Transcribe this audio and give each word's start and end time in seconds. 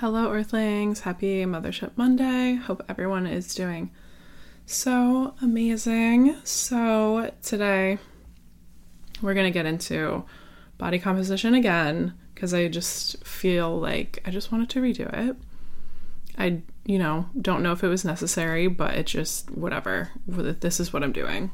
Hello, 0.00 0.32
Earthlings. 0.32 1.00
Happy 1.00 1.44
Mothership 1.44 1.90
Monday. 1.94 2.54
Hope 2.54 2.82
everyone 2.88 3.26
is 3.26 3.54
doing 3.54 3.90
so 4.64 5.34
amazing. 5.42 6.36
So, 6.42 7.30
today 7.42 7.98
we're 9.20 9.34
going 9.34 9.44
to 9.44 9.50
get 9.50 9.66
into 9.66 10.24
body 10.78 10.98
composition 10.98 11.52
again 11.52 12.14
because 12.34 12.54
I 12.54 12.68
just 12.68 13.22
feel 13.26 13.78
like 13.78 14.22
I 14.24 14.30
just 14.30 14.50
wanted 14.50 14.70
to 14.70 14.80
redo 14.80 15.12
it. 15.12 15.36
I, 16.38 16.62
you 16.86 16.98
know, 16.98 17.28
don't 17.38 17.62
know 17.62 17.72
if 17.72 17.84
it 17.84 17.88
was 17.88 18.02
necessary, 18.02 18.68
but 18.68 18.94
it 18.94 19.04
just, 19.04 19.50
whatever. 19.50 20.12
This 20.26 20.80
is 20.80 20.94
what 20.94 21.02
I'm 21.02 21.12
doing. 21.12 21.50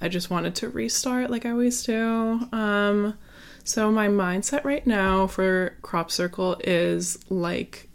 I 0.00 0.06
just 0.06 0.30
wanted 0.30 0.54
to 0.54 0.68
restart 0.68 1.32
like 1.32 1.44
I 1.44 1.50
always 1.50 1.82
do. 1.82 2.48
Um, 2.52 3.18
so, 3.64 3.90
my 3.90 4.08
mindset 4.08 4.64
right 4.64 4.86
now 4.86 5.26
for 5.26 5.76
Crop 5.82 6.10
Circle 6.10 6.60
is 6.64 7.18
like 7.30 7.88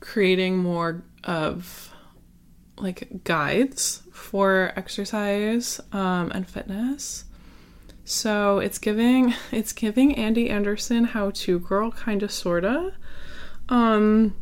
creating 0.00 0.58
more 0.58 1.02
of 1.24 1.92
like 2.78 3.24
guides 3.24 4.02
for 4.12 4.72
exercise 4.76 5.80
um, 5.92 6.30
and 6.32 6.48
fitness. 6.48 7.24
So 8.04 8.60
it's 8.60 8.78
giving 8.78 9.34
it's 9.52 9.72
giving 9.72 10.14
Andie 10.14 10.48
Anderson 10.48 11.04
how 11.04 11.30
to 11.30 11.58
girl 11.58 11.90
kind 11.90 12.22
of 12.22 12.30
sorta 12.30 12.94
um 13.68 14.34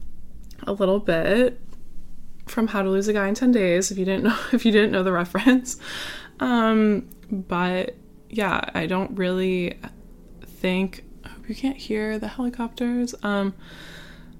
a 0.67 0.73
little 0.73 1.01
bit 1.01 1.61
from 2.47 2.69
How 2.69 2.83
to 2.83 2.91
Lose 2.91 3.09
a 3.09 3.15
Guy 3.15 3.27
in 3.27 3.35
10 3.35 3.53
Days 3.53 3.91
if 3.91 3.97
you 3.97 4.05
didn't 4.05 4.25
know 4.25 4.39
if 4.53 4.65
you 4.67 4.73
didn't 4.73 4.93
know 4.93 5.03
the 5.03 5.13
reference. 5.13 5.79
Um 6.41 7.09
but 7.31 7.97
yeah, 8.29 8.69
I 8.75 8.87
don't 8.87 9.17
really 9.17 9.79
think 10.65 11.05
I 11.23 11.29
hope 11.29 11.47
you 11.47 11.55
can't 11.55 11.77
hear 11.77 12.19
the 12.19 12.27
helicopters. 12.27 13.15
Um 13.23 13.53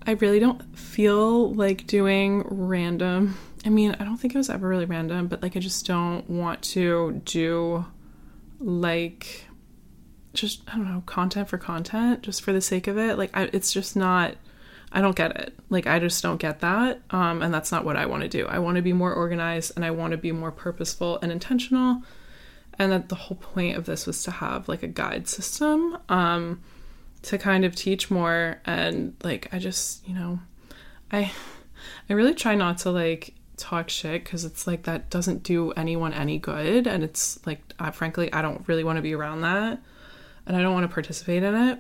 I 0.07 0.13
really 0.13 0.41
don't 0.41 0.79
feel 0.79 1.53
like 1.53 1.87
doing 1.87 2.47
random. 2.49 3.37
I 3.67 3.69
mean, 3.69 3.95
I 4.01 4.05
don't 4.05 4.17
think 4.17 4.35
it 4.35 4.39
was 4.39 4.49
ever 4.49 4.67
really 4.67 4.87
random, 4.87 5.27
but 5.29 5.43
like 5.43 5.55
I 5.55 5.61
just 5.61 5.85
don't 5.87 6.29
want 6.31 6.63
to 6.63 7.21
do 7.27 7.85
like 8.59 9.45
just 10.33 10.63
I 10.67 10.77
don't 10.77 10.89
know, 10.89 11.03
content 11.05 11.51
for 11.51 11.59
content 11.59 12.23
just 12.23 12.41
for 12.41 12.55
the 12.55 12.63
sake 12.63 12.87
of 12.87 12.97
it. 12.97 13.19
Like 13.19 13.37
I, 13.37 13.51
it's 13.53 13.71
just 13.71 13.95
not 13.95 14.37
I 14.93 15.03
don't 15.03 15.15
get 15.15 15.37
it. 15.37 15.53
Like 15.69 15.87
I 15.87 15.99
just 15.99 16.23
don't 16.23 16.39
get 16.39 16.61
that. 16.61 17.03
Um 17.11 17.43
and 17.43 17.53
that's 17.53 17.71
not 17.71 17.85
what 17.85 17.97
I 17.97 18.07
want 18.07 18.23
to 18.23 18.31
do. 18.31 18.47
I 18.47 18.61
want 18.61 18.77
to 18.77 18.83
be 18.83 18.95
more 18.95 19.13
organized 19.13 19.73
and 19.77 19.85
I 19.85 19.91
want 19.91 20.13
to 20.13 20.17
be 20.17 20.33
more 20.33 20.53
purposeful 20.53 21.19
and 21.21 21.31
intentional 21.31 22.01
and 22.79 22.93
that 22.93 23.09
the 23.09 23.15
whole 23.15 23.37
point 23.37 23.77
of 23.77 23.87
this 23.87 24.07
was 24.07 24.23
to 24.25 24.31
have 24.31 24.69
like 24.69 24.83
a 24.83 24.89
guide 24.89 25.29
system 25.29 25.97
um 26.09 26.61
to 27.25 27.39
kind 27.39 27.65
of 27.65 27.75
teach 27.75 28.11
more. 28.11 28.61
And 28.65 29.15
like 29.25 29.49
I 29.53 29.59
just, 29.59 30.07
you 30.07 30.15
know, 30.15 30.39
I 31.11 31.33
I 32.09 32.13
really 32.13 32.35
try 32.35 32.55
not 32.55 32.79
to 32.79 32.91
like 32.91 33.35
talk 33.57 33.89
shit 33.89 34.25
cuz 34.25 34.45
it's 34.45 34.67
like 34.67 34.83
that 34.83 35.11
doesn't 35.11 35.43
do 35.43 35.73
anyone 35.73 36.13
any 36.13 36.39
good. 36.39 36.87
And 36.87 37.03
it's 37.03 37.45
like 37.47 37.61
I, 37.79 37.91
frankly 37.91 38.33
I 38.33 38.43
don't 38.43 38.67
really 38.69 38.85
want 38.85 38.97
to 38.97 39.03
be 39.03 39.15
around 39.15 39.41
that. 39.41 39.81
And 40.47 40.57
I 40.57 40.63
don't 40.63 40.75
want 40.75 40.85
to 40.85 40.93
participate 40.93 41.43
in 41.43 41.55
it. 41.55 41.79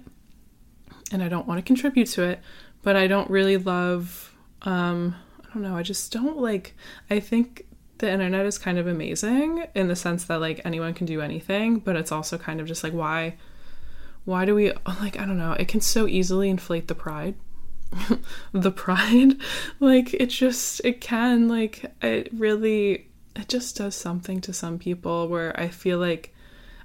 And 1.12 1.22
I 1.22 1.28
don't 1.28 1.47
want 1.47 1.59
to 1.59 1.62
contribute 1.62 2.09
to 2.12 2.22
it, 2.22 2.41
but 2.83 2.97
I 2.97 3.06
don't 3.06 3.31
really 3.31 3.59
love 3.59 4.34
um 4.62 5.15
I 5.42 5.53
don't 5.53 5.62
know, 5.62 5.77
I 5.77 5.83
just 5.83 6.11
don't 6.11 6.39
like 6.39 6.75
I 7.11 7.20
think 7.20 7.67
the 7.98 8.11
internet 8.11 8.47
is 8.47 8.59
kind 8.59 8.78
of 8.78 8.87
amazing 8.87 9.67
in 9.75 9.89
the 9.89 9.97
sense 9.97 10.25
that 10.25 10.41
like 10.41 10.61
anyone 10.64 10.95
can 10.95 11.06
do 11.06 11.20
anything, 11.20 11.78
but 11.78 11.97
it's 11.97 12.12
also 12.12 12.39
kind 12.39 12.61
of 12.61 12.67
just 12.67 12.83
like 12.83 12.92
why 12.92 13.37
why 14.25 14.45
do 14.45 14.55
we 14.55 14.73
like 15.00 15.19
I 15.19 15.25
don't 15.25 15.39
know, 15.39 15.53
it 15.53 15.69
can 15.69 15.81
so 15.81 16.06
easily 16.06 16.48
inflate 16.48 16.89
the 16.89 16.95
pride. 16.95 17.34
the 18.53 18.72
pride 18.72 19.37
like 19.81 20.15
it 20.15 20.27
just 20.27 20.81
it 20.84 21.00
can 21.00 21.48
like 21.48 21.92
it 22.03 22.28
really 22.33 23.06
it 23.37 23.48
just 23.48 23.77
does 23.77 23.95
something 23.95 24.41
to 24.41 24.53
some 24.53 24.78
people 24.78 25.28
where 25.28 25.59
I 25.59 25.69
feel 25.69 25.99
like 25.99 26.34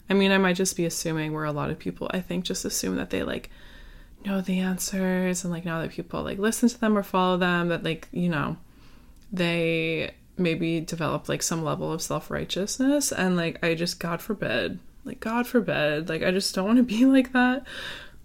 I 0.10 0.14
mean 0.14 0.32
I 0.32 0.38
might 0.38 0.56
just 0.56 0.78
be 0.78 0.86
assuming 0.86 1.34
where 1.34 1.46
a 1.46 1.52
lot 1.52 1.72
of 1.72 1.80
people 1.80 2.12
I 2.14 2.22
think 2.22 2.46
just 2.46 2.64
assume 2.64 2.96
that 2.98 3.10
they 3.10 3.24
like 3.24 3.50
know 4.26 4.42
the 4.42 4.60
answers 4.60 5.44
and 5.44 5.52
like 5.52 5.66
now 5.66 5.82
that 5.82 5.92
people 5.92 6.22
like 6.24 6.38
listen 6.38 6.70
to 6.70 6.80
them 6.80 6.98
or 6.98 7.04
follow 7.04 7.38
them 7.38 7.70
that 7.70 7.84
like 7.84 8.08
you 8.12 8.30
know 8.30 8.58
they 9.32 10.12
maybe 10.40 10.82
develop 10.82 11.30
like 11.30 11.44
some 11.44 11.64
level 11.64 11.92
of 11.92 12.02
self-righteousness 12.02 13.12
and 13.12 13.36
like 13.36 13.64
I 13.64 13.76
just 13.76 14.00
god 14.00 14.22
forbid 14.22 14.80
like 15.06 15.20
god 15.20 15.48
forbid 15.48 16.10
like 16.10 16.24
I 16.24 16.32
just 16.32 16.54
don't 16.56 16.66
want 16.66 16.78
to 16.78 16.84
be 16.84 17.06
like 17.18 17.34
that. 17.34 17.66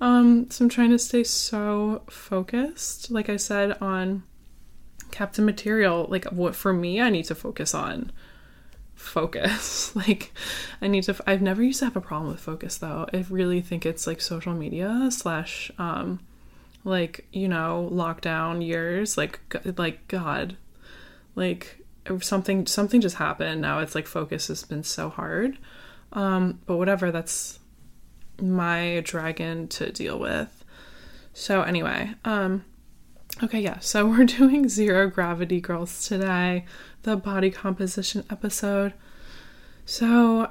Um 0.00 0.50
so 0.50 0.64
I'm 0.64 0.69
trying 0.69 0.91
to 0.91 0.98
stay 0.98 1.25
so 1.25 2.02
focused 2.08 3.10
like 3.10 3.28
I 3.28 3.36
said 3.36 3.76
on 3.80 4.22
Captain 5.10 5.44
Material 5.44 6.06
like 6.08 6.25
what 6.26 6.54
for 6.54 6.72
me 6.72 7.00
I 7.00 7.10
need 7.10 7.25
to 7.26 7.34
focus 7.34 7.75
on 7.75 8.12
focus. 8.94 9.94
Like 10.04 10.32
I 10.82 10.88
need 10.88 11.04
to 11.04 11.16
I've 11.26 11.42
never 11.42 11.62
used 11.62 11.78
to 11.78 11.84
have 11.86 11.96
a 11.96 12.00
problem 12.00 12.32
with 12.32 12.41
focus 12.41 12.78
though. 12.78 13.06
I 13.12 13.25
really 13.31 13.60
think 13.60 13.86
it's 13.86 14.06
like 14.06 14.20
social 14.20 14.52
media 14.52 15.08
slash 15.10 15.70
um 15.78 16.20
like 16.82 17.26
you 17.32 17.48
know 17.48 17.88
lockdown 17.92 18.64
years 18.64 19.16
like 19.16 19.41
like 19.78 20.06
god. 20.08 20.56
Like 21.36 21.84
something 22.20 22.66
something 22.66 23.00
just 23.00 23.16
happened. 23.16 23.60
Now 23.60 23.78
it's 23.81 23.94
like 23.94 24.06
focus 24.06 24.48
has 24.48 24.62
been 24.65 24.82
so 24.82 25.09
hard. 25.09 25.59
Um 26.12 26.60
but 26.66 26.76
whatever 26.76 27.10
that's 27.10 27.59
my 28.41 29.00
dragon 29.04 29.69
to 29.69 29.91
deal 29.91 30.19
with. 30.19 30.64
So 31.32 31.62
anyway 31.62 32.14
um 32.25 32.64
okay 33.43 33.60
yeah. 33.60 33.78
So 33.78 34.06
we're 34.10 34.25
doing 34.25 34.69
zero 34.69 35.09
gravity 35.09 35.60
girls 35.60 36.06
today 36.06 36.64
the 37.03 37.16
body 37.16 37.50
composition 37.50 38.25
episode. 38.31 38.94
So 39.87 40.50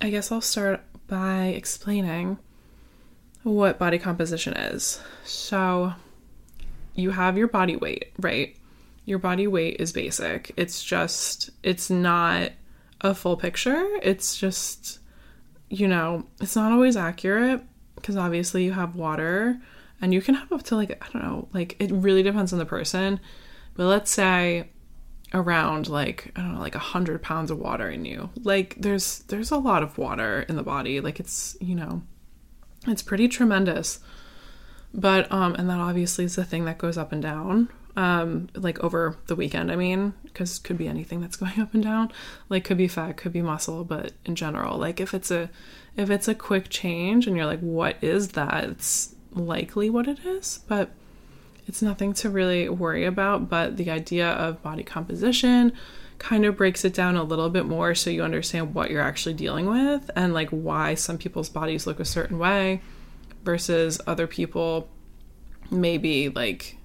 i 0.00 0.10
guess 0.10 0.32
i'll 0.32 0.40
start 0.40 0.80
by 1.06 1.48
explaining 1.48 2.38
what 3.42 3.78
body 3.78 3.98
composition 3.98 4.54
is. 4.54 5.00
So 5.24 5.92
you 6.94 7.10
have 7.10 7.36
your 7.36 7.48
body 7.48 7.76
weight 7.76 8.12
right 8.18 8.56
your 9.04 9.18
body 9.18 9.46
weight 9.46 9.76
is 9.80 9.92
basic. 9.92 10.52
It's 10.56 10.82
just, 10.82 11.50
it's 11.62 11.90
not 11.90 12.52
a 13.00 13.14
full 13.14 13.36
picture. 13.36 13.84
It's 14.02 14.36
just, 14.36 15.00
you 15.68 15.88
know, 15.88 16.26
it's 16.40 16.56
not 16.56 16.72
always 16.72 16.96
accurate 16.96 17.62
because 17.96 18.16
obviously 18.16 18.64
you 18.64 18.72
have 18.72 18.94
water 18.94 19.60
and 20.00 20.12
you 20.12 20.20
can 20.20 20.34
have 20.34 20.52
up 20.52 20.62
to 20.64 20.76
like, 20.76 20.90
I 21.02 21.08
don't 21.12 21.22
know, 21.22 21.48
like 21.52 21.76
it 21.78 21.90
really 21.90 22.22
depends 22.22 22.52
on 22.52 22.58
the 22.58 22.66
person. 22.66 23.20
But 23.74 23.86
let's 23.86 24.10
say 24.10 24.68
around 25.34 25.88
like 25.88 26.30
I 26.36 26.40
don't 26.40 26.54
know 26.54 26.60
like 26.60 26.74
a 26.74 26.80
hundred 26.80 27.22
pounds 27.22 27.50
of 27.50 27.58
water 27.58 27.88
in 27.88 28.04
you. 28.04 28.30
Like 28.42 28.76
there's 28.78 29.20
there's 29.20 29.50
a 29.50 29.56
lot 29.56 29.82
of 29.82 29.98
water 29.98 30.42
in 30.48 30.56
the 30.56 30.62
body. 30.62 31.00
Like 31.00 31.20
it's 31.20 31.56
you 31.60 31.74
know 31.74 32.02
it's 32.86 33.02
pretty 33.02 33.28
tremendous. 33.28 34.00
But 34.92 35.30
um 35.32 35.54
and 35.54 35.70
that 35.70 35.80
obviously 35.80 36.24
is 36.24 36.36
the 36.36 36.44
thing 36.44 36.64
that 36.66 36.78
goes 36.78 36.98
up 36.98 37.12
and 37.12 37.22
down 37.22 37.68
um 37.96 38.48
like 38.54 38.82
over 38.82 39.16
the 39.26 39.36
weekend 39.36 39.70
i 39.70 39.76
mean 39.76 40.14
because 40.32 40.58
could 40.58 40.78
be 40.78 40.88
anything 40.88 41.20
that's 41.20 41.36
going 41.42 41.60
up 41.60 41.74
and 41.74 41.82
down. 41.82 42.10
Like 42.48 42.64
could 42.64 42.78
be 42.78 42.88
fat 42.88 43.16
could 43.16 43.32
be 43.32 43.42
muscle 43.42 43.84
but 43.84 44.12
in 44.24 44.34
general 44.34 44.78
like 44.78 45.00
if 45.00 45.14
it's 45.14 45.30
a 45.30 45.50
if 45.96 46.10
it's 46.10 46.28
a 46.28 46.34
quick 46.34 46.68
change 46.70 47.26
and 47.26 47.36
you're 47.36 47.46
like 47.46 47.60
what 47.60 47.96
is 48.02 48.28
that? 48.28 48.64
It's 48.64 49.14
likely 49.32 49.90
what 49.90 50.08
it 50.08 50.24
is 50.24 50.60
but 50.68 50.90
it's 51.68 51.80
nothing 51.80 52.12
to 52.14 52.28
really 52.28 52.68
worry 52.68 53.04
about. 53.04 53.48
But 53.48 53.76
the 53.76 53.90
idea 53.90 54.28
of 54.28 54.62
body 54.62 54.82
composition 54.82 55.72
kind 56.18 56.44
of 56.44 56.56
breaks 56.56 56.84
it 56.84 56.92
down 56.92 57.16
a 57.16 57.22
little 57.22 57.50
bit 57.50 57.66
more 57.66 57.94
so 57.94 58.10
you 58.10 58.22
understand 58.22 58.74
what 58.74 58.90
you're 58.90 59.02
actually 59.02 59.34
dealing 59.34 59.66
with 59.66 60.10
and 60.14 60.34
like 60.34 60.50
why 60.50 60.94
some 60.94 61.18
people's 61.18 61.48
bodies 61.48 61.86
look 61.86 61.98
a 61.98 62.04
certain 62.04 62.38
way 62.38 62.80
versus 63.42 64.00
other 64.06 64.26
people 64.26 64.88
maybe 65.70 66.28
like 66.28 66.76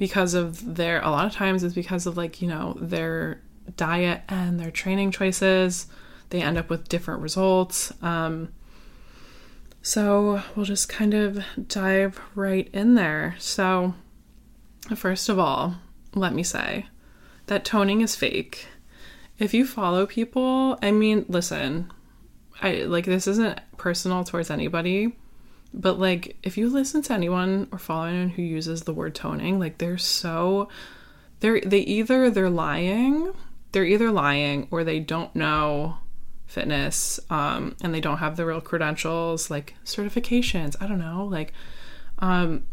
because 0.00 0.32
of 0.32 0.76
their 0.76 1.02
a 1.02 1.10
lot 1.10 1.26
of 1.26 1.32
times 1.34 1.62
it's 1.62 1.74
because 1.74 2.06
of 2.06 2.16
like 2.16 2.40
you 2.40 2.48
know 2.48 2.74
their 2.80 3.38
diet 3.76 4.22
and 4.30 4.58
their 4.58 4.70
training 4.70 5.10
choices. 5.10 5.86
They 6.30 6.40
end 6.40 6.56
up 6.56 6.70
with 6.70 6.88
different 6.88 7.20
results. 7.20 7.92
Um, 8.00 8.48
so 9.82 10.42
we'll 10.56 10.64
just 10.64 10.88
kind 10.88 11.12
of 11.12 11.44
dive 11.68 12.18
right 12.34 12.68
in 12.72 12.94
there. 12.94 13.36
So 13.38 13.94
first 14.96 15.28
of 15.28 15.38
all 15.38 15.76
let 16.14 16.32
me 16.32 16.42
say 16.42 16.86
that 17.46 17.64
toning 17.64 18.00
is 18.00 18.16
fake. 18.16 18.68
If 19.38 19.52
you 19.54 19.66
follow 19.66 20.06
people 20.06 20.78
i 20.82 20.90
mean 20.90 21.24
listen 21.28 21.90
i 22.60 22.82
like 22.82 23.06
this 23.06 23.26
isn't 23.26 23.58
personal 23.78 24.22
towards 24.24 24.50
anybody 24.50 25.16
but 25.72 25.98
like 25.98 26.36
if 26.42 26.56
you 26.56 26.68
listen 26.68 27.02
to 27.02 27.12
anyone 27.12 27.68
or 27.72 27.78
follow 27.78 28.06
anyone 28.06 28.30
who 28.30 28.42
uses 28.42 28.82
the 28.82 28.94
word 28.94 29.14
toning, 29.14 29.58
like 29.58 29.78
they're 29.78 29.98
so 29.98 30.68
they're 31.40 31.60
they 31.60 31.80
either 31.80 32.30
they're 32.30 32.50
lying, 32.50 33.32
they're 33.72 33.84
either 33.84 34.10
lying 34.10 34.68
or 34.70 34.84
they 34.84 35.00
don't 35.00 35.34
know 35.34 35.98
fitness 36.46 37.20
um 37.30 37.76
and 37.80 37.94
they 37.94 38.00
don't 38.00 38.18
have 38.18 38.36
the 38.36 38.44
real 38.44 38.60
credentials 38.60 39.50
like 39.50 39.74
certifications, 39.84 40.74
I 40.80 40.86
don't 40.86 40.98
know, 40.98 41.24
like 41.24 41.52
um 42.18 42.64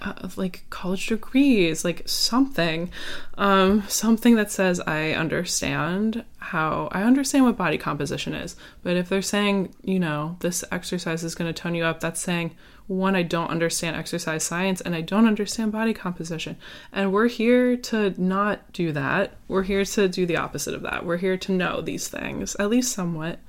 uh, 0.00 0.28
like 0.36 0.64
college 0.70 1.06
degrees, 1.06 1.84
like 1.84 2.02
something, 2.06 2.90
um, 3.36 3.82
something 3.88 4.36
that 4.36 4.50
says 4.50 4.80
I 4.80 5.12
understand 5.12 6.24
how 6.38 6.88
I 6.92 7.02
understand 7.02 7.44
what 7.44 7.56
body 7.56 7.78
composition 7.78 8.34
is. 8.34 8.56
But 8.82 8.96
if 8.96 9.08
they're 9.08 9.22
saying, 9.22 9.74
you 9.82 9.98
know, 9.98 10.36
this 10.40 10.64
exercise 10.70 11.24
is 11.24 11.34
going 11.34 11.52
to 11.52 11.62
tone 11.62 11.74
you 11.74 11.84
up, 11.84 12.00
that's 12.00 12.20
saying 12.20 12.54
one, 12.88 13.14
I 13.14 13.22
don't 13.22 13.50
understand 13.50 13.96
exercise 13.96 14.44
science 14.44 14.80
and 14.80 14.94
I 14.94 15.02
don't 15.02 15.26
understand 15.26 15.72
body 15.72 15.92
composition. 15.92 16.56
And 16.90 17.12
we're 17.12 17.28
here 17.28 17.76
to 17.76 18.14
not 18.20 18.72
do 18.72 18.92
that. 18.92 19.34
We're 19.46 19.62
here 19.62 19.84
to 19.84 20.08
do 20.08 20.24
the 20.24 20.38
opposite 20.38 20.74
of 20.74 20.82
that. 20.82 21.04
We're 21.04 21.18
here 21.18 21.36
to 21.36 21.52
know 21.52 21.82
these 21.82 22.08
things, 22.08 22.56
at 22.56 22.70
least 22.70 22.92
somewhat. 22.92 23.40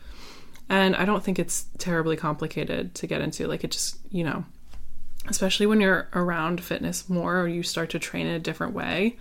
And 0.67 0.95
I 0.95 1.05
don't 1.05 1.23
think 1.23 1.39
it's 1.39 1.65
terribly 1.77 2.17
complicated 2.17 2.93
to 2.95 3.07
get 3.07 3.21
into. 3.21 3.47
Like, 3.47 3.63
it 3.63 3.71
just, 3.71 3.97
you 4.11 4.23
know, 4.23 4.43
especially 5.27 5.65
when 5.65 5.81
you're 5.81 6.07
around 6.13 6.61
fitness 6.61 7.09
more 7.09 7.41
or 7.41 7.47
you 7.47 7.63
start 7.63 7.89
to 7.91 7.99
train 7.99 8.25
in 8.27 8.33
a 8.33 8.39
different 8.39 8.73
way 8.73 9.17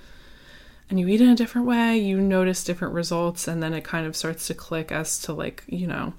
and 0.90 0.98
you 0.98 1.08
eat 1.08 1.20
in 1.20 1.28
a 1.28 1.36
different 1.36 1.66
way, 1.66 1.98
you 1.98 2.20
notice 2.20 2.64
different 2.64 2.94
results, 2.94 3.46
and 3.46 3.62
then 3.62 3.74
it 3.74 3.84
kind 3.84 4.06
of 4.06 4.16
starts 4.16 4.46
to 4.46 4.54
click 4.54 4.90
as 4.90 5.20
to 5.20 5.32
like, 5.32 5.62
you 5.66 5.86
know, 5.86 6.14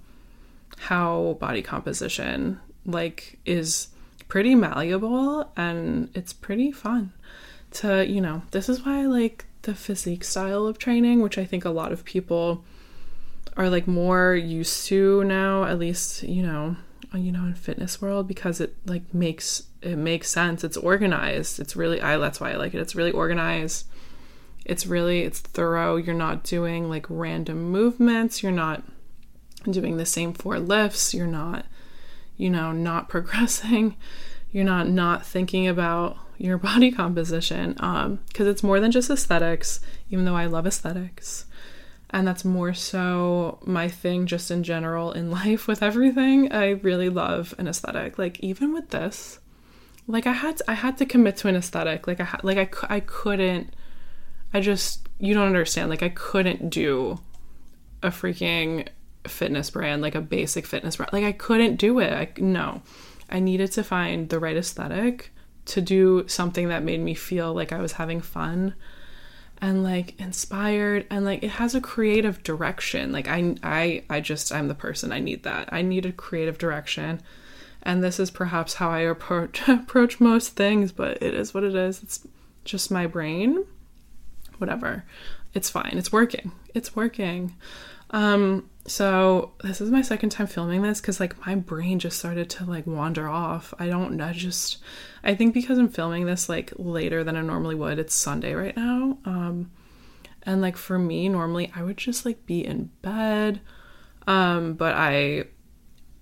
how 0.78 1.38
body 1.40 1.62
composition 1.62 2.60
like 2.86 3.40
is 3.46 3.88
pretty 4.28 4.54
malleable 4.56 5.52
and 5.58 6.10
it's 6.14 6.34
pretty 6.34 6.72
fun 6.72 7.12
to, 7.72 8.06
you 8.08 8.22
know, 8.22 8.44
this 8.52 8.70
is 8.70 8.86
why 8.86 9.02
I 9.02 9.06
like 9.06 9.46
the 9.64 9.76
physique 9.76 10.24
style 10.24 10.66
of 10.68 10.78
training, 10.78 11.22
which 11.22 11.38
I 11.38 11.46
think 11.46 11.66
a 11.66 11.70
lot 11.70 11.92
of 11.92 12.06
people 12.06 12.64
are 13.58 13.70
like 13.70 13.88
more 13.88 14.36
used 14.36 14.86
to 14.88 15.24
now, 15.24 15.64
at 15.66 15.80
least, 15.80 16.24
you 16.24 16.44
know, 16.44 16.76
you 17.14 17.32
know, 17.32 17.46
in 17.46 17.56
fitness 17.56 18.02
world 18.02 18.28
because 18.28 18.62
it 18.62 18.76
like 18.86 19.14
makes 19.14 19.64
it 19.82 19.98
makes 19.98 20.30
sense. 20.30 20.64
It's 20.64 20.78
organized. 20.78 21.60
It's 21.60 21.76
really 21.76 22.02
I 22.02 22.18
that's 22.18 22.40
why 22.40 22.52
I 22.52 22.56
like 22.56 22.74
it. 22.74 22.80
It's 22.80 22.96
really 22.96 23.12
organized. 23.12 23.88
It's 24.66 24.86
really 24.86 25.22
it's 25.22 25.40
thorough. 25.40 25.96
You're 25.96 26.16
not 26.16 26.44
doing 26.44 26.90
like 26.90 27.06
random 27.10 27.72
movements. 27.72 28.44
You're 28.44 28.52
not 28.52 28.84
doing 29.70 29.98
the 29.98 30.06
same 30.06 30.34
four 30.34 30.60
lifts. 30.60 31.14
You're 31.14 31.28
not 31.28 31.66
you 32.38 32.50
know, 32.50 32.72
not 32.72 33.10
progressing. 33.10 33.96
You're 34.52 34.66
not 34.66 34.88
not 34.88 35.26
thinking 35.26 35.68
about 35.68 36.18
your 36.38 36.58
body 36.70 36.92
composition 36.92 37.76
um 37.80 38.20
because 38.28 38.48
it's 38.48 38.64
more 38.64 38.80
than 38.80 38.92
just 38.92 39.10
aesthetics, 39.10 39.80
even 40.10 40.26
though 40.26 40.36
I 40.36 40.46
love 40.46 40.68
aesthetics 40.68 41.46
and 42.12 42.28
that's 42.28 42.44
more 42.44 42.74
so 42.74 43.60
my 43.66 43.88
thing 43.88 44.26
just 44.26 44.50
in 44.50 44.64
general 44.64 45.12
in 45.12 45.32
life 45.40 45.68
with 45.68 45.84
everything. 45.84 46.52
I 46.52 46.70
really 46.70 47.10
love 47.10 47.54
an 47.58 47.68
aesthetic 47.68 48.18
like 48.18 48.40
even 48.40 48.74
with 48.74 48.90
this 48.90 49.40
like 50.08 50.26
i 50.26 50.34
had 50.34 50.58
to, 50.58 50.64
i 50.68 50.74
had 50.74 50.98
to 50.98 51.06
commit 51.06 51.38
to 51.38 51.48
an 51.48 51.56
aesthetic. 51.56 52.08
Like 52.08 52.20
i 52.20 52.40
like 52.44 52.84
I, 52.84 52.96
I 52.96 53.00
couldn't 53.00 53.74
i 54.54 54.60
just 54.60 55.08
you 55.20 55.34
don't 55.34 55.48
understand. 55.48 55.90
Like 55.90 56.04
i 56.04 56.10
couldn't 56.10 56.70
do 56.70 57.20
a 58.02 58.10
freaking 58.10 58.88
fitness 59.28 59.70
brand 59.70 60.02
like 60.02 60.16
a 60.16 60.22
basic 60.22 60.66
fitness 60.66 60.96
brand. 60.96 61.14
Like 61.14 61.26
i 61.26 61.32
couldn't 61.32 61.76
do 61.76 62.00
it. 62.00 62.12
I, 62.14 62.30
no. 62.42 62.82
I 63.30 63.40
needed 63.40 63.72
to 63.74 63.84
find 63.84 64.30
the 64.30 64.40
right 64.40 64.58
aesthetic 64.58 65.32
to 65.66 65.82
do 65.82 66.28
something 66.28 66.70
that 66.70 66.82
made 66.82 67.00
me 67.00 67.14
feel 67.14 67.54
like 67.54 67.72
i 67.72 67.80
was 67.80 67.92
having 67.92 68.22
fun 68.22 68.74
and 69.62 69.84
like 69.84 70.20
inspired 70.20 71.06
and 71.10 71.26
like 71.26 71.44
it 71.44 71.52
has 71.52 71.76
a 71.76 71.82
creative 71.82 72.42
direction. 72.44 73.12
Like 73.12 73.28
i 73.28 73.56
i 73.64 74.04
i 74.10 74.20
just 74.20 74.52
i'm 74.52 74.68
the 74.68 74.76
person 74.76 75.12
i 75.12 75.20
need 75.20 75.44
that. 75.44 75.70
I 75.72 75.82
need 75.82 76.06
a 76.06 76.12
creative 76.12 76.58
direction. 76.58 77.22
And 77.84 78.04
this 78.04 78.20
is 78.20 78.32
perhaps 78.32 78.76
how 78.76 78.90
i 78.90 79.00
approach 79.00 79.62
approach 79.68 80.20
most 80.20 80.56
things 80.56 80.92
but 80.92 81.22
it 81.22 81.34
is 81.34 81.54
what 81.54 81.64
it 81.64 81.76
is. 81.76 82.04
It's 82.04 82.28
just 82.66 82.92
my 82.92 83.08
brain. 83.08 83.66
Whatever. 84.58 85.06
It's 85.54 85.70
fine. 85.70 85.96
It's 85.98 86.12
working. 86.12 86.52
It's 86.74 86.96
working 86.96 87.56
um 88.12 88.70
so 88.88 89.52
this 89.64 89.82
is 89.82 89.92
my 89.92 90.02
second 90.02 90.30
time 90.30 90.48
filming 90.48 90.82
this 90.82 91.00
because 91.00 91.20
like 91.20 91.46
my 91.46 91.54
brain 91.54 92.00
just 92.00 92.18
started 92.18 92.50
to 92.50 92.66
like 92.66 92.88
wander 92.88 93.28
off. 93.28 93.74
I 93.78 93.88
don't 93.88 94.20
i 94.20 94.34
just 94.34 94.80
i 95.24 95.36
think 95.36 95.54
because 95.54 95.78
i'm 95.78 95.90
filming 95.90 96.26
this 96.26 96.50
like 96.50 96.74
later 96.78 97.24
than 97.24 97.36
i 97.36 97.42
normally 97.42 97.76
would 97.76 98.00
it's 98.00 98.16
sunday 98.16 98.54
right 98.54 98.76
now 98.76 99.18
um 99.26 99.72
and 100.44 100.62
like 100.62 100.78
for 100.78 100.98
me 100.98 101.30
normally 101.30 101.72
i 101.76 101.84
would 101.84 101.98
just 101.98 102.26
like 102.26 102.46
be 102.46 102.66
in 102.66 102.90
bed 103.02 103.62
um 104.28 104.74
but 104.74 104.96
i 104.96 105.44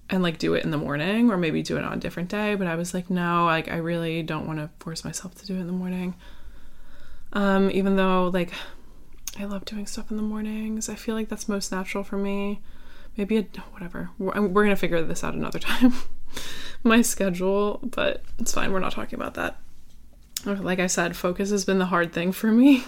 and 0.09 0.23
like 0.23 0.37
do 0.37 0.53
it 0.53 0.63
in 0.63 0.71
the 0.71 0.77
morning 0.77 1.29
or 1.29 1.37
maybe 1.37 1.61
do 1.61 1.77
it 1.77 1.83
on 1.83 1.93
a 1.93 1.97
different 1.97 2.29
day 2.29 2.55
but 2.55 2.67
i 2.67 2.75
was 2.75 2.93
like 2.93 3.09
no 3.09 3.45
like 3.45 3.69
i 3.69 3.77
really 3.77 4.23
don't 4.23 4.47
want 4.47 4.59
to 4.59 4.69
force 4.79 5.03
myself 5.05 5.35
to 5.35 5.45
do 5.45 5.55
it 5.55 5.59
in 5.59 5.67
the 5.67 5.73
morning. 5.73 6.15
Um 7.33 7.69
even 7.71 7.97
though 7.97 8.29
like 8.33 8.51
I 9.39 9.45
love 9.45 9.65
doing 9.65 9.85
stuff 9.85 10.09
in 10.09 10.17
the 10.17 10.23
mornings. 10.23 10.89
I 10.89 10.95
feel 10.95 11.15
like 11.15 11.29
that's 11.29 11.47
most 11.47 11.71
natural 11.71 12.03
for 12.03 12.17
me. 12.17 12.61
Maybe 13.15 13.37
a, 13.37 13.43
whatever. 13.71 14.09
We're, 14.17 14.47
we're 14.47 14.63
gonna 14.63 14.75
figure 14.75 15.01
this 15.03 15.23
out 15.23 15.33
another 15.33 15.59
time. 15.59 15.93
My 16.83 17.01
schedule, 17.01 17.79
but 17.83 18.23
it's 18.39 18.53
fine. 18.53 18.71
We're 18.71 18.79
not 18.79 18.91
talking 18.91 19.19
about 19.19 19.35
that. 19.35 19.59
Like 20.45 20.79
I 20.79 20.87
said, 20.87 21.15
focus 21.15 21.49
has 21.49 21.65
been 21.65 21.79
the 21.79 21.87
hard 21.87 22.13
thing 22.13 22.31
for 22.31 22.51
me. 22.51 22.85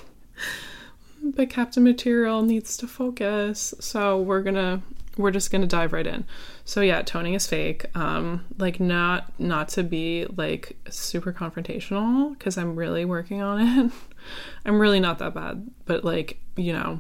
but 1.24 1.50
Captain 1.50 1.84
Material 1.84 2.42
needs 2.42 2.78
to 2.78 2.88
focus, 2.88 3.74
so 3.80 4.20
we're 4.22 4.42
gonna 4.42 4.82
we're 5.18 5.32
just 5.32 5.52
gonna 5.52 5.68
dive 5.68 5.92
right 5.94 6.08
in. 6.08 6.26
So 6.64 6.82
yeah, 6.82 7.02
toning 7.02 7.34
is 7.34 7.46
fake. 7.46 7.86
Um, 7.96 8.46
like 8.58 8.80
not 8.80 9.38
not 9.40 9.70
to 9.70 9.84
be 9.84 10.26
like 10.38 10.78
super 10.90 11.34
confrontational 11.34 12.38
because 12.38 12.58
I'm 12.58 12.76
really 12.76 13.06
working 13.06 13.42
on 13.42 13.62
it. 13.62 13.92
I'm 14.66 14.80
really 14.80 15.00
not 15.00 15.20
that 15.20 15.34
bad, 15.34 15.70
but 15.86 16.04
like 16.04 16.40
you 16.56 16.74
know, 16.74 17.00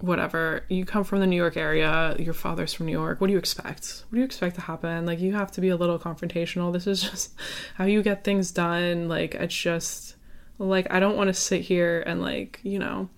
whatever. 0.00 0.64
You 0.68 0.84
come 0.84 1.04
from 1.04 1.20
the 1.20 1.26
New 1.26 1.36
York 1.36 1.56
area. 1.56 2.16
Your 2.18 2.34
father's 2.34 2.72
from 2.72 2.86
New 2.86 2.92
York. 2.92 3.20
What 3.20 3.28
do 3.28 3.32
you 3.32 3.38
expect? 3.38 4.04
What 4.08 4.16
do 4.16 4.18
you 4.18 4.24
expect 4.24 4.56
to 4.56 4.60
happen? 4.60 5.06
Like 5.06 5.20
you 5.20 5.32
have 5.34 5.52
to 5.52 5.60
be 5.60 5.68
a 5.68 5.76
little 5.76 5.98
confrontational. 5.98 6.72
This 6.72 6.86
is 6.86 7.02
just 7.10 7.34
how 7.74 7.84
you 7.84 8.02
get 8.02 8.24
things 8.24 8.50
done. 8.50 9.08
Like 9.08 9.34
it's 9.34 9.54
just 9.54 10.16
like 10.58 10.86
I 10.90 11.00
don't 11.00 11.16
want 11.16 11.28
to 11.28 11.34
sit 11.34 11.62
here 11.62 12.02
and 12.06 12.20
like 12.20 12.60
you 12.62 12.78
know. 12.78 13.08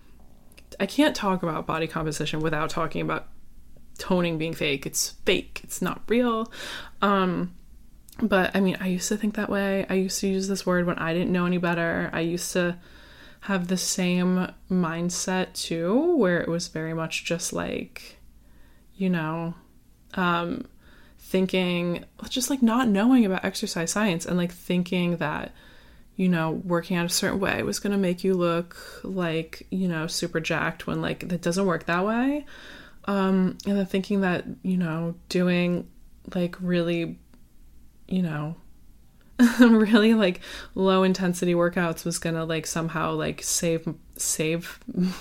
I 0.80 0.86
can't 0.86 1.14
talk 1.14 1.44
about 1.44 1.66
body 1.66 1.86
composition 1.86 2.40
without 2.40 2.68
talking 2.68 3.00
about 3.00 3.28
toning 3.98 4.38
being 4.38 4.54
fake. 4.54 4.86
It's 4.86 5.10
fake. 5.24 5.60
It's 5.62 5.80
not 5.80 6.02
real. 6.08 6.50
Um, 7.00 7.54
but 8.20 8.54
I 8.54 8.60
mean, 8.60 8.76
I 8.80 8.88
used 8.88 9.08
to 9.08 9.16
think 9.16 9.34
that 9.34 9.48
way. 9.48 9.86
I 9.88 9.94
used 9.94 10.20
to 10.20 10.28
use 10.28 10.48
this 10.48 10.66
word 10.66 10.86
when 10.86 10.98
I 10.98 11.12
didn't 11.12 11.32
know 11.32 11.46
any 11.46 11.58
better. 11.58 12.10
I 12.12 12.20
used 12.20 12.52
to 12.52 12.76
have 13.44 13.69
the 13.69 13.77
same 13.77 14.51
mindset 14.70 15.53
too, 15.53 16.17
where 16.17 16.41
it 16.41 16.48
was 16.48 16.69
very 16.69 16.94
much 16.94 17.27
just 17.27 17.53
like, 17.53 18.17
you 18.96 19.10
know, 19.10 19.53
um, 20.15 20.67
thinking, 21.19 22.03
just 22.31 22.48
like 22.48 22.63
not 22.63 22.89
knowing 22.89 23.27
about 23.27 23.44
exercise 23.44 23.91
science 23.91 24.24
and 24.24 24.39
like 24.39 24.51
thinking 24.51 25.19
that, 25.19 25.53
you 26.17 26.27
know, 26.27 26.53
working 26.65 26.96
out 26.96 27.05
a 27.05 27.10
certain 27.10 27.39
way 27.39 27.63
was 27.63 27.79
going 27.79 27.93
to 27.93 27.98
make 27.98 28.24
you 28.24 28.32
look 28.32 28.79
like, 29.03 29.67
you 29.70 29.89
know, 29.89 30.06
super 30.06 30.41
jacked 30.41 30.86
when 30.86 31.03
like 31.03 31.29
that 31.29 31.43
doesn't 31.43 31.67
work 31.67 31.84
that 31.84 32.06
way. 32.06 32.46
Um, 33.05 33.58
and 33.67 33.77
then 33.77 33.84
thinking 33.84 34.22
that, 34.22 34.46
you 34.63 34.79
know, 34.79 35.17
doing 35.29 35.86
like 36.34 36.56
really, 36.63 37.19
you 38.08 38.22
know, 38.22 38.56
really 39.60 40.14
like 40.14 40.41
low 40.74 41.03
intensity 41.03 41.55
workouts 41.55 42.05
was 42.05 42.19
gonna 42.19 42.44
like 42.44 42.67
somehow 42.67 43.12
like 43.12 43.43
save 43.43 43.93
save 44.17 44.79
I 44.98 45.12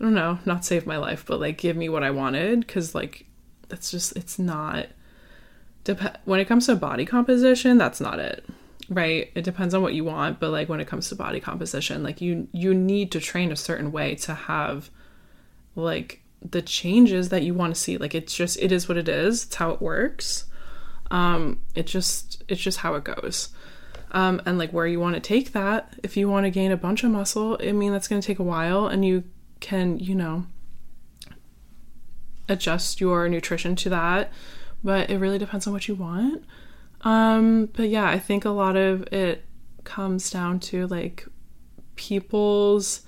don't 0.00 0.14
know, 0.14 0.38
not 0.44 0.64
save 0.64 0.86
my 0.86 0.98
life, 0.98 1.24
but 1.26 1.40
like 1.40 1.58
give 1.58 1.76
me 1.76 1.88
what 1.88 2.02
I 2.02 2.10
wanted 2.10 2.60
because 2.60 2.94
like 2.94 3.26
that's 3.68 3.90
just 3.90 4.16
it's 4.16 4.38
not 4.38 4.88
dep- 5.84 6.20
when 6.24 6.40
it 6.40 6.46
comes 6.46 6.66
to 6.66 6.76
body 6.76 7.06
composition, 7.06 7.78
that's 7.78 8.00
not 8.00 8.18
it. 8.18 8.44
Right? 8.90 9.30
It 9.34 9.44
depends 9.44 9.72
on 9.72 9.80
what 9.80 9.94
you 9.94 10.04
want, 10.04 10.40
but 10.40 10.50
like 10.50 10.68
when 10.68 10.80
it 10.80 10.86
comes 10.86 11.08
to 11.08 11.14
body 11.14 11.40
composition, 11.40 12.02
like 12.02 12.20
you 12.20 12.48
you 12.52 12.74
need 12.74 13.12
to 13.12 13.20
train 13.20 13.50
a 13.50 13.56
certain 13.56 13.92
way 13.92 14.14
to 14.16 14.34
have 14.34 14.90
like 15.74 16.20
the 16.42 16.60
changes 16.60 17.30
that 17.30 17.42
you 17.42 17.54
want 17.54 17.74
to 17.74 17.80
see. 17.80 17.96
Like 17.96 18.14
it's 18.14 18.34
just 18.34 18.58
it 18.60 18.72
is 18.72 18.88
what 18.88 18.98
it 18.98 19.08
is. 19.08 19.44
It's 19.44 19.54
how 19.54 19.70
it 19.70 19.80
works. 19.80 20.44
Um, 21.14 21.60
it 21.76 21.86
just 21.86 22.42
it's 22.48 22.60
just 22.60 22.78
how 22.78 22.96
it 22.96 23.04
goes. 23.04 23.50
Um, 24.10 24.42
and 24.46 24.58
like 24.58 24.72
where 24.72 24.86
you 24.86 24.98
want 24.98 25.14
to 25.14 25.20
take 25.20 25.52
that. 25.52 25.94
If 26.02 26.16
you 26.16 26.28
want 26.28 26.44
to 26.44 26.50
gain 26.50 26.72
a 26.72 26.76
bunch 26.76 27.04
of 27.04 27.12
muscle, 27.12 27.56
I 27.60 27.70
mean 27.70 27.92
that's 27.92 28.08
going 28.08 28.20
to 28.20 28.26
take 28.26 28.40
a 28.40 28.44
while, 28.44 28.88
and 28.88 29.04
you 29.04 29.22
can 29.60 30.00
you 30.00 30.16
know 30.16 30.46
adjust 32.48 33.00
your 33.00 33.28
nutrition 33.28 33.76
to 33.76 33.88
that. 33.90 34.32
But 34.82 35.08
it 35.08 35.18
really 35.18 35.38
depends 35.38 35.68
on 35.68 35.72
what 35.72 35.86
you 35.86 35.94
want. 35.94 36.44
Um, 37.02 37.66
but 37.66 37.88
yeah, 37.88 38.08
I 38.08 38.18
think 38.18 38.44
a 38.44 38.50
lot 38.50 38.76
of 38.76 39.02
it 39.12 39.44
comes 39.84 40.30
down 40.30 40.58
to 40.58 40.88
like 40.88 41.28
people's 41.94 43.02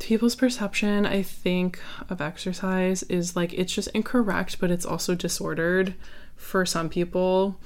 people's 0.00 0.34
perception, 0.34 1.06
I 1.06 1.22
think, 1.22 1.80
of 2.08 2.20
exercise 2.20 3.02
is 3.04 3.36
like 3.36 3.52
it's 3.52 3.72
just 3.72 3.88
incorrect, 3.88 4.58
but 4.60 4.70
it's 4.70 4.86
also 4.86 5.14
disordered 5.14 5.94
for 6.36 6.64
some 6.66 6.88
people. 6.88 7.60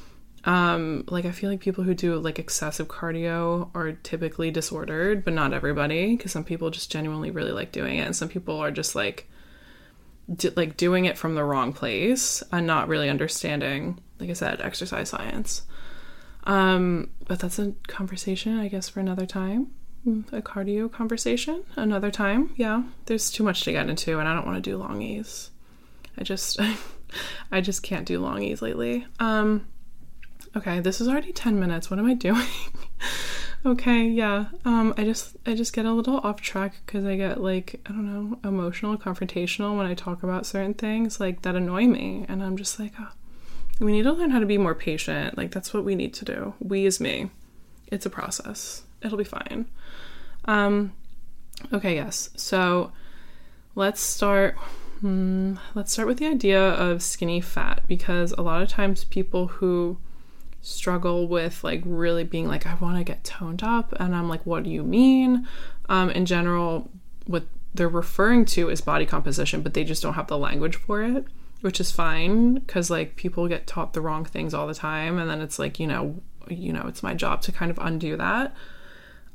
Um, 0.44 1.04
like 1.06 1.24
I 1.24 1.30
feel 1.30 1.50
like 1.50 1.60
people 1.60 1.84
who 1.84 1.94
do 1.94 2.18
like 2.18 2.38
excessive 2.38 2.88
cardio 2.88 3.70
are 3.74 3.92
typically 3.92 4.50
disordered, 4.50 5.24
but 5.24 5.34
not 5.34 5.52
everybody, 5.52 6.16
because 6.16 6.32
some 6.32 6.44
people 6.44 6.70
just 6.70 6.90
genuinely 6.90 7.30
really 7.30 7.52
like 7.52 7.72
doing 7.72 7.98
it, 7.98 8.06
and 8.06 8.16
some 8.16 8.28
people 8.28 8.56
are 8.56 8.72
just 8.72 8.94
like, 8.94 9.28
like 10.56 10.76
doing 10.76 11.04
it 11.04 11.18
from 11.18 11.34
the 11.34 11.44
wrong 11.44 11.72
place 11.72 12.42
and 12.50 12.66
not 12.66 12.88
really 12.88 13.08
understanding, 13.08 14.00
like 14.18 14.30
I 14.30 14.34
said, 14.34 14.60
exercise 14.60 15.10
science. 15.10 15.62
Um, 16.44 17.10
but 17.28 17.38
that's 17.38 17.60
a 17.60 17.74
conversation, 17.86 18.58
I 18.58 18.68
guess, 18.68 18.88
for 18.88 18.98
another 18.98 19.26
time. 19.26 19.68
A 20.04 20.42
cardio 20.42 20.90
conversation 20.90 21.62
another 21.76 22.11
time. 22.11 22.52
Yeah, 22.56 22.82
there's 23.06 23.30
too 23.30 23.44
much 23.44 23.62
to 23.64 23.73
get 23.73 23.88
into, 23.88 24.18
and 24.18 24.28
I 24.28 24.35
don't 24.35 24.47
want 24.47 24.62
to 24.62 24.71
do 24.71 24.76
longies. 24.78 25.50
I 26.18 26.25
just, 26.25 26.61
I 27.52 27.61
just 27.61 27.82
can't 27.82 28.06
do 28.06 28.21
longies 28.21 28.62
lately. 28.62 29.06
Um, 29.21 29.66
okay, 30.56 30.80
this 30.80 31.00
is 31.00 31.09
already 31.09 31.32
ten 31.32 31.61
minutes. 31.61 31.90
What 31.90 32.00
am 32.00 32.06
I 32.06 32.14
doing? 32.28 32.47
okay, 33.64 34.09
yeah. 34.09 34.47
Um, 34.64 34.92
I 34.97 35.04
just, 35.04 35.37
I 35.47 35.54
just 35.54 35.73
get 35.73 35.87
a 35.87 35.92
little 35.92 36.18
off 36.18 36.40
track 36.40 36.75
because 36.85 37.04
I 37.04 37.16
get 37.16 37.40
like, 37.40 37.80
I 37.87 37.90
don't 37.90 38.06
know, 38.06 38.38
emotional, 38.42 38.97
confrontational 38.97 39.76
when 39.76 39.87
I 39.87 39.94
talk 39.94 40.25
about 40.25 40.47
certain 40.47 40.75
things 40.75 41.21
like 41.21 41.42
that 41.42 41.54
annoy 41.54 41.87
me, 41.87 42.26
and 42.28 42.42
I'm 42.42 42.56
just 42.56 42.80
like, 42.80 42.92
oh 42.99 43.12
we 43.82 43.92
need 43.92 44.02
to 44.02 44.12
learn 44.12 44.30
how 44.30 44.38
to 44.38 44.47
be 44.47 44.59
more 44.59 44.75
patient. 44.75 45.37
Like, 45.37 45.50
that's 45.50 45.75
what 45.75 45.85
we 45.85 45.94
need 45.94 46.14
to 46.14 46.25
do. 46.25 46.54
We 46.61 46.87
is 46.87 47.00
me. 47.00 47.30
It's 47.88 48.06
a 48.06 48.11
process. 48.11 48.82
It'll 49.02 49.18
be 49.18 49.25
fine. 49.25 49.66
Um, 50.44 50.92
okay, 51.72 51.94
yes. 51.94 52.30
So 52.37 52.92
let's 53.75 54.00
start. 54.00 54.56
Hmm, 55.00 55.54
let's 55.75 55.92
start 55.92 56.06
with 56.06 56.18
the 56.18 56.26
idea 56.26 56.61
of 56.61 57.02
skinny 57.02 57.40
fat 57.40 57.82
because 57.88 58.32
a 58.32 58.42
lot 58.42 58.62
of 58.62 58.68
times 58.68 59.04
people 59.04 59.49
who 59.49 59.99
struggle 60.61 61.26
with 61.26 61.64
like 61.64 61.82
really 61.84 62.22
being 62.22 62.46
like, 62.46 62.66
I 62.66 62.75
want 62.75 62.99
to 62.99 63.04
get 63.04 63.25
toned 63.25 63.62
up, 63.62 63.92
and 63.99 64.14
I'm 64.14 64.28
like, 64.28 64.46
what 64.46 64.62
do 64.62 64.70
you 64.70 64.82
mean? 64.82 65.46
Um, 65.88 66.11
in 66.11 66.25
general, 66.26 66.90
what 67.26 67.44
they're 67.75 67.88
referring 67.88 68.44
to 68.44 68.68
is 68.68 68.80
body 68.80 69.06
composition, 69.06 69.62
but 69.62 69.75
they 69.75 69.82
just 69.82 70.02
don't 70.02 70.14
have 70.14 70.28
the 70.28 70.38
language 70.38 70.76
for 70.76 71.02
it 71.02 71.26
which 71.62 71.80
is 71.80 71.90
fine 71.90 72.54
because 72.54 72.90
like 72.90 73.16
people 73.16 73.49
get 73.49 73.66
taught 73.66 73.94
the 73.94 74.00
wrong 74.00 74.25
things 74.25 74.52
all 74.52 74.66
the 74.66 74.75
time 74.75 75.18
and 75.18 75.30
then 75.30 75.40
it's 75.40 75.58
like 75.58 75.80
you 75.80 75.87
know 75.87 76.20
you 76.49 76.72
know 76.72 76.84
it's 76.87 77.02
my 77.02 77.14
job 77.14 77.40
to 77.40 77.50
kind 77.50 77.70
of 77.70 77.78
undo 77.80 78.16
that 78.16 78.54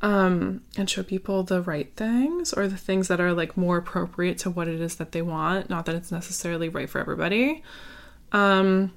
um 0.01 0.61
and 0.77 0.89
show 0.89 1.01
people 1.01 1.43
the 1.43 1.61
right 1.61 1.95
things 1.95 2.53
or 2.53 2.67
the 2.67 2.77
things 2.77 3.07
that 3.07 3.19
are 3.19 3.33
like 3.33 3.57
more 3.57 3.77
appropriate 3.77 4.37
to 4.37 4.49
what 4.49 4.67
it 4.67 4.79
is 4.79 4.97
that 4.97 5.11
they 5.11 5.21
want 5.21 5.69
not 5.69 5.85
that 5.85 5.95
it's 5.95 6.11
necessarily 6.11 6.69
right 6.69 6.89
for 6.89 6.99
everybody 6.99 7.63
um 8.31 8.91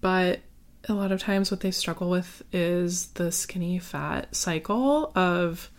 but 0.00 0.40
a 0.88 0.94
lot 0.94 1.12
of 1.12 1.20
times 1.20 1.50
what 1.50 1.60
they 1.60 1.70
struggle 1.70 2.08
with 2.08 2.42
is 2.50 3.08
the 3.08 3.30
skinny 3.30 3.78
fat 3.78 4.34
cycle 4.34 5.12
of 5.14 5.70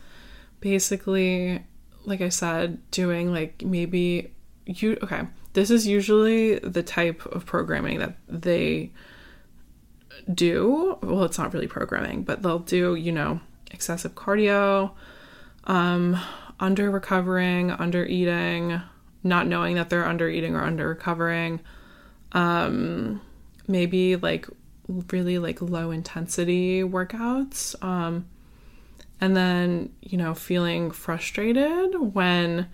basically 0.60 1.64
like 2.06 2.22
i 2.22 2.30
said 2.30 2.78
doing 2.92 3.34
like 3.34 3.64
maybe 3.64 4.32
you 4.66 4.98
okay 5.02 5.24
this 5.54 5.72
is 5.72 5.88
usually 5.88 6.60
the 6.60 6.84
type 6.84 7.26
of 7.26 7.46
programming 7.46 8.00
that 8.00 8.16
they 8.28 8.92
do. 10.34 10.98
Well, 11.02 11.24
it's 11.24 11.38
not 11.38 11.54
really 11.54 11.68
programming, 11.68 12.24
but 12.24 12.42
they'll 12.42 12.60
do, 12.60 12.96
you 12.96 13.12
know, 13.12 13.40
excessive 13.72 14.16
cardio, 14.16 14.92
um, 15.66 16.18
under 16.60 16.90
recovering, 16.90 17.72
under 17.72 18.06
eating, 18.06 18.82
not 19.24 19.48
knowing 19.48 19.76
that 19.76 19.90
they're 19.90 20.06
under 20.06 20.30
eating 20.30 20.56
or 20.56 20.64
under 20.64 20.88
recovering, 20.88 21.60
um, 22.32 23.22
maybe 23.68 24.16
like 24.16 24.48
really 25.12 25.38
like 25.38 25.62
low 25.62 25.92
intensity 25.92 26.82
workouts, 26.82 27.82
um, 27.84 28.26
and 29.22 29.36
then, 29.36 29.92
you 30.02 30.18
know, 30.18 30.34
feeling 30.34 30.92
frustrated 30.92 31.94
when 32.14 32.68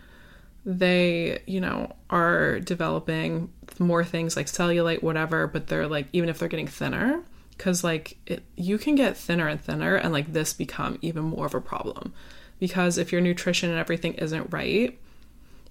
they, 0.65 1.39
you 1.45 1.59
know, 1.59 1.95
are 2.09 2.59
developing 2.59 3.51
more 3.79 4.03
things 4.03 4.35
like 4.35 4.47
cellulite, 4.47 5.03
whatever, 5.03 5.47
but 5.47 5.67
they're 5.67 5.87
like, 5.87 6.07
even 6.13 6.29
if 6.29 6.39
they're 6.39 6.47
getting 6.47 6.67
thinner, 6.67 7.21
because 7.57 7.83
like 7.83 8.17
it, 8.25 8.43
you 8.55 8.77
can 8.77 8.95
get 8.95 9.17
thinner 9.17 9.47
and 9.47 9.61
thinner, 9.61 9.95
and 9.95 10.13
like 10.13 10.33
this 10.33 10.53
become 10.53 10.97
even 11.01 11.23
more 11.23 11.45
of 11.45 11.55
a 11.55 11.61
problem. 11.61 12.13
Because 12.59 12.97
if 12.97 13.11
your 13.11 13.21
nutrition 13.21 13.69
and 13.69 13.79
everything 13.79 14.13
isn't 14.13 14.53
right, 14.53 14.97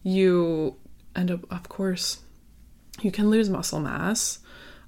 you 0.03 0.77
end 1.17 1.31
up, 1.31 1.51
of 1.51 1.69
course, 1.69 2.19
you 3.01 3.11
can 3.11 3.31
lose 3.31 3.49
muscle 3.49 3.81
mass. 3.81 4.41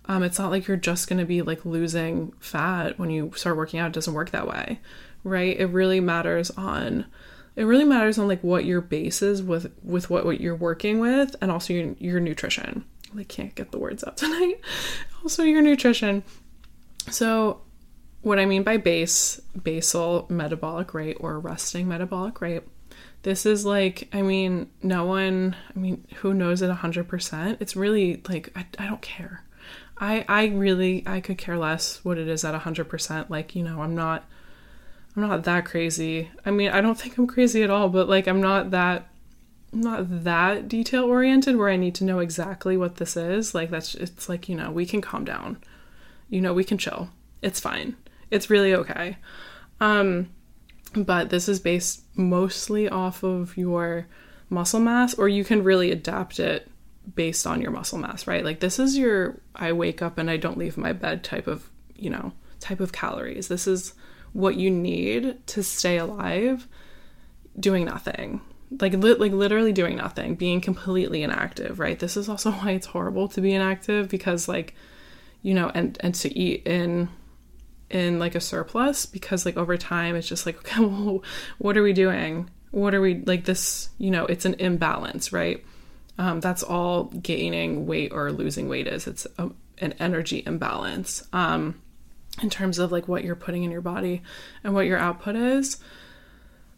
Um, 0.04 0.22
it's 0.22 0.38
not 0.38 0.50
like 0.50 0.68
you're 0.68 0.76
just 0.76 1.08
going 1.08 1.18
to 1.18 1.24
be 1.24 1.42
like 1.42 1.64
losing 1.64 2.32
fat 2.38 2.98
when 2.98 3.10
you 3.10 3.32
start 3.34 3.56
working 3.56 3.80
out. 3.80 3.88
It 3.88 3.94
doesn't 3.94 4.14
work 4.14 4.30
that 4.30 4.46
way, 4.46 4.78
right? 5.24 5.58
It 5.58 5.66
really 5.66 6.00
matters 6.00 6.50
on 6.50 7.06
it 7.56 7.64
really 7.64 7.84
matters 7.84 8.18
on 8.18 8.28
like 8.28 8.44
what 8.44 8.64
your 8.64 8.80
base 8.80 9.22
is 9.22 9.42
with 9.42 9.72
with 9.82 10.08
what, 10.10 10.24
what 10.24 10.40
you're 10.40 10.54
working 10.54 11.00
with 11.00 11.34
and 11.40 11.50
also 11.50 11.72
your, 11.72 11.94
your 11.98 12.20
nutrition 12.20 12.84
i 13.18 13.24
can't 13.24 13.54
get 13.54 13.72
the 13.72 13.78
words 13.78 14.04
out 14.04 14.16
tonight 14.18 14.60
also 15.22 15.42
your 15.42 15.62
nutrition 15.62 16.22
so 17.10 17.60
what 18.22 18.38
i 18.38 18.46
mean 18.46 18.62
by 18.62 18.76
base 18.76 19.40
basal 19.62 20.26
metabolic 20.28 20.94
rate 20.94 21.16
or 21.20 21.38
resting 21.38 21.88
metabolic 21.88 22.40
rate 22.40 22.62
this 23.22 23.46
is 23.46 23.64
like 23.64 24.08
i 24.12 24.22
mean 24.22 24.68
no 24.82 25.04
one 25.04 25.54
i 25.74 25.78
mean 25.78 26.04
who 26.16 26.34
knows 26.34 26.62
it 26.62 26.70
100% 26.70 27.56
it's 27.60 27.76
really 27.76 28.22
like 28.28 28.50
I, 28.56 28.66
I 28.78 28.86
don't 28.86 29.02
care 29.02 29.44
i 29.98 30.24
i 30.28 30.46
really 30.46 31.02
i 31.06 31.20
could 31.20 31.38
care 31.38 31.58
less 31.58 32.04
what 32.04 32.18
it 32.18 32.28
is 32.28 32.44
at 32.44 32.60
100% 32.60 33.30
like 33.30 33.54
you 33.54 33.62
know 33.62 33.82
i'm 33.82 33.94
not 33.94 34.24
I'm 35.16 35.22
not 35.22 35.44
that 35.44 35.64
crazy. 35.64 36.30
I 36.44 36.50
mean, 36.50 36.70
I 36.70 36.82
don't 36.82 36.98
think 36.98 37.16
I'm 37.16 37.26
crazy 37.26 37.62
at 37.62 37.70
all, 37.70 37.88
but 37.88 38.08
like 38.08 38.28
I'm 38.28 38.40
not 38.40 38.70
that 38.72 39.08
not 39.72 40.24
that 40.24 40.68
detail 40.68 41.04
oriented 41.04 41.56
where 41.56 41.70
I 41.70 41.76
need 41.76 41.94
to 41.96 42.04
know 42.04 42.18
exactly 42.18 42.76
what 42.76 42.96
this 42.96 43.16
is. 43.16 43.54
Like 43.54 43.70
that's 43.70 43.94
it's 43.94 44.28
like, 44.28 44.48
you 44.48 44.56
know, 44.56 44.70
we 44.70 44.84
can 44.84 45.00
calm 45.00 45.24
down. 45.24 45.56
You 46.28 46.40
know, 46.40 46.54
we 46.54 46.64
can 46.64 46.78
chill. 46.78 47.10
It's 47.42 47.60
fine. 47.60 47.96
It's 48.30 48.50
really 48.50 48.74
okay. 48.74 49.18
Um 49.80 50.30
but 50.94 51.30
this 51.30 51.48
is 51.48 51.60
based 51.60 52.02
mostly 52.14 52.88
off 52.88 53.22
of 53.22 53.56
your 53.56 54.06
muscle 54.48 54.80
mass 54.80 55.14
or 55.14 55.28
you 55.28 55.44
can 55.44 55.62
really 55.62 55.90
adapt 55.90 56.38
it 56.40 56.70
based 57.14 57.46
on 57.46 57.60
your 57.60 57.70
muscle 57.70 57.98
mass, 57.98 58.26
right? 58.26 58.44
Like 58.44 58.60
this 58.60 58.78
is 58.78 58.96
your 58.96 59.40
I 59.54 59.72
wake 59.72 60.02
up 60.02 60.18
and 60.18 60.30
I 60.30 60.36
don't 60.36 60.58
leave 60.58 60.76
my 60.76 60.92
bed 60.92 61.22
type 61.22 61.46
of, 61.46 61.70
you 61.96 62.10
know, 62.10 62.32
type 62.60 62.80
of 62.80 62.92
calories. 62.92 63.48
This 63.48 63.66
is 63.66 63.94
what 64.32 64.56
you 64.56 64.70
need 64.70 65.46
to 65.46 65.62
stay 65.62 65.96
alive 65.96 66.68
doing 67.58 67.84
nothing 67.84 68.40
like 68.80 68.92
li- 68.92 69.14
like 69.14 69.32
literally 69.32 69.72
doing 69.72 69.96
nothing 69.96 70.34
being 70.34 70.60
completely 70.60 71.22
inactive 71.22 71.78
right 71.78 71.98
this 72.00 72.16
is 72.16 72.28
also 72.28 72.50
why 72.58 72.72
it's 72.72 72.86
horrible 72.86 73.28
to 73.28 73.40
be 73.40 73.52
inactive 73.52 74.08
because 74.08 74.48
like 74.48 74.74
you 75.46 75.54
know 75.54 75.70
and 75.74 75.96
and 76.00 76.12
to 76.12 76.36
eat 76.36 76.66
in 76.66 77.08
in 77.88 78.18
like 78.18 78.34
a 78.34 78.40
surplus 78.40 79.06
because 79.06 79.46
like 79.46 79.56
over 79.56 79.76
time 79.76 80.16
it's 80.16 80.26
just 80.26 80.44
like 80.44 80.58
okay 80.58 80.84
well, 80.84 81.22
what 81.58 81.76
are 81.76 81.84
we 81.84 81.92
doing? 81.92 82.50
What 82.72 82.96
are 82.96 83.00
we 83.00 83.22
like 83.24 83.44
this 83.44 83.88
you 83.96 84.10
know 84.10 84.26
it's 84.26 84.44
an 84.44 84.54
imbalance 84.54 85.32
right? 85.32 85.64
Um, 86.18 86.40
that's 86.40 86.64
all 86.64 87.04
gaining 87.04 87.86
weight 87.86 88.12
or 88.12 88.32
losing 88.32 88.68
weight 88.68 88.88
is. 88.88 89.06
It's 89.06 89.26
a, 89.38 89.50
an 89.78 89.92
energy 90.00 90.42
imbalance 90.44 91.22
um, 91.32 91.80
in 92.42 92.50
terms 92.50 92.80
of 92.80 92.90
like 92.90 93.06
what 93.06 93.22
you're 93.22 93.36
putting 93.36 93.62
in 93.62 93.70
your 93.70 93.82
body 93.82 94.22
and 94.64 94.74
what 94.74 94.86
your 94.86 94.98
output 94.98 95.36
is. 95.36 95.76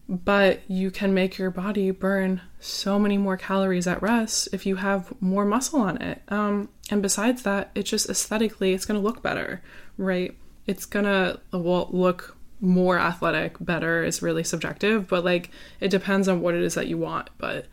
But 0.08 0.62
you 0.68 0.90
can 0.90 1.12
make 1.12 1.36
your 1.36 1.50
body 1.50 1.90
burn 1.90 2.40
so 2.60 2.98
many 2.98 3.18
more 3.18 3.36
calories 3.36 3.86
at 3.86 4.00
rest 4.00 4.48
if 4.52 4.64
you 4.64 4.76
have 4.76 5.12
more 5.20 5.44
muscle 5.44 5.80
on 5.80 6.00
it. 6.00 6.22
Um, 6.28 6.70
and 6.90 7.02
besides 7.02 7.42
that, 7.42 7.70
it 7.74 7.82
just 7.82 8.08
aesthetically, 8.08 8.72
it's 8.72 8.86
going 8.86 8.98
to 8.98 9.06
look 9.06 9.22
better, 9.22 9.62
right? 9.98 10.34
It's 10.66 10.86
going 10.86 11.04
to 11.04 11.40
well, 11.52 11.88
look 11.90 12.36
more 12.60 12.98
athletic, 12.98 13.56
better 13.60 14.02
is 14.02 14.22
really 14.22 14.44
subjective, 14.44 15.08
but 15.08 15.24
like 15.24 15.50
it 15.80 15.90
depends 15.90 16.26
on 16.26 16.40
what 16.40 16.54
it 16.54 16.62
is 16.62 16.74
that 16.74 16.88
you 16.88 16.98
want. 16.98 17.28
But 17.38 17.66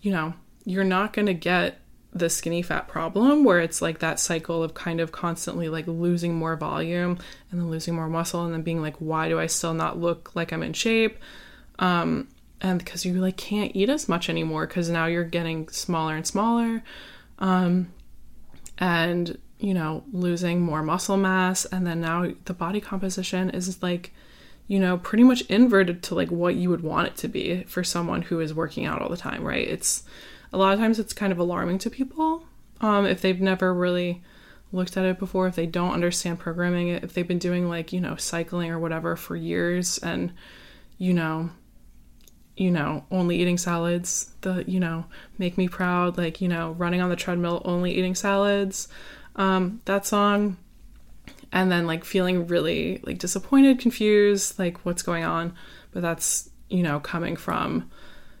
you 0.00 0.12
know, 0.12 0.34
you're 0.64 0.84
not 0.84 1.12
going 1.12 1.26
to 1.26 1.34
get 1.34 1.80
the 2.14 2.30
skinny 2.30 2.62
fat 2.62 2.86
problem 2.86 3.42
where 3.42 3.58
it's 3.58 3.82
like 3.82 3.98
that 3.98 4.20
cycle 4.20 4.62
of 4.62 4.72
kind 4.72 5.00
of 5.00 5.10
constantly 5.10 5.68
like 5.68 5.86
losing 5.88 6.34
more 6.34 6.54
volume 6.54 7.18
and 7.50 7.60
then 7.60 7.68
losing 7.68 7.94
more 7.94 8.08
muscle 8.08 8.44
and 8.44 8.54
then 8.54 8.62
being 8.62 8.80
like 8.80 8.94
why 8.98 9.28
do 9.28 9.40
i 9.40 9.48
still 9.48 9.74
not 9.74 9.98
look 9.98 10.30
like 10.36 10.52
i'm 10.52 10.62
in 10.62 10.72
shape 10.72 11.18
um 11.78 12.28
and 12.60 12.78
because 12.78 13.04
you 13.04 13.14
like 13.14 13.36
can't 13.36 13.72
eat 13.74 13.88
as 13.88 14.08
much 14.08 14.28
anymore 14.28 14.66
because 14.66 14.88
now 14.88 15.06
you're 15.06 15.24
getting 15.24 15.68
smaller 15.68 16.16
and 16.16 16.26
smaller. 16.26 16.82
Um 17.38 17.92
and 18.78 19.38
you 19.58 19.74
know 19.74 20.04
losing 20.12 20.60
more 20.60 20.82
muscle 20.82 21.16
mass. 21.16 21.64
And 21.66 21.86
then 21.86 22.00
now 22.00 22.32
the 22.44 22.54
body 22.54 22.80
composition 22.80 23.50
is 23.50 23.82
like 23.82 24.12
you 24.66 24.78
know 24.78 24.98
pretty 24.98 25.24
much 25.24 25.42
inverted 25.42 26.02
to 26.04 26.14
like 26.14 26.30
what 26.30 26.54
you 26.54 26.70
would 26.70 26.82
want 26.82 27.08
it 27.08 27.16
to 27.16 27.28
be 27.28 27.64
for 27.64 27.84
someone 27.84 28.22
who 28.22 28.40
is 28.40 28.54
working 28.54 28.86
out 28.86 29.02
all 29.02 29.08
the 29.08 29.16
time 29.16 29.44
right? 29.44 29.66
It's 29.66 30.04
a 30.52 30.58
lot 30.58 30.72
of 30.72 30.78
times 30.78 30.98
it's 30.98 31.12
kind 31.12 31.32
of 31.32 31.38
alarming 31.38 31.78
to 31.78 31.90
people 31.90 32.44
um, 32.80 33.06
if 33.06 33.20
they've 33.20 33.40
never 33.40 33.72
really 33.72 34.22
looked 34.72 34.96
at 34.96 35.04
it 35.04 35.18
before, 35.18 35.46
if 35.46 35.54
they 35.54 35.66
don't 35.66 35.92
understand 35.92 36.38
programming, 36.38 36.88
it, 36.88 37.04
if 37.04 37.14
they've 37.14 37.26
been 37.26 37.38
doing 37.38 37.68
like, 37.68 37.92
you 37.92 38.00
know, 38.00 38.16
cycling 38.16 38.70
or 38.70 38.78
whatever 38.78 39.16
for 39.16 39.36
years 39.36 39.98
and, 39.98 40.32
you 40.98 41.14
know, 41.14 41.50
you 42.56 42.70
know, 42.70 43.04
only 43.10 43.40
eating 43.40 43.58
salads, 43.58 44.30
the, 44.42 44.64
you 44.66 44.78
know, 44.78 45.06
make 45.38 45.58
me 45.58 45.68
proud, 45.68 46.16
like, 46.16 46.40
you 46.40 46.48
know, 46.48 46.72
running 46.72 47.00
on 47.00 47.10
the 47.10 47.16
treadmill, 47.16 47.62
only 47.64 47.92
eating 47.92 48.14
salads. 48.14 48.88
Um, 49.36 49.80
that 49.86 50.06
song. 50.06 50.56
And 51.50 51.70
then 51.70 51.86
like 51.86 52.04
feeling 52.04 52.46
really 52.46 53.00
like 53.04 53.18
disappointed, 53.18 53.78
confused, 53.78 54.58
like 54.58 54.78
what's 54.84 55.02
going 55.02 55.24
on. 55.24 55.54
But 55.92 56.02
that's, 56.02 56.50
you 56.68 56.82
know, 56.82 57.00
coming 57.00 57.36
from 57.36 57.90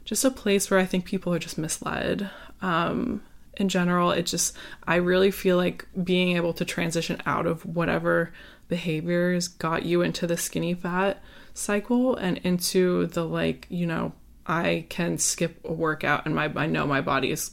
just 0.04 0.24
a 0.24 0.30
place 0.30 0.70
where 0.70 0.80
I 0.80 0.84
think 0.84 1.04
people 1.04 1.32
are 1.32 1.38
just 1.38 1.58
misled. 1.58 2.30
Um, 2.60 3.22
in 3.56 3.68
general, 3.68 4.10
it 4.10 4.26
just, 4.26 4.56
I 4.86 4.96
really 4.96 5.30
feel 5.30 5.56
like 5.56 5.86
being 6.02 6.36
able 6.36 6.52
to 6.54 6.64
transition 6.64 7.20
out 7.26 7.46
of 7.46 7.64
whatever 7.64 8.32
behaviors 8.68 9.46
got 9.46 9.84
you 9.84 10.02
into 10.02 10.26
the 10.26 10.36
skinny 10.36 10.74
fat 10.74 11.22
cycle 11.54 12.16
and 12.16 12.38
into 12.38 13.06
the 13.06 13.24
like, 13.24 13.66
you 13.70 13.86
know, 13.86 14.12
I 14.46 14.86
can 14.90 15.16
skip 15.18 15.58
a 15.64 15.72
workout 15.72 16.26
and 16.26 16.34
my 16.34 16.52
I 16.54 16.66
know 16.66 16.86
my 16.86 17.00
body 17.00 17.30
is 17.30 17.52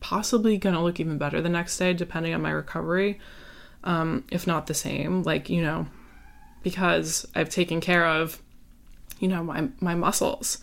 possibly 0.00 0.56
going 0.58 0.74
to 0.76 0.80
look 0.82 1.00
even 1.00 1.18
better 1.18 1.40
the 1.40 1.48
next 1.48 1.76
day 1.76 1.92
depending 1.92 2.34
on 2.34 2.42
my 2.42 2.50
recovery. 2.50 3.18
Um, 3.84 4.24
if 4.30 4.46
not 4.46 4.66
the 4.66 4.74
same, 4.74 5.22
like, 5.22 5.48
you 5.48 5.62
know, 5.62 5.86
because 6.62 7.26
I've 7.34 7.48
taken 7.48 7.80
care 7.80 8.06
of 8.06 8.40
you 9.18 9.28
know 9.28 9.42
my 9.42 9.68
my 9.80 9.94
muscles 9.94 10.58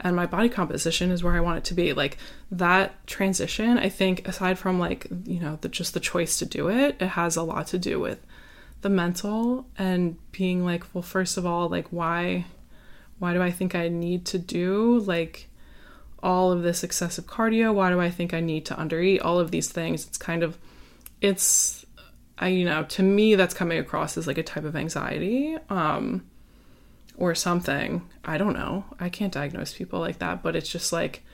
and 0.00 0.14
my 0.14 0.26
body 0.26 0.48
composition 0.48 1.10
is 1.10 1.22
where 1.22 1.34
I 1.34 1.40
want 1.40 1.58
it 1.58 1.64
to 1.64 1.74
be. 1.74 1.92
Like 1.92 2.18
that 2.50 3.06
transition, 3.06 3.78
I 3.78 3.88
think 3.88 4.28
aside 4.28 4.58
from 4.58 4.78
like, 4.78 5.08
you 5.24 5.40
know, 5.40 5.58
the 5.60 5.68
just 5.68 5.94
the 5.94 6.00
choice 6.00 6.38
to 6.38 6.46
do 6.46 6.68
it, 6.68 6.96
it 7.00 7.08
has 7.08 7.36
a 7.36 7.42
lot 7.42 7.66
to 7.68 7.78
do 7.78 7.98
with 7.98 8.24
the 8.80 8.88
mental 8.88 9.66
and 9.76 10.16
being 10.32 10.64
like, 10.64 10.84
well, 10.94 11.02
first 11.02 11.36
of 11.36 11.46
all, 11.46 11.68
like 11.68 11.88
why 11.88 12.46
why 13.18 13.32
do 13.32 13.42
I 13.42 13.50
think 13.50 13.74
I 13.74 13.88
need 13.88 14.24
to 14.26 14.38
do 14.38 15.00
like 15.00 15.48
all 16.22 16.52
of 16.52 16.62
this 16.62 16.84
excessive 16.84 17.26
cardio? 17.26 17.74
Why 17.74 17.90
do 17.90 18.00
I 18.00 18.10
think 18.10 18.32
I 18.32 18.40
need 18.40 18.64
to 18.66 18.74
undereat? 18.74 19.24
All 19.24 19.40
of 19.40 19.50
these 19.50 19.70
things. 19.70 20.06
It's 20.06 20.18
kind 20.18 20.42
of 20.42 20.56
it's 21.20 21.84
I 22.38 22.48
you 22.48 22.64
know, 22.64 22.84
to 22.84 23.02
me 23.02 23.34
that's 23.34 23.54
coming 23.54 23.78
across 23.78 24.16
as 24.16 24.26
like 24.26 24.38
a 24.38 24.42
type 24.42 24.64
of 24.64 24.76
anxiety. 24.76 25.56
Um 25.68 26.24
or 27.16 27.34
something. 27.34 28.08
I 28.24 28.38
don't 28.38 28.54
know. 28.54 28.84
I 29.00 29.08
can't 29.08 29.32
diagnose 29.32 29.74
people 29.74 29.98
like 29.98 30.20
that, 30.20 30.42
but 30.42 30.54
it's 30.54 30.70
just 30.70 30.92
like 30.92 31.24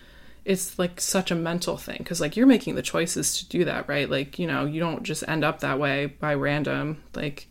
it's 0.45 0.79
like 0.79 1.01
such 1.01 1.31
a 1.31 1.35
mental 1.35 1.77
thing 1.77 1.97
because 1.99 2.21
like 2.21 2.37
you're 2.37 2.47
making 2.47 2.75
the 2.75 2.83
choices 2.83 3.39
to 3.39 3.49
do 3.49 3.65
that 3.65 3.89
right? 3.89 4.11
Like 4.11 4.39
you 4.39 4.47
know 4.47 4.65
you 4.65 4.81
don't 4.81 5.03
just 5.03 5.25
end 5.27 5.45
up 5.45 5.61
that 5.61 5.79
way 5.79 6.07
by 6.07 6.35
random 6.35 7.03
like 7.15 7.49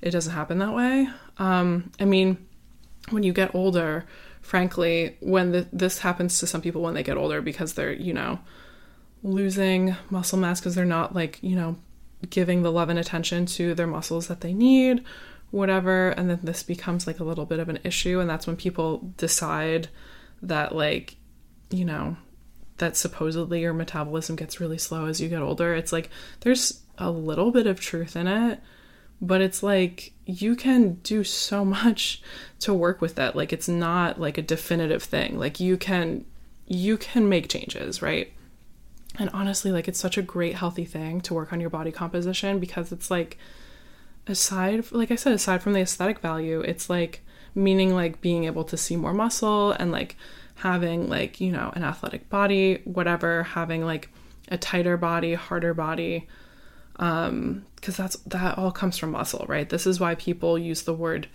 it 0.00 0.10
doesn't 0.10 0.34
happen 0.34 0.58
that 0.58 0.74
way. 0.74 1.08
Um 1.38 1.90
i 2.00 2.04
mean 2.04 2.46
when 3.10 3.22
you 3.22 3.32
get 3.32 3.54
older 3.54 4.04
frankly 4.40 5.16
when 5.20 5.52
the, 5.52 5.68
this 5.72 5.98
happens 5.98 6.38
to 6.38 6.46
some 6.46 6.60
people 6.60 6.82
when 6.82 6.94
they 6.94 7.02
get 7.02 7.16
older 7.16 7.40
because 7.40 7.74
they're 7.74 7.92
you 7.92 8.12
know 8.12 8.38
losing 9.22 9.96
muscle 10.10 10.38
mass 10.38 10.60
because 10.60 10.74
they're 10.74 10.84
not 10.84 11.14
like 11.14 11.38
you 11.42 11.56
know 11.56 11.76
giving 12.30 12.62
the 12.62 12.72
love 12.72 12.88
and 12.88 12.98
attention 12.98 13.46
to 13.46 13.74
their 13.74 13.86
muscles 13.86 14.28
that 14.28 14.40
they 14.40 14.52
need 14.52 15.04
whatever 15.50 16.10
and 16.10 16.28
then 16.28 16.38
this 16.42 16.62
becomes 16.62 17.06
like 17.06 17.20
a 17.20 17.24
little 17.24 17.46
bit 17.46 17.58
of 17.58 17.68
an 17.68 17.78
issue 17.84 18.20
and 18.20 18.28
that's 18.28 18.46
when 18.46 18.56
people 18.56 19.12
decide 19.16 19.88
that 20.42 20.74
like 20.74 21.16
you 21.70 21.84
know 21.84 22.16
that 22.78 22.96
supposedly 22.96 23.60
your 23.60 23.72
metabolism 23.72 24.36
gets 24.36 24.60
really 24.60 24.78
slow 24.78 25.06
as 25.06 25.20
you 25.20 25.28
get 25.28 25.42
older. 25.42 25.74
It's 25.74 25.92
like 25.92 26.10
there's 26.40 26.82
a 26.96 27.10
little 27.10 27.50
bit 27.50 27.66
of 27.66 27.80
truth 27.80 28.16
in 28.16 28.26
it, 28.26 28.60
but 29.20 29.40
it's 29.40 29.62
like 29.62 30.12
you 30.26 30.56
can 30.56 30.94
do 31.02 31.24
so 31.24 31.64
much 31.64 32.22
to 32.60 32.74
work 32.74 33.00
with 33.00 33.14
that. 33.16 33.36
Like 33.36 33.52
it's 33.52 33.68
not 33.68 34.20
like 34.20 34.38
a 34.38 34.42
definitive 34.42 35.02
thing. 35.02 35.38
Like 35.38 35.60
you 35.60 35.76
can 35.76 36.24
you 36.66 36.96
can 36.96 37.28
make 37.28 37.48
changes, 37.48 38.02
right? 38.02 38.32
And 39.18 39.30
honestly, 39.32 39.72
like 39.72 39.88
it's 39.88 39.98
such 39.98 40.18
a 40.18 40.22
great 40.22 40.54
healthy 40.54 40.84
thing 40.84 41.20
to 41.22 41.34
work 41.34 41.52
on 41.52 41.60
your 41.60 41.70
body 41.70 41.90
composition 41.90 42.58
because 42.58 42.92
it's 42.92 43.10
like 43.10 43.38
aside 44.26 44.90
like 44.92 45.10
I 45.10 45.16
said 45.16 45.32
aside 45.32 45.62
from 45.62 45.72
the 45.72 45.80
aesthetic 45.80 46.20
value, 46.20 46.60
it's 46.60 46.88
like 46.88 47.22
meaning 47.54 47.94
like 47.94 48.20
being 48.20 48.44
able 48.44 48.64
to 48.64 48.76
see 48.76 48.96
more 48.96 49.14
muscle 49.14 49.72
and 49.72 49.90
like 49.90 50.16
having 50.58 51.08
like, 51.08 51.40
you 51.40 51.52
know, 51.52 51.72
an 51.74 51.84
athletic 51.84 52.28
body, 52.28 52.80
whatever, 52.84 53.42
having 53.44 53.84
like 53.84 54.10
a 54.48 54.58
tighter 54.58 54.96
body, 54.96 55.34
harder 55.34 55.74
body. 55.74 56.26
Um, 56.96 57.64
because 57.76 57.96
that's 57.96 58.16
that 58.26 58.58
all 58.58 58.72
comes 58.72 58.98
from 58.98 59.12
muscle, 59.12 59.44
right? 59.48 59.68
This 59.68 59.86
is 59.86 60.00
why 60.00 60.16
people 60.16 60.58
use 60.58 60.82
the 60.82 60.94
word 60.94 61.28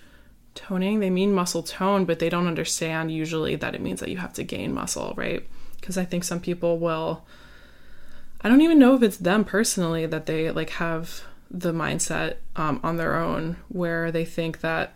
toning. 0.56 1.00
They 1.00 1.10
mean 1.10 1.34
muscle 1.34 1.64
tone, 1.64 2.04
but 2.04 2.20
they 2.20 2.30
don't 2.30 2.48
understand 2.48 3.12
usually 3.12 3.56
that 3.56 3.74
it 3.74 3.82
means 3.82 4.02
that 4.02 4.10
you 4.10 4.18
have 4.18 4.34
to 4.34 4.44
gain 4.44 4.74
muscle, 4.74 5.14
right? 5.16 5.48
Because 5.80 5.98
I 5.98 6.04
think 6.04 6.26
some 6.26 6.42
people 6.42 6.80
will 6.80 7.26
I 8.42 8.50
don't 8.50 8.62
even 8.62 8.78
know 8.78 8.94
if 8.94 9.02
it's 9.02 9.18
them 9.18 9.46
personally 9.46 10.06
that 10.06 10.26
they 10.26 10.52
like 10.52 10.72
have 10.72 11.24
the 11.50 11.72
mindset 11.72 12.38
um, 12.58 12.82
on 12.84 12.98
their 12.98 13.16
own 13.16 13.56
where 13.70 14.12
they 14.12 14.26
think 14.26 14.60
that 14.60 14.96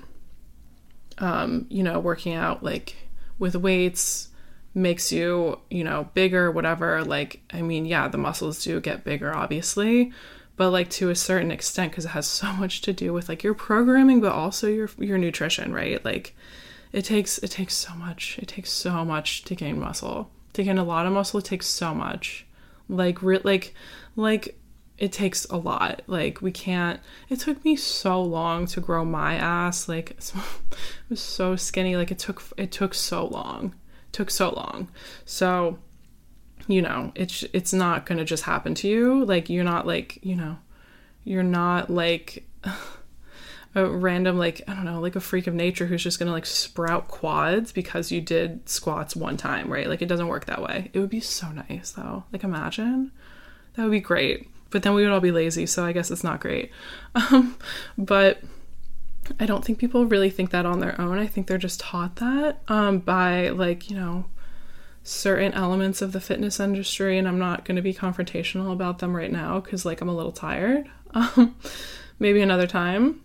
um, 1.19 1.65
you 1.69 1.81
know, 1.81 1.99
working 1.99 2.33
out 2.33 2.63
like 2.63 3.06
with 3.39 3.55
weights 3.55 4.29
makes 4.73 5.11
you, 5.11 5.59
you 5.69 5.83
know, 5.83 6.09
bigger, 6.13 6.51
whatever. 6.51 7.03
Like, 7.03 7.41
I 7.51 7.61
mean, 7.61 7.85
yeah, 7.85 8.07
the 8.07 8.17
muscles 8.17 8.63
do 8.63 8.79
get 8.79 9.03
bigger, 9.03 9.35
obviously, 9.35 10.11
but 10.55 10.71
like 10.71 10.89
to 10.91 11.09
a 11.09 11.15
certain 11.15 11.51
extent, 11.51 11.91
because 11.91 12.05
it 12.05 12.09
has 12.09 12.27
so 12.27 12.53
much 12.53 12.81
to 12.81 12.93
do 12.93 13.13
with 13.13 13.29
like 13.29 13.43
your 13.43 13.53
programming, 13.53 14.21
but 14.21 14.31
also 14.31 14.67
your 14.67 14.89
your 14.97 15.17
nutrition, 15.17 15.73
right? 15.73 16.03
Like, 16.03 16.35
it 16.91 17.03
takes 17.05 17.37
it 17.39 17.51
takes 17.51 17.75
so 17.75 17.93
much. 17.95 18.39
It 18.39 18.47
takes 18.47 18.71
so 18.71 19.03
much 19.03 19.43
to 19.45 19.55
gain 19.55 19.79
muscle. 19.79 20.29
To 20.53 20.63
gain 20.63 20.77
a 20.77 20.83
lot 20.83 21.05
of 21.05 21.13
muscle, 21.13 21.39
it 21.39 21.45
takes 21.45 21.67
so 21.67 21.93
much. 21.93 22.45
Like, 22.89 23.21
re- 23.21 23.41
like, 23.43 23.73
like 24.15 24.56
it 24.97 25.11
takes 25.11 25.45
a 25.45 25.57
lot. 25.57 26.01
Like 26.07 26.41
we 26.41 26.51
can't. 26.51 26.99
It 27.29 27.39
took 27.39 27.63
me 27.63 27.75
so 27.75 28.21
long 28.21 28.65
to 28.67 28.81
grow 28.81 29.05
my 29.05 29.35
ass. 29.35 29.87
Like 29.87 30.11
it 30.11 30.33
was 31.09 31.21
so 31.21 31.55
skinny. 31.55 31.95
Like 31.95 32.11
it 32.11 32.19
took 32.19 32.43
it 32.57 32.71
took 32.71 32.93
so 32.93 33.27
long. 33.27 33.75
It 34.07 34.13
took 34.13 34.31
so 34.31 34.49
long. 34.49 34.89
So, 35.25 35.77
you 36.67 36.81
know, 36.81 37.11
it's 37.15 37.43
it's 37.53 37.73
not 37.73 38.05
gonna 38.05 38.25
just 38.25 38.43
happen 38.43 38.73
to 38.75 38.87
you. 38.87 39.23
Like 39.25 39.49
you're 39.49 39.63
not 39.63 39.85
like 39.85 40.19
you 40.23 40.35
know, 40.35 40.57
you're 41.23 41.43
not 41.43 41.89
like. 41.89 42.45
a 43.75 43.85
random 43.85 44.39
like 44.39 44.61
I 44.67 44.73
don't 44.73 44.85
know 44.85 44.99
like 44.99 45.15
a 45.15 45.19
freak 45.19 45.45
of 45.45 45.53
nature 45.53 45.85
who's 45.85 46.01
just 46.01 46.17
gonna 46.17 46.31
like 46.31 46.47
sprout 46.47 47.09
quads 47.09 47.71
because 47.71 48.11
you 48.11 48.21
did 48.21 48.67
squats 48.67 49.15
one 49.15 49.37
time 49.37 49.71
right 49.71 49.87
like 49.87 50.01
it 50.01 50.07
doesn't 50.07 50.29
work 50.29 50.45
that 50.45 50.63
way 50.63 50.89
it 50.93 50.99
would 50.99 51.11
be 51.11 51.19
so 51.19 51.49
nice 51.49 51.91
though 51.91 52.23
like 52.31 52.43
imagine 52.43 53.11
that 53.75 53.83
would 53.83 53.91
be 53.91 53.99
great 53.99 54.49
but 54.69 54.83
then 54.83 54.93
we 54.93 55.03
would 55.03 55.11
all 55.11 55.19
be 55.19 55.31
lazy, 55.31 55.65
so 55.65 55.85
I 55.85 55.91
guess 55.91 56.11
it's 56.11 56.23
not 56.23 56.39
great. 56.39 56.71
Um, 57.15 57.57
but 57.97 58.41
I 59.39 59.45
don't 59.45 59.65
think 59.65 59.79
people 59.79 60.05
really 60.05 60.29
think 60.29 60.51
that 60.51 60.65
on 60.65 60.79
their 60.79 60.99
own. 61.01 61.17
I 61.17 61.27
think 61.27 61.47
they're 61.47 61.57
just 61.57 61.79
taught 61.79 62.17
that 62.17 62.61
um, 62.67 62.99
by, 62.99 63.49
like, 63.49 63.89
you 63.89 63.95
know, 63.95 64.25
certain 65.03 65.53
elements 65.53 66.01
of 66.01 66.11
the 66.11 66.21
fitness 66.21 66.59
industry, 66.59 67.17
and 67.17 67.27
I'm 67.27 67.39
not 67.39 67.65
going 67.65 67.75
to 67.75 67.81
be 67.81 67.93
confrontational 67.93 68.71
about 68.71 68.99
them 68.99 69.15
right 69.15 69.31
now 69.31 69.59
because, 69.59 69.85
like, 69.85 69.99
I'm 69.99 70.09
a 70.09 70.15
little 70.15 70.31
tired. 70.31 70.89
Um, 71.13 71.55
maybe 72.19 72.41
another 72.41 72.67
time 72.67 73.21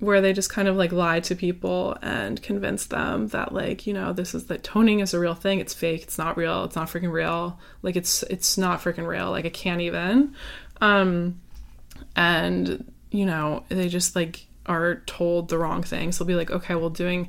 where 0.00 0.20
they 0.20 0.32
just 0.32 0.50
kind 0.50 0.68
of 0.68 0.76
like 0.76 0.92
lie 0.92 1.20
to 1.20 1.34
people 1.34 1.96
and 2.02 2.40
convince 2.42 2.86
them 2.86 3.28
that 3.28 3.52
like 3.52 3.86
you 3.86 3.92
know 3.92 4.12
this 4.12 4.34
is 4.34 4.46
that 4.46 4.62
toning 4.62 5.00
is 5.00 5.12
a 5.12 5.18
real 5.18 5.34
thing 5.34 5.58
it's 5.58 5.74
fake 5.74 6.02
it's 6.02 6.18
not 6.18 6.36
real 6.36 6.64
it's 6.64 6.76
not 6.76 6.88
freaking 6.88 7.10
real 7.10 7.58
like 7.82 7.96
it's 7.96 8.22
it's 8.24 8.56
not 8.56 8.80
freaking 8.80 9.06
real 9.06 9.30
like 9.30 9.44
i 9.44 9.50
can't 9.50 9.80
even 9.80 10.32
um, 10.80 11.40
and, 12.16 12.90
you 13.10 13.26
know, 13.26 13.64
they 13.68 13.88
just 13.88 14.14
like 14.16 14.46
are 14.66 15.02
told 15.06 15.48
the 15.48 15.58
wrong 15.58 15.82
things. 15.82 16.18
They'll 16.18 16.26
be 16.26 16.34
like, 16.34 16.50
okay, 16.50 16.74
well, 16.74 16.90
doing 16.90 17.28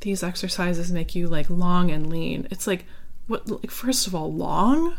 these 0.00 0.22
exercises 0.22 0.92
make 0.92 1.14
you 1.14 1.28
like 1.28 1.50
long 1.50 1.90
and 1.90 2.08
lean. 2.08 2.48
It's 2.50 2.66
like, 2.66 2.84
what, 3.26 3.48
like, 3.48 3.70
first 3.70 4.06
of 4.06 4.14
all, 4.14 4.32
long? 4.32 4.96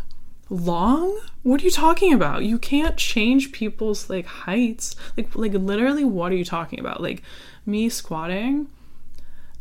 Long? 0.49 1.19
What 1.43 1.61
are 1.61 1.63
you 1.63 1.71
talking 1.71 2.13
about? 2.13 2.43
You 2.43 2.59
can't 2.59 2.97
change 2.97 3.51
people's 3.51 4.09
like 4.09 4.25
heights. 4.25 4.95
Like, 5.17 5.35
like 5.35 5.53
literally, 5.53 6.03
what 6.03 6.31
are 6.31 6.35
you 6.35 6.45
talking 6.45 6.79
about? 6.79 7.01
Like, 7.01 7.23
me 7.65 7.89
squatting. 7.89 8.67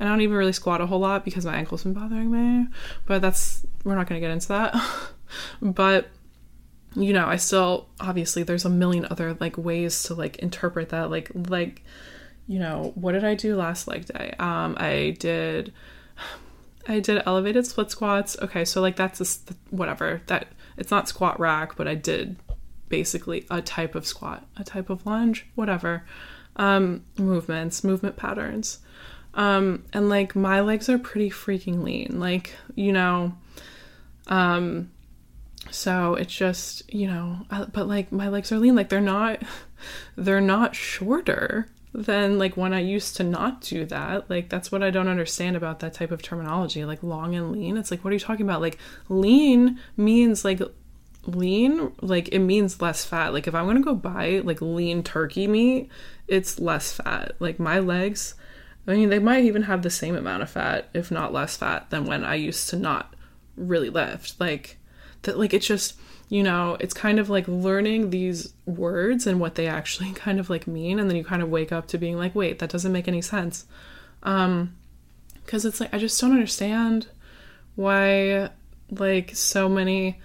And 0.01 0.09
I 0.09 0.13
don't 0.13 0.21
even 0.21 0.37
really 0.37 0.53
squat 0.53 0.81
a 0.81 0.87
whole 0.87 1.01
lot 1.01 1.25
because 1.25 1.45
my 1.45 1.57
ankle's 1.57 1.83
been 1.83 1.93
bothering 1.93 2.31
me. 2.31 2.69
But 3.07 3.21
that's, 3.21 3.67
we're 3.85 3.97
not 3.97 4.09
going 4.09 4.21
to 4.21 4.27
get 4.27 4.33
into 4.33 4.49
that. 4.49 4.77
but 5.63 6.09
you 6.99 7.13
know, 7.13 7.27
I 7.27 7.37
still 7.37 7.89
obviously 8.01 8.43
there's 8.43 8.65
a 8.65 8.71
million 8.71 9.07
other 9.11 9.37
like 9.41 9.57
ways 9.57 10.03
to 10.05 10.15
like 10.15 10.37
interpret 10.39 10.91
that 10.91 11.11
like 11.11 11.31
like 11.35 11.85
you 12.47 12.59
know, 12.59 12.93
what 12.95 13.13
did 13.13 13.25
I 13.25 13.35
do 13.35 13.57
last 13.57 13.89
leg 13.89 14.07
day? 14.07 14.35
Um 14.39 14.77
I 14.79 15.17
did 15.19 15.73
I 16.89 17.01
did 17.01 17.23
elevated 17.27 17.67
split 17.67 17.91
squats. 17.91 18.37
Okay, 18.41 18.65
so 18.65 18.81
like 18.81 18.97
that's 18.97 19.19
just 19.19 19.53
whatever. 19.71 20.23
That 20.27 20.49
it's 20.77 20.91
not 20.91 21.09
squat 21.09 21.39
rack, 21.39 21.77
but 21.77 21.87
I 21.87 21.95
did 21.95 22.37
basically 22.89 23.47
a 23.51 23.61
type 23.61 23.95
of 23.95 24.07
squat, 24.07 24.47
a 24.57 24.65
type 24.65 24.91
of 24.91 25.05
lunge, 25.05 25.47
whatever. 25.55 26.05
Um, 26.57 27.05
movements, 27.17 27.85
movement 27.85 28.17
patterns. 28.17 28.79
Um, 29.35 29.85
and 29.93 30.09
like 30.09 30.35
my 30.35 30.61
legs 30.61 30.89
are 30.89 30.99
pretty 30.99 31.31
freaking 31.31 31.83
lean. 31.83 32.19
Like, 32.19 32.55
you 32.75 32.93
know, 32.93 33.35
um, 34.27 34.91
so 35.71 36.15
it's 36.15 36.35
just, 36.35 36.93
you 36.93 37.07
know, 37.07 37.47
but 37.73 37.89
like 37.89 38.13
my 38.13 38.29
legs 38.29 38.53
are 38.53 38.59
lean. 38.59 38.75
Like 38.75 38.89
they're 38.89 39.01
not, 39.01 39.43
they're 40.17 40.41
not 40.41 40.75
shorter 40.75 41.69
than 41.95 42.39
like 42.39 42.57
when 42.57 42.73
I 42.73 42.81
used 42.81 43.17
to 43.17 43.25
not 43.25 43.61
do 43.61 43.85
that. 43.87 44.29
Like 44.31 44.49
that's 44.49 44.71
what 44.71 44.83
I 44.83 44.91
don't 44.91 45.09
understand 45.09 45.57
about 45.57 45.81
that 45.81 45.95
type 45.95 46.11
of 46.11 46.23
terminology, 46.23 46.85
like 46.85 47.03
long 47.03 47.35
and 47.35 47.53
lean. 47.53 47.77
It's 47.77 47.91
like 47.91 48.05
what 48.05 48.11
are 48.11 48.15
you 48.15 48.21
talking 48.21 48.47
about? 48.47 48.61
Like 48.61 48.79
lean 49.09 49.79
means 49.97 50.45
like 50.45 50.61
lean, 51.27 51.93
like 52.01 52.29
it 52.29 52.41
means 52.41 52.81
less 52.81 53.05
fat. 53.05 53.33
Like 53.33 53.47
if 53.47 53.55
I'm 53.55 53.75
to 53.75 53.83
go 53.83 53.95
buy 53.95 54.41
like 54.45 54.61
lean 54.61 55.03
turkey 55.03 55.47
meat, 55.47 55.91
it's 56.27 56.59
less 56.59 56.93
fat. 56.93 57.33
Like 57.39 57.59
my 57.59 57.79
legs, 57.79 58.35
I 58.87 58.95
mean 58.95 59.09
they 59.09 59.19
might 59.19 59.45
even 59.45 59.63
have 59.63 59.83
the 59.83 59.91
same 59.91 60.17
amount 60.17 60.43
of 60.43 60.51
fat 60.51 60.89
if 60.95 61.11
not 61.11 61.33
less 61.33 61.57
fat 61.57 61.91
than 61.91 62.05
when 62.05 62.25
I 62.25 62.35
used 62.35 62.69
to 62.71 62.77
not 62.77 63.15
really 63.57 63.91
lift. 63.91 64.39
Like 64.41 64.78
that 65.23 65.39
like 65.39 65.55
it's 65.55 65.67
just 65.67 65.95
you 66.29 66.43
know, 66.43 66.77
it's 66.79 66.93
kind 66.93 67.19
of 67.19 67.31
like 67.31 67.49
learning 67.49 68.11
these 68.11 68.53
words 68.67 69.27
and 69.27 69.41
what 69.41 69.55
they 69.55 69.67
actually 69.67 70.13
kind 70.15 70.39
of 70.39 70.51
like 70.51 70.67
mean 70.67 70.99
and 70.99 71.09
then 71.09 71.17
you 71.17 71.25
kind 71.25 71.43
of 71.43 71.51
wake 71.51 71.73
up 71.73 71.87
to 71.89 71.99
being 71.99 72.17
like, 72.17 72.35
"Wait, 72.35 72.59
that 72.59 72.71
doesn't 72.71 72.93
make 72.93 73.09
any 73.09 73.23
sense." 73.23 73.67
Um 74.23 74.77
cuz 75.47 75.65
it's 75.65 75.81
like 75.81 75.93
I 75.95 75.99
just 75.99 76.21
don't 76.21 76.33
understand 76.33 77.07
why 77.75 78.51
like 78.91 79.35
so 79.35 79.69
many 79.69 80.21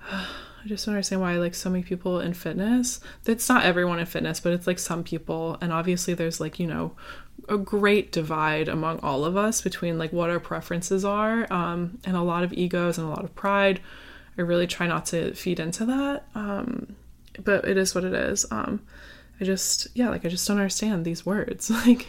I 0.10 0.68
just 0.68 0.84
don't 0.86 0.94
understand 0.94 1.22
why 1.22 1.36
like 1.36 1.54
so 1.54 1.70
many 1.70 1.84
people 1.84 2.18
in 2.20 2.34
fitness. 2.34 2.98
It's 3.24 3.48
not 3.48 3.64
everyone 3.64 4.00
in 4.00 4.06
fitness, 4.06 4.40
but 4.40 4.52
it's 4.52 4.66
like 4.66 4.80
some 4.80 5.04
people 5.04 5.58
and 5.60 5.72
obviously 5.72 6.14
there's 6.14 6.40
like, 6.40 6.58
you 6.58 6.66
know, 6.66 6.96
a 7.48 7.56
great 7.56 8.10
divide 8.10 8.66
among 8.68 8.98
all 9.00 9.24
of 9.24 9.36
us 9.36 9.60
between 9.60 9.98
like 9.98 10.12
what 10.12 10.30
our 10.30 10.40
preferences 10.40 11.04
are 11.04 11.46
um 11.52 11.98
and 12.04 12.16
a 12.16 12.22
lot 12.22 12.42
of 12.42 12.52
egos 12.52 12.98
and 12.98 13.06
a 13.06 13.10
lot 13.10 13.22
of 13.22 13.34
pride 13.36 13.80
I 14.38 14.42
really 14.42 14.66
try 14.66 14.86
not 14.86 15.06
to 15.06 15.34
feed 15.34 15.60
into 15.60 15.86
that. 15.86 16.24
Um, 16.34 16.96
but 17.42 17.66
it 17.66 17.76
is 17.76 17.94
what 17.94 18.04
it 18.04 18.14
is. 18.14 18.46
Um, 18.50 18.82
I 19.40 19.44
just 19.44 19.88
yeah, 19.94 20.08
like 20.08 20.24
I 20.24 20.28
just 20.28 20.46
don't 20.48 20.56
understand 20.56 21.04
these 21.04 21.26
words. 21.26 21.70
Like 21.86 22.06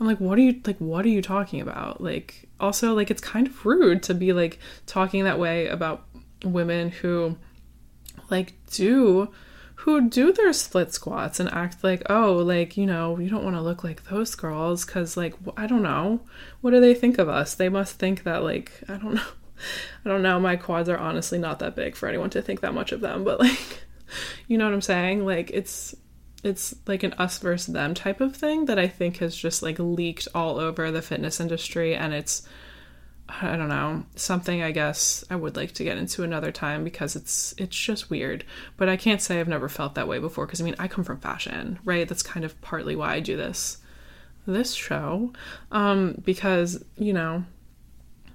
I'm 0.00 0.06
like 0.06 0.20
what 0.20 0.38
are 0.38 0.42
you 0.42 0.60
like 0.66 0.78
what 0.78 1.04
are 1.04 1.10
you 1.10 1.22
talking 1.22 1.60
about? 1.60 2.00
Like 2.00 2.48
also 2.58 2.94
like 2.94 3.10
it's 3.10 3.20
kind 3.20 3.46
of 3.46 3.64
rude 3.66 4.02
to 4.04 4.14
be 4.14 4.32
like 4.32 4.58
talking 4.86 5.24
that 5.24 5.38
way 5.38 5.68
about 5.68 6.04
women 6.44 6.90
who 6.90 7.36
like 8.30 8.54
do 8.70 9.32
who 9.76 10.08
do 10.08 10.32
their 10.32 10.52
split 10.52 10.92
squats 10.92 11.38
and 11.38 11.48
act 11.52 11.84
like, 11.84 12.02
oh, 12.10 12.32
like, 12.32 12.76
you 12.76 12.86
know, 12.86 13.18
you 13.18 13.28
don't 13.28 13.44
want 13.44 13.54
to 13.54 13.62
look 13.62 13.84
like 13.84 14.04
those 14.04 14.34
girls 14.34 14.84
because, 14.84 15.16
like, 15.16 15.34
I 15.56 15.66
don't 15.66 15.82
know. 15.82 16.22
What 16.60 16.72
do 16.72 16.80
they 16.80 16.94
think 16.94 17.18
of 17.18 17.28
us? 17.28 17.54
They 17.54 17.68
must 17.68 17.96
think 17.96 18.24
that, 18.24 18.42
like, 18.42 18.72
I 18.88 18.96
don't 18.96 19.14
know. 19.16 19.22
I 20.04 20.08
don't 20.08 20.22
know. 20.22 20.38
My 20.38 20.56
quads 20.56 20.88
are 20.88 20.98
honestly 20.98 21.38
not 21.38 21.58
that 21.60 21.74
big 21.74 21.96
for 21.96 22.08
anyone 22.08 22.30
to 22.30 22.42
think 22.42 22.60
that 22.60 22.74
much 22.74 22.92
of 22.92 23.00
them, 23.00 23.24
but 23.24 23.40
like, 23.40 23.84
you 24.48 24.58
know 24.58 24.64
what 24.64 24.74
I'm 24.74 24.82
saying? 24.82 25.24
Like, 25.24 25.50
it's 25.50 25.94
it's 26.44 26.74
like 26.86 27.02
an 27.02 27.14
us 27.14 27.38
versus 27.38 27.72
them 27.72 27.94
type 27.94 28.20
of 28.20 28.36
thing 28.36 28.66
that 28.66 28.78
I 28.78 28.86
think 28.86 29.18
has 29.18 29.36
just 29.36 29.62
like 29.62 29.78
leaked 29.78 30.28
all 30.34 30.58
over 30.58 30.90
the 30.90 31.02
fitness 31.02 31.40
industry, 31.40 31.94
and 31.94 32.14
it's 32.14 32.46
I 33.28 33.56
don't 33.56 33.68
know 33.68 34.04
something 34.14 34.62
I 34.62 34.70
guess 34.70 35.24
I 35.28 35.36
would 35.36 35.56
like 35.56 35.72
to 35.72 35.84
get 35.84 35.98
into 35.98 36.22
another 36.22 36.52
time 36.52 36.84
because 36.84 37.16
it's 37.16 37.54
it's 37.58 37.76
just 37.76 38.10
weird. 38.10 38.44
But 38.76 38.88
I 38.88 38.96
can't 38.96 39.20
say 39.20 39.40
I've 39.40 39.48
never 39.48 39.68
felt 39.68 39.94
that 39.96 40.08
way 40.08 40.18
before 40.18 40.46
because 40.46 40.60
I 40.60 40.64
mean 40.64 40.76
I 40.78 40.88
come 40.88 41.04
from 41.04 41.18
fashion, 41.18 41.78
right? 41.84 42.08
That's 42.08 42.22
kind 42.22 42.44
of 42.44 42.60
partly 42.60 42.94
why 42.94 43.14
I 43.14 43.20
do 43.20 43.36
this 43.36 43.78
this 44.46 44.74
show 44.74 45.32
um 45.72 46.22
because 46.24 46.84
you 46.96 47.12
know 47.12 47.44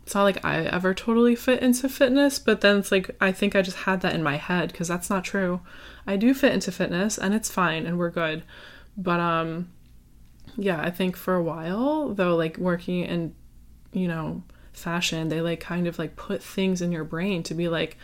it's 0.03 0.15
not 0.15 0.23
like 0.23 0.43
I 0.43 0.63
ever 0.63 0.93
totally 0.93 1.35
fit 1.35 1.61
into 1.61 1.87
fitness, 1.87 2.39
but 2.39 2.61
then 2.61 2.77
it's 2.77 2.91
like 2.91 3.15
I 3.21 3.31
think 3.31 3.55
I 3.55 3.61
just 3.61 3.77
had 3.77 4.01
that 4.01 4.15
in 4.15 4.23
my 4.23 4.37
head 4.37 4.71
because 4.71 4.87
that's 4.87 5.09
not 5.09 5.23
true. 5.23 5.61
I 6.07 6.15
do 6.15 6.33
fit 6.33 6.53
into 6.53 6.71
fitness 6.71 7.17
and 7.17 7.33
it's 7.33 7.51
fine 7.51 7.85
and 7.85 7.97
we're 7.97 8.09
good. 8.09 8.43
But 8.97 9.19
um 9.19 9.71
yeah, 10.57 10.81
I 10.81 10.89
think 10.89 11.15
for 11.15 11.35
a 11.35 11.43
while 11.43 12.13
though 12.13 12.35
like 12.35 12.57
working 12.57 13.05
in 13.05 13.35
you 13.93 14.07
know, 14.07 14.43
fashion, 14.73 15.29
they 15.29 15.41
like 15.41 15.59
kind 15.59 15.87
of 15.87 15.99
like 15.99 16.15
put 16.15 16.41
things 16.41 16.81
in 16.81 16.91
your 16.91 17.03
brain 17.03 17.43
to 17.43 17.53
be 17.53 17.67
like 17.67 17.97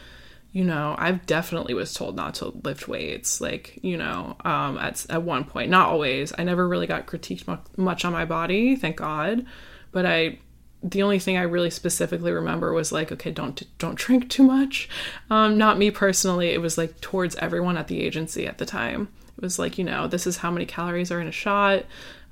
you 0.52 0.64
know, 0.64 0.96
I've 0.98 1.26
definitely 1.26 1.74
was 1.74 1.94
told 1.94 2.16
not 2.16 2.36
to 2.36 2.48
lift 2.64 2.88
weights, 2.88 3.42
like, 3.42 3.78
you 3.84 3.98
know, 3.98 4.38
um, 4.44 4.78
at, 4.78 5.06
at 5.10 5.22
one 5.22 5.44
point, 5.44 5.70
not 5.70 5.90
always. 5.90 6.34
I 6.38 6.44
never 6.46 6.68
really 6.68 6.88
got 6.88 7.06
critiqued 7.06 7.60
much 7.78 8.06
on 8.06 8.14
my 8.14 8.26
body, 8.26 8.76
thank 8.76 8.96
God. 8.96 9.46
But 9.92 10.06
I 10.06 10.40
the 10.84 11.04
only 11.04 11.20
thing 11.20 11.38
I 11.38 11.44
really 11.44 11.70
specifically 11.70 12.32
remember 12.32 12.72
was 12.72 12.92
like, 12.92 13.12
okay, 13.12 13.32
don't 13.32 13.62
don't 13.78 13.96
drink 13.96 14.30
too 14.30 14.44
much. 14.44 14.90
Um, 15.30 15.58
not 15.58 15.78
me 15.78 15.92
personally. 15.92 16.50
It 16.50 16.62
was 16.62 16.78
like 16.78 17.02
towards 17.02 17.36
everyone 17.38 17.78
at 17.78 17.88
the 17.88 18.02
agency 18.02 18.46
at 18.46 18.58
the 18.58 18.66
time. 18.66 19.10
It 19.38 19.42
was 19.42 19.60
like, 19.60 19.78
you 19.78 19.84
know, 19.84 20.08
this 20.08 20.28
is 20.28 20.38
how 20.38 20.52
many 20.52 20.66
calories 20.66 21.12
are 21.12 21.22
in 21.22 21.28
a 21.28 21.32
shot. 21.32 21.86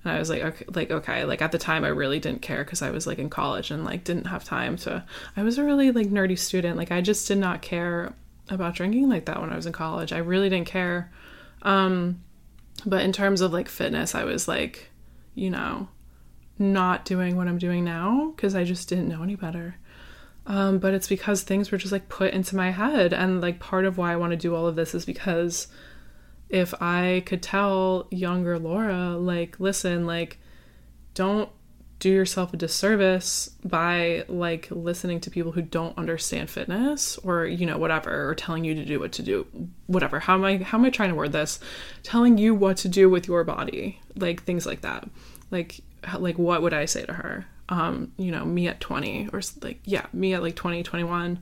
And 0.03 0.13
I 0.13 0.19
was 0.19 0.29
like, 0.29 0.43
okay, 0.43 0.65
like 0.73 0.91
okay, 0.91 1.25
like 1.25 1.41
at 1.41 1.51
the 1.51 1.57
time 1.57 1.83
I 1.83 1.89
really 1.89 2.19
didn't 2.19 2.43
care 2.43 2.63
because 2.63 2.81
I 2.81 2.91
was 2.91 3.07
like 3.07 3.17
in 3.17 3.29
college 3.29 3.71
and 3.71 3.83
like 3.83 4.03
didn't 4.03 4.27
have 4.27 4.43
time 4.43 4.77
to. 4.77 5.03
I 5.35 5.43
was 5.43 5.57
a 5.57 5.63
really 5.63 5.91
like 5.91 6.07
nerdy 6.07 6.37
student. 6.37 6.77
Like 6.77 6.91
I 6.91 7.01
just 7.01 7.27
did 7.27 7.39
not 7.39 7.63
care 7.63 8.13
about 8.49 8.75
drinking 8.75 9.09
like 9.09 9.25
that 9.25 9.41
when 9.41 9.51
I 9.51 9.55
was 9.55 9.65
in 9.65 9.73
college. 9.73 10.13
I 10.13 10.19
really 10.19 10.49
didn't 10.49 10.67
care. 10.67 11.11
Um, 11.63 12.21
but 12.85 13.01
in 13.01 13.11
terms 13.11 13.41
of 13.41 13.51
like 13.51 13.67
fitness, 13.67 14.13
I 14.13 14.23
was 14.23 14.47
like, 14.47 14.89
you 15.33 15.49
know, 15.49 15.87
not 16.57 17.05
doing 17.05 17.35
what 17.35 17.47
I'm 17.47 17.57
doing 17.57 17.83
now 17.83 18.33
because 18.35 18.55
I 18.55 18.63
just 18.63 18.87
didn't 18.89 19.09
know 19.09 19.23
any 19.23 19.35
better. 19.35 19.75
Um, 20.47 20.77
but 20.77 20.93
it's 20.93 21.07
because 21.07 21.41
things 21.41 21.71
were 21.71 21.77
just 21.77 21.91
like 21.91 22.07
put 22.07 22.33
into 22.33 22.55
my 22.55 22.71
head. 22.71 23.13
And 23.13 23.41
like 23.41 23.59
part 23.59 23.85
of 23.85 23.97
why 23.97 24.13
I 24.13 24.17
want 24.17 24.31
to 24.31 24.37
do 24.37 24.55
all 24.55 24.67
of 24.67 24.75
this 24.75 24.93
is 24.93 25.05
because 25.05 25.67
if 26.49 26.73
I 26.81 27.23
could 27.25 27.41
tell 27.41 28.07
younger 28.11 28.59
Laura, 28.59 29.17
like, 29.17 29.59
listen, 29.59 30.05
like, 30.05 30.37
don't 31.13 31.49
do 31.99 32.09
yourself 32.09 32.53
a 32.53 32.57
disservice 32.57 33.49
by 33.63 34.25
like 34.27 34.67
listening 34.69 35.19
to 35.21 35.31
people 35.31 35.53
who 35.53 35.61
don't 35.61 35.97
understand 35.97 36.49
fitness 36.49 37.17
or 37.19 37.45
you 37.45 37.65
know 37.65 37.77
whatever 37.77 38.29
or 38.29 38.35
telling 38.35 38.65
you 38.65 38.75
to 38.75 38.83
do 38.83 38.99
what 38.99 39.13
to 39.13 39.23
do 39.23 39.47
whatever 39.87 40.19
how 40.19 40.33
am 40.33 40.43
i 40.43 40.57
how 40.57 40.77
am 40.77 40.83
i 40.83 40.89
trying 40.89 41.09
to 41.09 41.15
word 41.15 41.31
this 41.31 41.59
telling 42.03 42.37
you 42.37 42.53
what 42.53 42.75
to 42.75 42.89
do 42.89 43.09
with 43.09 43.27
your 43.27 43.43
body 43.45 43.99
like 44.17 44.43
things 44.43 44.65
like 44.65 44.81
that 44.81 45.09
like 45.51 45.79
like 46.17 46.37
what 46.37 46.61
would 46.61 46.73
I 46.73 46.85
say 46.85 47.05
to 47.05 47.13
her? 47.13 47.45
Um, 47.69 48.11
you 48.17 48.31
know, 48.31 48.45
me 48.45 48.67
at 48.67 48.79
20 48.79 49.29
or 49.33 49.41
like 49.61 49.79
yeah, 49.85 50.05
me 50.13 50.33
at 50.33 50.43
like 50.43 50.55
20, 50.55 50.83
21. 50.83 51.39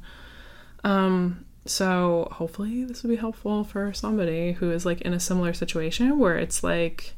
Um, 0.84 1.45
so 1.65 2.28
hopefully 2.32 2.84
this 2.84 3.04
would 3.04 3.10
be 3.10 3.15
helpful 3.15 3.63
for 3.63 3.93
somebody 3.93 4.54
who 4.54 4.71
is 4.71 4.86
like 4.86 5.02
in 5.02 5.13
a 5.13 5.19
similar 5.19 5.54
situation 5.54 6.19
where 6.19 6.38
it's 6.38 6.63
like 6.63 7.15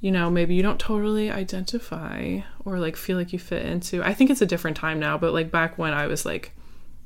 you 0.00 0.10
know, 0.10 0.28
maybe 0.28 0.56
you 0.56 0.64
don't 0.64 0.80
totally 0.80 1.30
identify 1.30 2.40
or 2.64 2.80
like 2.80 2.96
feel 2.96 3.16
like 3.16 3.32
you 3.32 3.38
fit 3.38 3.64
into. 3.64 4.02
I 4.02 4.12
think 4.14 4.30
it's 4.30 4.42
a 4.42 4.46
different 4.46 4.76
time 4.76 4.98
now, 4.98 5.16
but 5.16 5.32
like 5.32 5.52
back 5.52 5.78
when 5.78 5.94
I 5.94 6.08
was 6.08 6.26
like 6.26 6.52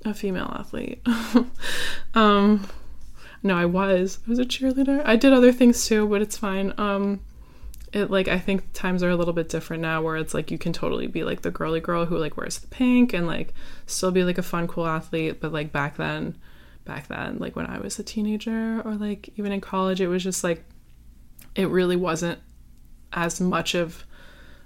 a 0.06 0.14
female 0.14 0.50
athlete. 0.58 1.06
um 2.14 2.66
no, 3.42 3.56
I 3.56 3.66
was. 3.66 4.18
I 4.26 4.30
was 4.30 4.38
a 4.38 4.44
cheerleader. 4.44 5.02
I 5.04 5.16
did 5.16 5.32
other 5.32 5.52
things 5.52 5.86
too, 5.86 6.08
but 6.08 6.22
it's 6.22 6.38
fine. 6.38 6.72
Um 6.78 7.20
it 7.96 8.10
like 8.10 8.28
I 8.28 8.38
think 8.38 8.74
times 8.74 9.02
are 9.02 9.08
a 9.08 9.16
little 9.16 9.32
bit 9.32 9.48
different 9.48 9.80
now 9.80 10.02
where 10.02 10.16
it's 10.16 10.34
like 10.34 10.50
you 10.50 10.58
can 10.58 10.74
totally 10.74 11.06
be 11.06 11.24
like 11.24 11.40
the 11.40 11.50
girly 11.50 11.80
girl 11.80 12.04
who 12.04 12.18
like 12.18 12.36
wears 12.36 12.58
the 12.58 12.66
pink 12.66 13.14
and 13.14 13.26
like 13.26 13.54
still 13.86 14.10
be 14.10 14.22
like 14.22 14.36
a 14.36 14.42
fun 14.42 14.68
cool 14.68 14.86
athlete. 14.86 15.40
But 15.40 15.52
like 15.52 15.72
back 15.72 15.96
then 15.96 16.36
back 16.84 17.08
then 17.08 17.38
like 17.38 17.56
when 17.56 17.66
I 17.66 17.78
was 17.78 17.98
a 17.98 18.04
teenager 18.04 18.82
or 18.84 18.94
like 18.94 19.30
even 19.36 19.50
in 19.50 19.60
college 19.60 20.00
it 20.00 20.08
was 20.08 20.22
just 20.22 20.44
like 20.44 20.62
it 21.54 21.68
really 21.68 21.96
wasn't 21.96 22.38
as 23.14 23.40
much 23.40 23.74
of 23.74 24.04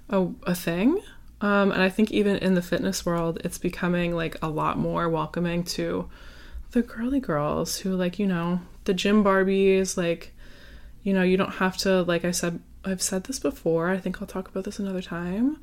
a, 0.09 0.27
a 0.43 0.53
thing. 0.53 1.01
Um, 1.39 1.71
and 1.71 1.81
I 1.81 1.89
think 1.89 2.11
even 2.11 2.35
in 2.35 2.53
the 2.55 2.61
fitness 2.61 3.05
world 3.05 3.39
it's 3.45 3.57
becoming 3.57 4.13
like 4.13 4.35
a 4.41 4.49
lot 4.49 4.77
more 4.77 5.07
welcoming 5.07 5.63
to 5.63 6.09
the 6.71 6.81
girly 6.81 7.21
girls 7.21 7.77
who 7.77 7.95
like 7.95 8.19
you 8.19 8.27
know 8.27 8.59
the 8.83 8.93
gym 8.93 9.23
barbies 9.23 9.95
like 9.95 10.33
you 11.03 11.13
know 11.13 11.23
you 11.23 11.37
don't 11.37 11.53
have 11.53 11.77
to 11.77 12.03
like 12.03 12.25
I 12.25 12.31
said 12.31 12.59
I've 12.83 13.01
said 13.01 13.25
this 13.25 13.39
before. 13.39 13.89
I 13.89 13.97
think 13.97 14.21
I'll 14.21 14.27
talk 14.27 14.47
about 14.47 14.63
this 14.63 14.79
another 14.79 15.01
time. 15.01 15.57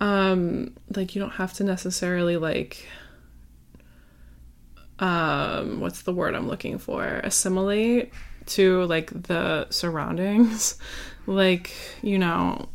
Um, 0.00 0.74
like 0.94 1.14
you 1.14 1.20
don't 1.20 1.32
have 1.32 1.52
to 1.54 1.64
necessarily 1.64 2.36
like 2.36 2.86
um 4.98 5.80
what's 5.80 6.02
the 6.02 6.12
word 6.12 6.34
I'm 6.34 6.48
looking 6.48 6.78
for? 6.78 7.04
Assimilate 7.04 8.12
to 8.46 8.84
like 8.84 9.10
the 9.10 9.68
surroundings. 9.70 10.78
like, 11.26 11.72
you 12.02 12.18
know, 12.18 12.68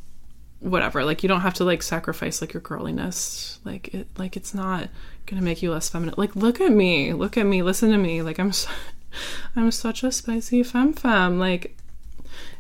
whatever. 0.60 1.04
Like 1.06 1.24
you 1.24 1.30
don't 1.30 1.42
have 1.42 1.54
to 1.56 1.64
like 1.64 1.84
sacrifice 1.84 2.42
like 2.42 2.54
your 2.54 2.62
girliness. 2.62 3.60
Like 3.64 3.94
it 3.94 4.08
like 4.18 4.38
it's 4.38 4.54
not 4.54 4.90
gonna 5.26 5.42
make 5.42 5.62
you 5.62 5.72
less 5.72 5.90
feminine. 5.90 6.16
Like 6.18 6.36
look 6.36 6.62
at 6.62 6.72
me. 6.72 7.14
Look 7.14 7.38
at 7.38 7.46
me. 7.46 7.62
Listen 7.62 7.92
to 7.92 7.98
me. 7.98 8.22
Like 8.22 8.40
I'm 8.40 8.52
so, 8.52 8.70
I'm 9.56 9.72
such 9.72 10.04
a 10.04 10.12
spicy 10.12 10.64
femme 10.64 10.94
femme. 10.94 11.40
Like, 11.40 11.78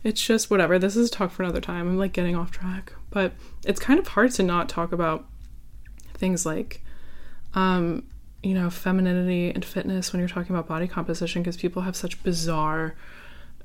it's 0.03 0.21
just 0.21 0.49
whatever. 0.49 0.79
This 0.79 0.95
is 0.95 1.09
a 1.09 1.11
talk 1.11 1.31
for 1.31 1.43
another 1.43 1.61
time. 1.61 1.87
I'm 1.87 1.97
like 1.97 2.13
getting 2.13 2.35
off 2.35 2.51
track. 2.51 2.93
But 3.09 3.33
it's 3.65 3.79
kind 3.79 3.99
of 3.99 4.07
hard 4.07 4.31
to 4.31 4.43
not 4.43 4.69
talk 4.69 4.91
about 4.91 5.25
things 6.13 6.45
like, 6.45 6.83
um, 7.53 8.03
you 8.43 8.53
know, 8.53 8.69
femininity 8.69 9.51
and 9.51 9.63
fitness 9.63 10.13
when 10.13 10.19
you're 10.19 10.29
talking 10.29 10.55
about 10.55 10.67
body 10.67 10.87
composition 10.87 11.41
because 11.41 11.57
people 11.57 11.81
have 11.81 11.95
such 11.95 12.21
bizarre 12.23 12.95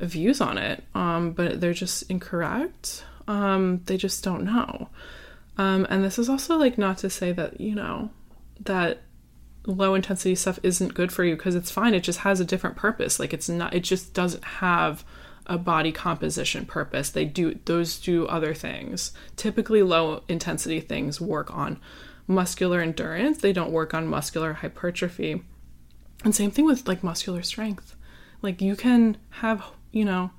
views 0.00 0.40
on 0.40 0.58
it. 0.58 0.84
Um, 0.94 1.32
but 1.32 1.60
they're 1.60 1.72
just 1.72 2.10
incorrect. 2.10 3.04
Um, 3.28 3.82
they 3.86 3.96
just 3.96 4.24
don't 4.24 4.44
know. 4.44 4.88
Um, 5.58 5.86
and 5.90 6.02
this 6.02 6.18
is 6.18 6.28
also 6.28 6.56
like 6.56 6.78
not 6.78 6.98
to 6.98 7.10
say 7.10 7.32
that, 7.32 7.60
you 7.60 7.74
know, 7.74 8.10
that 8.60 9.02
low 9.66 9.94
intensity 9.94 10.34
stuff 10.34 10.58
isn't 10.62 10.94
good 10.94 11.12
for 11.12 11.24
you 11.24 11.36
because 11.36 11.54
it's 11.54 11.70
fine. 11.70 11.94
It 11.94 12.02
just 12.02 12.20
has 12.20 12.40
a 12.40 12.44
different 12.44 12.76
purpose. 12.76 13.20
Like 13.20 13.32
it's 13.32 13.48
not, 13.48 13.74
it 13.74 13.80
just 13.80 14.14
doesn't 14.14 14.44
have 14.44 15.04
a 15.46 15.58
body 15.58 15.92
composition 15.92 16.66
purpose. 16.66 17.10
They 17.10 17.24
do, 17.24 17.58
those 17.64 17.98
do 17.98 18.26
other 18.26 18.54
things. 18.54 19.12
Typically, 19.36 19.82
low 19.82 20.22
intensity 20.28 20.80
things 20.80 21.20
work 21.20 21.54
on 21.54 21.80
muscular 22.26 22.80
endurance, 22.80 23.38
they 23.38 23.52
don't 23.52 23.72
work 23.72 23.94
on 23.94 24.06
muscular 24.06 24.54
hypertrophy. 24.54 25.42
And 26.24 26.34
same 26.34 26.50
thing 26.50 26.64
with 26.64 26.86
like 26.86 27.02
muscular 27.02 27.42
strength. 27.42 27.96
Like 28.42 28.60
you 28.60 28.76
can 28.76 29.16
have, 29.30 29.64
you 29.90 30.04
know, 30.04 30.30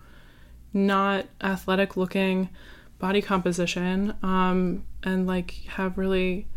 not 0.73 1.25
athletic 1.41 1.95
looking 1.95 2.49
body 2.97 3.21
composition 3.21 4.15
um 4.23 4.83
and 5.03 5.27
like 5.27 5.51
have 5.67 5.97
really 5.97 6.47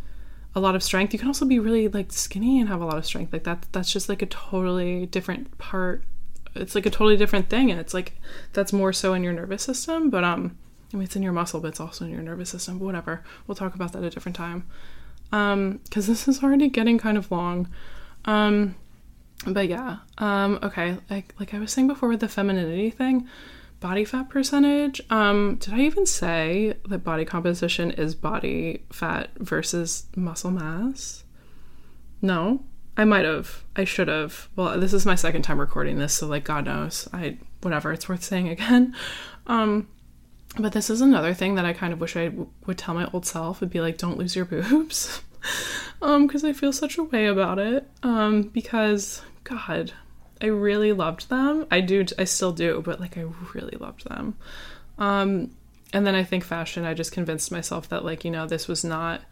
a 0.55 0.61
lot 0.61 0.75
of 0.75 0.83
strength. 0.83 1.13
You 1.13 1.19
can 1.19 1.29
also 1.29 1.45
be 1.45 1.59
really 1.59 1.89
like 1.89 2.11
skinny 2.13 2.61
and 2.61 2.69
have 2.69 2.81
a 2.81 2.87
lot 2.87 2.97
of 2.97 3.05
strength. 3.05 3.33
Like 3.33 3.45
that 3.45 3.67
that's 3.73 3.93
just 3.93 4.09
like 4.09 4.23
a 4.23 4.27
totally 4.27 5.07
different 5.07 5.59
part. 5.59 6.05
It's 6.57 6.75
like 6.75 6.87
a 6.87 6.91
totally 6.91 7.17
different 7.17 7.49
thing 7.49 7.71
and 7.71 7.81
it's 7.81 7.95
like 7.95 8.15
that's 8.53 8.73
more 8.73 8.93
so 8.93 9.15
in 9.15 9.23
your 9.23 9.33
nervous 9.33 9.63
system, 9.63 10.11
but 10.11 10.25
um 10.25 10.57
I 10.93 10.97
mean 10.97 11.05
it's 11.05 11.17
in 11.17 11.23
your 11.23 11.33
muscle, 11.33 11.61
but 11.61 11.69
it's 11.69 11.81
also 11.81 12.05
in 12.05 12.11
your 12.11 12.23
nervous 12.23 12.51
system. 12.51 12.79
But 12.79 12.85
whatever. 12.85 13.25
We'll 13.47 13.57
talk 13.57 13.75
about 13.75 13.93
that 13.93 14.05
a 14.05 14.11
different 14.11 14.37
time. 14.37 14.67
Um 15.33 15.81
cuz 15.91 16.07
this 16.07 16.29
is 16.29 16.43
already 16.43 16.69
getting 16.69 16.99
kind 16.99 17.19
of 17.19 17.31
long. 17.31 17.69
Um 18.25 18.77
but 19.47 19.69
yeah. 19.69 19.99
Um 20.19 20.59
okay, 20.63 20.99
like 21.11 21.35
like 21.39 21.55
I 21.55 21.59
was 21.59 21.73
saying 21.73 21.89
before 21.89 22.09
with 22.09 22.21
the 22.21 22.29
femininity 22.29 22.91
thing, 22.91 23.29
body 23.81 24.05
fat 24.05 24.29
percentage. 24.29 25.01
Um, 25.11 25.57
did 25.57 25.75
I 25.75 25.81
even 25.81 26.07
say 26.07 26.75
that 26.89 27.05
body 27.05 27.25
composition 27.25 27.91
is 27.91 28.15
body 28.15 28.85
fat 28.91 29.31
versus 29.39 30.07
muscle 30.17 30.51
mass? 30.51 31.25
No, 32.23 32.65
I 32.97 33.05
might 33.05 33.25
have. 33.25 33.63
I 33.75 33.85
should 33.85 34.09
have. 34.09 34.49
Well, 34.57 34.81
this 34.81 34.93
is 34.93 35.05
my 35.05 35.15
second 35.15 35.43
time 35.43 35.61
recording 35.61 35.99
this, 35.99 36.15
so 36.15 36.27
like 36.27 36.45
God 36.45 36.65
knows. 36.65 37.09
I 37.13 37.39
whatever. 37.61 37.93
It's 37.93 38.09
worth 38.09 38.23
saying 38.25 38.49
again. 38.57 38.95
Um, 39.47 39.89
but 40.59 40.73
this 40.73 40.89
is 40.89 41.01
another 41.01 41.35
thing 41.35 41.57
that 41.57 41.67
I 41.67 41.73
kind 41.75 41.93
of 41.93 42.01
wish 42.01 42.17
I 42.17 42.27
w- 42.27 42.49
would 42.67 42.79
tell 42.79 42.95
my 42.95 43.09
old 43.13 43.27
self. 43.27 43.61
Would 43.61 43.71
be 43.71 43.81
like, 43.81 43.99
don't 43.99 44.19
lose 44.19 44.35
your 44.35 44.45
boobs. 44.47 45.23
um, 46.01 46.27
because 46.27 46.45
I 46.45 46.53
feel 46.53 46.73
such 46.73 46.97
a 46.99 47.05
way 47.05 47.27
about 47.27 47.59
it. 47.59 47.89
Um, 48.03 48.43
because 48.45 49.23
God, 49.45 49.93
I 50.41 50.47
really 50.47 50.93
loved 50.93 51.29
them. 51.29 51.67
I 51.71 51.81
do 51.81 52.05
I 52.19 52.25
still 52.25 52.53
do, 52.53 52.83
but 52.85 53.01
like 53.01 53.17
I 53.19 53.25
really 53.55 53.77
loved 53.79 54.09
them. 54.09 54.37
Um 54.99 55.51
and 55.93 56.07
then 56.07 56.15
I 56.15 56.25
think 56.25 56.45
fashion 56.45 56.85
I 56.85 56.95
just 56.95 57.13
convinced 57.13 57.53
myself 57.53 57.89
that 57.91 58.05
like, 58.05 58.25
you 58.25 58.31
know, 58.31 58.47
this 58.47 58.69
was 58.69 58.85
not 58.85 59.23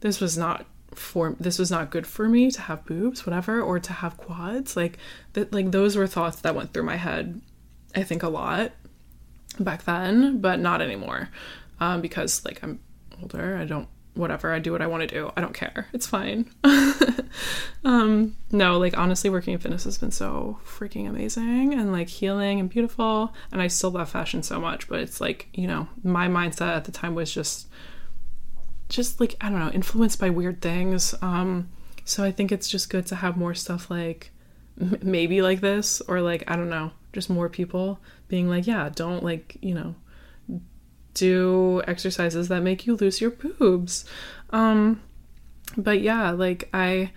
this 0.00 0.20
was 0.20 0.36
not 0.36 0.66
for 0.94 1.36
this 1.38 1.58
was 1.58 1.70
not 1.70 1.90
good 1.90 2.06
for 2.06 2.28
me 2.28 2.50
to 2.50 2.60
have 2.62 2.84
boobs, 2.84 3.26
whatever, 3.26 3.60
or 3.60 3.78
to 3.80 3.92
have 3.92 4.16
quads. 4.16 4.76
Like 4.76 4.98
that 5.34 5.52
like 5.52 5.70
those 5.70 5.96
were 5.96 6.06
thoughts 6.06 6.40
that 6.40 6.54
went 6.54 6.72
through 6.72 6.84
my 6.84 6.96
head 6.96 7.40
I 7.94 8.02
think 8.02 8.22
a 8.22 8.28
lot 8.28 8.72
back 9.58 9.84
then, 9.84 10.40
but 10.40 10.60
not 10.60 10.82
anymore. 10.82 11.28
Um 11.80 12.00
because 12.00 12.44
like 12.44 12.62
I'm 12.62 12.80
older, 13.20 13.56
I 13.56 13.64
don't 13.64 13.88
whatever 14.14 14.52
i 14.52 14.58
do 14.58 14.72
what 14.72 14.82
i 14.82 14.86
want 14.86 15.00
to 15.00 15.06
do 15.06 15.30
i 15.36 15.40
don't 15.40 15.54
care 15.54 15.86
it's 15.94 16.06
fine 16.06 16.50
um 17.84 18.36
no 18.50 18.78
like 18.78 18.96
honestly 18.98 19.30
working 19.30 19.54
in 19.54 19.58
fitness 19.58 19.84
has 19.84 19.96
been 19.96 20.10
so 20.10 20.58
freaking 20.66 21.08
amazing 21.08 21.72
and 21.72 21.92
like 21.92 22.08
healing 22.08 22.60
and 22.60 22.68
beautiful 22.68 23.32
and 23.50 23.62
i 23.62 23.66
still 23.66 23.90
love 23.90 24.10
fashion 24.10 24.42
so 24.42 24.60
much 24.60 24.86
but 24.86 25.00
it's 25.00 25.20
like 25.20 25.48
you 25.54 25.66
know 25.66 25.88
my 26.04 26.28
mindset 26.28 26.76
at 26.76 26.84
the 26.84 26.92
time 26.92 27.14
was 27.14 27.32
just 27.32 27.68
just 28.92 29.20
like 29.20 29.34
i 29.40 29.48
don't 29.48 29.58
know 29.58 29.70
influenced 29.70 30.18
by 30.20 30.30
weird 30.30 30.60
things 30.60 31.14
um 31.22 31.68
so 32.04 32.22
i 32.22 32.30
think 32.30 32.52
it's 32.52 32.68
just 32.68 32.90
good 32.90 33.06
to 33.06 33.16
have 33.16 33.36
more 33.36 33.54
stuff 33.54 33.90
like 33.90 34.30
m- 34.80 34.98
maybe 35.02 35.42
like 35.42 35.60
this 35.60 36.00
or 36.02 36.20
like 36.20 36.44
i 36.48 36.56
don't 36.56 36.70
know 36.70 36.90
just 37.12 37.28
more 37.28 37.48
people 37.48 37.98
being 38.28 38.48
like 38.48 38.66
yeah 38.66 38.88
don't 38.94 39.22
like 39.22 39.56
you 39.60 39.74
know 39.74 39.94
do 41.14 41.82
exercises 41.86 42.48
that 42.48 42.62
make 42.62 42.86
you 42.86 42.96
lose 42.96 43.20
your 43.20 43.30
boobs. 43.30 44.04
Um, 44.50 45.02
but 45.76 46.00
yeah, 46.00 46.30
like 46.30 46.68
I 46.72 47.12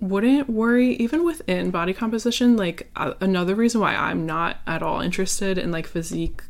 wouldn't 0.00 0.48
worry 0.48 0.94
even 0.94 1.24
within 1.24 1.70
body 1.70 1.92
composition. 1.92 2.56
Like 2.56 2.90
uh, 2.96 3.14
another 3.20 3.54
reason 3.54 3.80
why 3.80 3.94
I'm 3.94 4.26
not 4.26 4.58
at 4.66 4.82
all 4.82 5.00
interested 5.00 5.58
in 5.58 5.70
like 5.70 5.86
physique, 5.86 6.42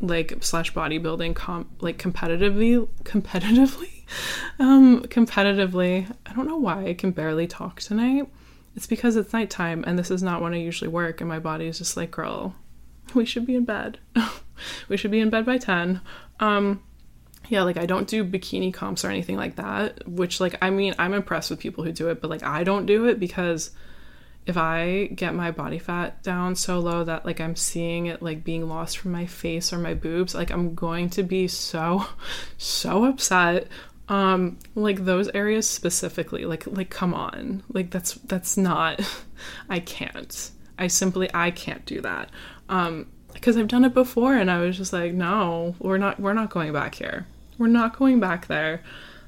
like 0.00 0.36
slash 0.42 0.72
bodybuilding, 0.72 1.34
com 1.34 1.68
like 1.80 1.98
competitively, 1.98 2.88
competitively, 3.04 4.04
um, 4.58 5.02
competitively. 5.02 6.12
I 6.26 6.32
don't 6.32 6.48
know 6.48 6.56
why 6.56 6.86
I 6.86 6.94
can 6.94 7.10
barely 7.10 7.46
talk 7.46 7.80
tonight. 7.80 8.28
It's 8.76 8.86
because 8.86 9.16
it's 9.16 9.32
nighttime 9.32 9.84
and 9.86 9.96
this 9.98 10.10
is 10.10 10.22
not 10.22 10.42
when 10.42 10.52
I 10.52 10.58
usually 10.58 10.88
work, 10.88 11.20
and 11.20 11.28
my 11.28 11.38
body 11.38 11.66
is 11.66 11.78
just 11.78 11.96
like, 11.96 12.10
girl, 12.10 12.54
we 13.14 13.24
should 13.24 13.46
be 13.46 13.54
in 13.54 13.64
bed. 13.64 13.98
we 14.88 14.96
should 14.96 15.10
be 15.10 15.20
in 15.20 15.30
bed 15.30 15.46
by 15.46 15.58
10. 15.58 16.00
Um, 16.40 16.82
yeah, 17.48 17.62
like 17.62 17.76
I 17.76 17.86
don't 17.86 18.08
do 18.08 18.24
bikini 18.24 18.72
comps 18.72 19.04
or 19.04 19.10
anything 19.10 19.36
like 19.36 19.56
that, 19.56 20.08
which 20.08 20.40
like 20.40 20.56
I 20.62 20.70
mean, 20.70 20.94
I'm 20.98 21.14
impressed 21.14 21.50
with 21.50 21.60
people 21.60 21.84
who 21.84 21.92
do 21.92 22.08
it, 22.08 22.20
but 22.20 22.30
like 22.30 22.42
I 22.42 22.64
don't 22.64 22.86
do 22.86 23.06
it 23.06 23.20
because 23.20 23.70
if 24.46 24.56
I 24.56 25.06
get 25.14 25.34
my 25.34 25.50
body 25.50 25.78
fat 25.78 26.22
down 26.22 26.54
so 26.54 26.78
low 26.78 27.04
that 27.04 27.24
like 27.24 27.40
I'm 27.40 27.56
seeing 27.56 28.06
it 28.06 28.22
like 28.22 28.44
being 28.44 28.68
lost 28.68 28.98
from 28.98 29.12
my 29.12 29.26
face 29.26 29.72
or 29.72 29.78
my 29.78 29.94
boobs, 29.94 30.34
like 30.34 30.50
I'm 30.50 30.74
going 30.74 31.10
to 31.10 31.22
be 31.22 31.48
so 31.48 32.06
so 32.58 33.04
upset 33.04 33.68
um 34.06 34.58
like 34.74 35.06
those 35.06 35.28
areas 35.30 35.66
specifically 35.66 36.44
like 36.44 36.66
like 36.66 36.90
come 36.90 37.14
on 37.14 37.62
like 37.70 37.90
that's 37.90 38.12
that's 38.26 38.54
not 38.58 39.00
i 39.70 39.80
can't 39.80 40.50
i 40.78 40.86
simply 40.86 41.30
i 41.32 41.50
can't 41.50 41.86
do 41.86 42.02
that 42.02 42.28
um 42.68 43.06
because 43.34 43.56
I've 43.56 43.68
done 43.68 43.84
it 43.84 43.92
before 43.92 44.34
and 44.34 44.50
I 44.50 44.60
was 44.60 44.78
just 44.78 44.92
like, 44.92 45.12
no, 45.12 45.74
we're 45.78 45.98
not 45.98 46.18
we're 46.18 46.32
not 46.32 46.48
going 46.50 46.72
back 46.72 46.94
here. 46.94 47.26
We're 47.58 47.66
not 47.66 47.98
going 47.98 48.20
back 48.20 48.46
there. 48.46 48.82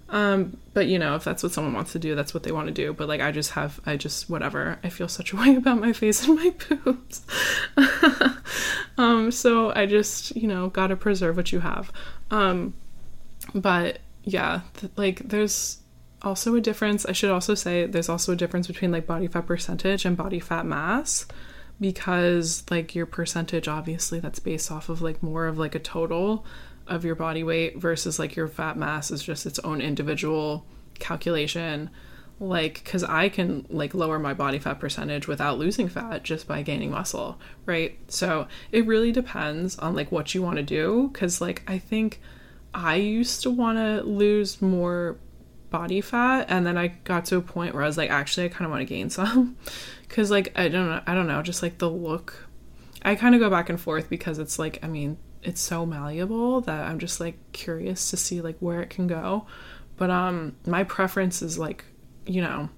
Um, 0.09 0.57
but 0.73 0.87
you 0.87 0.99
know, 0.99 1.17
if 1.17 1.25
that's 1.25 1.43
what 1.43 1.53
someone 1.53 1.75
wants 1.75 1.93
to 1.93 1.99
do, 1.99 2.15
that's 2.15 2.33
what 2.33 2.45
they 2.45 2.53
want 2.53 2.69
to 2.69 2.73
do. 2.73 2.93
But 2.93 3.09
like 3.09 3.21
I 3.21 3.33
just 3.33 3.53
have 3.53 3.81
I 3.87 3.97
just 3.97 4.31
whatever. 4.31 4.79
I 4.85 4.89
feel 4.89 5.09
such 5.09 5.33
a 5.33 5.37
way 5.37 5.57
about 5.57 5.79
my 5.79 5.93
face 5.93 6.27
and 6.27 6.37
my 6.37 6.55
boobs. 6.69 7.23
um, 8.99 9.31
so 9.31 9.73
I 9.75 9.87
just, 9.87 10.37
you 10.37 10.49
know, 10.49 10.69
gotta 10.69 10.97
preserve 10.97 11.37
what 11.37 11.53
you 11.53 11.61
have. 11.61 11.93
Um, 12.31 12.75
but 13.55 13.99
yeah, 14.23 14.61
th- 14.75 14.93
like 14.97 15.29
there's 15.29 15.79
also 16.23 16.55
a 16.55 16.61
difference. 16.61 17.05
I 17.07 17.13
should 17.13 17.31
also 17.31 17.55
say 17.55 17.87
there's 17.87 18.09
also 18.09 18.33
a 18.33 18.37
difference 18.37 18.67
between 18.67 18.93
like 18.93 19.07
body 19.07 19.27
fat 19.27 19.47
percentage 19.47 20.05
and 20.05 20.17
body 20.17 20.41
fat 20.41 20.67
mass 20.67 21.27
because 21.81 22.65
like 22.71 22.95
your 22.95 23.05
percentage 23.05 23.69
obviously 23.69 24.19
that's 24.19 24.39
based 24.39 24.73
off 24.73 24.89
of 24.89 25.03
like 25.03 25.23
more 25.23 25.47
of 25.47 25.59
like 25.59 25.75
a 25.75 25.79
total 25.79 26.45
of 26.87 27.05
your 27.05 27.15
body 27.15 27.43
weight 27.43 27.77
versus 27.77 28.19
like 28.19 28.37
your 28.37 28.49
fat 28.49 28.77
mass 28.77 29.11
is 29.11 29.23
just 29.23 29.47
its 29.47 29.59
own 29.61 29.81
individual 29.81 30.65
calculation. 30.99 31.91
Like 32.39 32.85
cuz 32.85 33.03
I 33.03 33.29
can 33.29 33.67
like 33.71 33.95
lower 33.95 34.19
my 34.19 34.35
body 34.35 34.59
fat 34.59 34.79
percentage 34.79 35.27
without 35.27 35.59
losing 35.59 35.89
fat 35.89 36.23
just 36.23 36.47
by 36.47 36.63
gaining 36.63 36.91
muscle 36.91 37.39
right? 37.65 37.99
So 38.09 38.47
it 38.73 38.87
really 38.87 39.13
depends 39.13 39.79
on 39.79 39.95
like 39.95 40.13
what 40.13 40.35
you 40.35 40.43
want 40.43 40.57
to 40.57 40.63
do 40.63 41.11
cuz 41.15 41.41
like 41.41 41.63
I 41.67 41.79
think 41.79 42.21
I 42.75 42.97
used 42.97 43.43
to 43.43 43.51
want 43.51 43.79
to 43.79 44.03
lose 44.03 44.61
more 44.61 45.17
body 45.71 46.01
fat 46.01 46.47
and 46.49 46.67
then 46.67 46.79
I 46.79 46.89
got 47.05 47.25
to 47.27 47.37
a 47.37 47.41
point 47.41 47.75
where 47.75 47.83
I 47.83 47.87
was 47.87 47.97
like 47.97 48.11
actually 48.11 48.47
I 48.47 48.49
kind 48.49 48.65
of 48.67 48.71
want 48.71 48.81
to 48.83 48.95
gain 48.95 49.11
some. 49.11 49.57
Cuz 50.09 50.31
like 50.31 50.53
I 50.57 50.69
don't 50.69 50.89
know 50.89 51.01
I 51.07 51.15
don't 51.15 51.27
know 51.27 51.43
just 51.43 51.63
like 51.63 51.79
the 51.79 51.91
look. 51.91 52.49
I 53.03 53.15
kind 53.15 53.35
of 53.35 53.41
go 53.41 53.51
back 53.51 53.69
and 53.69 53.81
forth 53.81 54.09
because 54.09 54.39
it's 54.39 54.59
like 54.59 54.79
I 54.83 54.89
mean 54.89 55.17
it's 55.43 55.61
so 55.61 55.87
malleable 55.87 56.61
that 56.63 56.87
I'm 56.87 56.99
just 56.99 57.21
like 57.21 57.37
curious 57.53 58.11
to 58.11 58.17
see 58.17 58.41
like 58.41 58.57
where 58.59 58.81
it 58.81 58.91
can 58.91 59.07
go 59.07 59.47
but 59.97 60.11
um 60.11 60.57
my 60.67 60.85
preference 60.85 61.43
is 61.43 61.59
like 61.59 61.85
you 62.27 62.41
know 62.41 62.69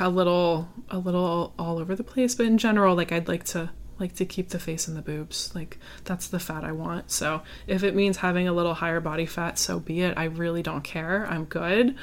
a 0.00 0.08
little 0.08 0.68
a 0.90 0.98
little 0.98 1.54
all 1.58 1.78
over 1.78 1.94
the 1.94 2.04
place 2.04 2.34
but 2.34 2.46
in 2.46 2.58
general 2.58 2.96
like 2.96 3.12
I'd 3.12 3.28
like 3.28 3.44
to 3.44 3.70
like 4.02 4.14
to 4.16 4.24
keep 4.24 4.48
the 4.48 4.58
face 4.58 4.88
and 4.88 4.96
the 4.96 5.02
boobs. 5.02 5.54
Like 5.54 5.78
that's 6.04 6.28
the 6.28 6.40
fat 6.40 6.64
I 6.64 6.72
want. 6.72 7.10
So 7.10 7.42
if 7.66 7.82
it 7.84 7.94
means 7.94 8.18
having 8.18 8.48
a 8.48 8.52
little 8.52 8.74
higher 8.74 9.00
body 9.00 9.26
fat, 9.26 9.58
so 9.58 9.78
be 9.78 10.02
it. 10.02 10.18
I 10.18 10.24
really 10.24 10.62
don't 10.62 10.82
care. 10.82 11.26
I'm 11.30 11.44
good. 11.44 11.94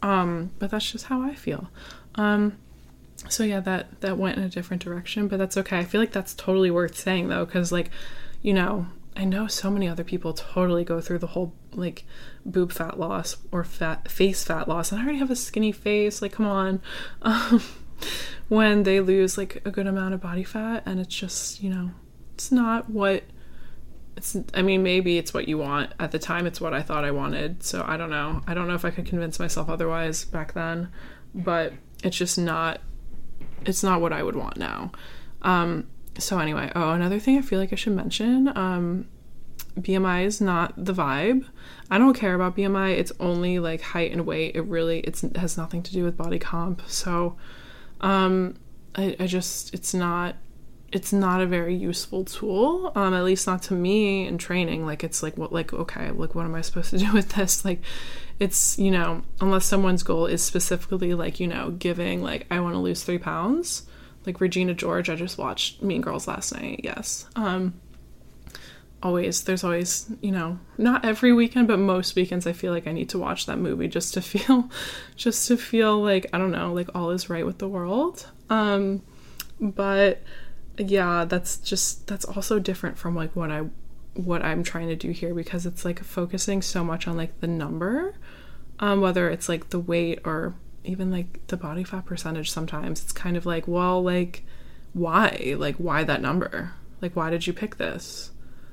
Um, 0.00 0.52
but 0.58 0.70
that's 0.70 0.90
just 0.90 1.06
how 1.06 1.20
I 1.20 1.34
feel. 1.34 1.68
Um, 2.14 2.56
so 3.28 3.42
yeah, 3.42 3.60
that 3.60 4.00
that 4.00 4.16
went 4.16 4.38
in 4.38 4.44
a 4.44 4.48
different 4.48 4.82
direction, 4.82 5.26
but 5.26 5.38
that's 5.38 5.56
okay. 5.56 5.78
I 5.78 5.84
feel 5.84 6.00
like 6.00 6.12
that's 6.12 6.34
totally 6.34 6.70
worth 6.70 6.96
saying 6.96 7.28
though, 7.28 7.44
because 7.44 7.72
like, 7.72 7.90
you 8.40 8.54
know, 8.54 8.86
I 9.18 9.24
know 9.24 9.48
so 9.48 9.68
many 9.68 9.88
other 9.88 10.04
people 10.04 10.32
totally 10.32 10.84
go 10.84 11.00
through 11.00 11.18
the 11.18 11.26
whole 11.26 11.52
like 11.72 12.04
boob 12.46 12.70
fat 12.70 13.00
loss 13.00 13.36
or 13.50 13.64
fat 13.64 14.08
face 14.08 14.44
fat 14.44 14.68
loss, 14.68 14.92
and 14.92 15.00
I 15.00 15.02
already 15.02 15.18
have 15.18 15.32
a 15.32 15.36
skinny 15.36 15.72
face. 15.72 16.22
Like, 16.22 16.32
come 16.32 16.46
on, 16.46 16.80
um, 17.22 17.60
when 18.46 18.84
they 18.84 19.00
lose 19.00 19.36
like 19.36 19.60
a 19.64 19.72
good 19.72 19.88
amount 19.88 20.14
of 20.14 20.20
body 20.20 20.44
fat, 20.44 20.84
and 20.86 21.00
it's 21.00 21.14
just 21.14 21.60
you 21.60 21.68
know, 21.68 21.90
it's 22.34 22.52
not 22.52 22.88
what 22.88 23.24
it's. 24.16 24.36
I 24.54 24.62
mean, 24.62 24.84
maybe 24.84 25.18
it's 25.18 25.34
what 25.34 25.48
you 25.48 25.58
want 25.58 25.92
at 25.98 26.12
the 26.12 26.20
time. 26.20 26.46
It's 26.46 26.60
what 26.60 26.72
I 26.72 26.82
thought 26.82 27.04
I 27.04 27.10
wanted. 27.10 27.64
So 27.64 27.84
I 27.84 27.96
don't 27.96 28.10
know. 28.10 28.42
I 28.46 28.54
don't 28.54 28.68
know 28.68 28.74
if 28.74 28.84
I 28.84 28.90
could 28.90 29.06
convince 29.06 29.40
myself 29.40 29.68
otherwise 29.68 30.26
back 30.26 30.52
then, 30.52 30.90
but 31.34 31.72
it's 32.04 32.16
just 32.16 32.38
not 32.38 32.80
it's 33.66 33.82
not 33.82 34.00
what 34.00 34.12
I 34.12 34.22
would 34.22 34.36
want 34.36 34.58
now. 34.58 34.92
Um, 35.42 35.88
so 36.18 36.38
anyway, 36.38 36.70
oh, 36.74 36.90
another 36.92 37.18
thing 37.18 37.38
I 37.38 37.42
feel 37.42 37.58
like 37.58 37.72
I 37.72 37.76
should 37.76 37.94
mention, 37.94 38.48
um, 38.56 39.08
BMI 39.80 40.24
is 40.24 40.40
not 40.40 40.72
the 40.76 40.92
vibe. 40.92 41.46
I 41.90 41.98
don't 41.98 42.14
care 42.14 42.34
about 42.34 42.56
BMI. 42.56 42.98
It's 42.98 43.12
only 43.20 43.58
like 43.58 43.80
height 43.80 44.12
and 44.12 44.26
weight. 44.26 44.56
It 44.56 44.62
really 44.62 45.00
it's 45.00 45.22
it 45.22 45.36
has 45.36 45.56
nothing 45.56 45.82
to 45.84 45.92
do 45.92 46.04
with 46.04 46.16
body 46.16 46.38
comp. 46.38 46.82
So 46.86 47.36
um 48.00 48.56
I, 48.94 49.16
I 49.20 49.26
just 49.26 49.72
it's 49.74 49.94
not 49.94 50.36
it's 50.90 51.12
not 51.12 51.40
a 51.40 51.46
very 51.46 51.74
useful 51.74 52.24
tool 52.24 52.92
um 52.94 53.12
at 53.12 53.22
least 53.22 53.46
not 53.46 53.62
to 53.62 53.74
me 53.74 54.26
in 54.26 54.38
training 54.38 54.86
like 54.86 55.04
it's 55.04 55.22
like 55.22 55.36
what 55.36 55.52
like 55.52 55.72
okay 55.74 56.10
like 56.10 56.34
what 56.34 56.46
am 56.46 56.54
i 56.54 56.62
supposed 56.62 56.88
to 56.90 56.98
do 56.98 57.12
with 57.12 57.28
this 57.30 57.62
like 57.62 57.82
it's 58.38 58.78
you 58.78 58.90
know 58.90 59.22
unless 59.40 59.66
someone's 59.66 60.02
goal 60.02 60.24
is 60.24 60.42
specifically 60.42 61.12
like 61.12 61.40
you 61.40 61.46
know 61.46 61.70
giving 61.72 62.22
like 62.22 62.46
i 62.50 62.58
want 62.58 62.74
to 62.74 62.78
lose 62.78 63.04
three 63.04 63.18
pounds 63.18 63.82
like 64.26 64.40
regina 64.40 64.74
george 64.74 65.08
i 65.08 65.14
just 65.14 65.38
watched 65.38 65.82
mean 65.82 66.00
girls 66.00 66.28
last 66.28 66.52
night 66.54 66.80
yes. 66.82 67.26
Um 67.36 67.74
always 69.02 69.44
there's 69.44 69.62
always 69.62 70.10
you 70.20 70.32
know 70.32 70.58
not 70.76 71.04
every 71.04 71.32
weekend 71.32 71.68
but 71.68 71.78
most 71.78 72.16
weekends 72.16 72.46
i 72.48 72.52
feel 72.52 72.72
like 72.72 72.88
i 72.88 72.92
need 72.92 73.08
to 73.08 73.18
watch 73.18 73.46
that 73.46 73.56
movie 73.56 73.86
just 73.86 74.14
to 74.14 74.20
feel 74.22 74.68
just 75.16 75.46
to 75.46 75.56
feel 75.56 76.02
like 76.02 76.26
i 76.32 76.38
don't 76.38 76.50
know 76.50 76.72
like 76.72 76.88
all 76.94 77.10
is 77.10 77.30
right 77.30 77.46
with 77.46 77.58
the 77.58 77.68
world. 77.68 78.28
Um 78.50 79.02
but 79.60 80.22
yeah 80.78 81.24
that's 81.24 81.58
just 81.58 82.06
that's 82.06 82.24
also 82.24 82.58
different 82.58 82.96
from 82.96 83.14
like 83.14 83.34
what 83.34 83.50
i 83.50 83.62
what 84.14 84.44
i'm 84.44 84.62
trying 84.62 84.88
to 84.88 84.96
do 84.96 85.10
here 85.10 85.34
because 85.34 85.66
it's 85.66 85.84
like 85.84 86.02
focusing 86.02 86.62
so 86.62 86.84
much 86.84 87.06
on 87.06 87.16
like 87.16 87.40
the 87.40 87.46
number 87.46 88.14
um 88.80 89.00
whether 89.00 89.28
it's 89.28 89.48
like 89.48 89.70
the 89.70 89.78
weight 89.78 90.20
or 90.24 90.54
even 90.84 91.10
like 91.10 91.46
the 91.48 91.56
body 91.56 91.84
fat 91.84 92.06
percentage 92.06 92.50
sometimes 92.50 93.02
it's 93.02 93.12
kind 93.12 93.36
of 93.36 93.44
like 93.44 93.66
well 93.68 94.02
like 94.02 94.44
why 94.92 95.54
like 95.58 95.76
why 95.76 96.04
that 96.04 96.22
number 96.22 96.72
like 97.00 97.14
why 97.14 97.30
did 97.30 97.46
you 97.46 97.52
pick 97.52 97.76
this 97.76 98.30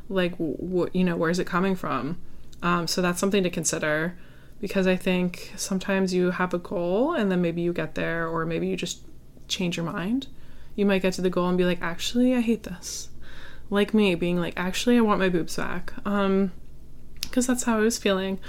like 0.08 0.36
what 0.38 0.96
you 0.96 1.04
know 1.04 1.15
where's 1.15 1.39
it 1.39 1.48
coming 1.48 1.76
from 1.76 2.18
um 2.62 2.88
so 2.88 3.02
that's 3.02 3.20
something 3.20 3.44
to 3.44 3.50
consider 3.50 4.18
because 4.62 4.88
i 4.88 4.96
think 4.96 5.52
sometimes 5.56 6.13
you 6.13 6.32
have 6.32 6.54
a 6.54 6.60
goal 6.60 7.13
and 7.13 7.32
then 7.32 7.41
maybe 7.41 7.62
you 7.62 7.74
get 7.74 7.96
there 7.96 8.28
or 8.28 8.46
maybe 8.46 8.68
you 8.68 8.78
just 8.78 9.02
change 9.48 9.78
your 9.78 9.86
mind 9.86 10.28
you 10.76 10.86
might 10.86 11.02
get 11.02 11.13
to 11.13 11.22
the 11.22 11.30
goal 11.30 11.48
and 11.48 11.58
be 11.58 11.65
like, 11.65 11.82
actually, 11.82 12.36
I 12.36 12.41
hate 12.41 12.63
this. 12.63 13.10
Like 13.70 13.94
me 13.94 14.13
being 14.15 14.38
like, 14.38 14.54
actually, 14.58 14.98
I 14.98 15.02
want 15.02 15.20
my 15.20 15.30
boobs 15.30 15.56
back. 15.56 15.94
Um, 16.06 16.52
because 17.22 17.48
that's 17.48 17.63
how 17.63 17.78
I 17.78 17.82
was 17.82 17.98
feeling. 17.98 18.39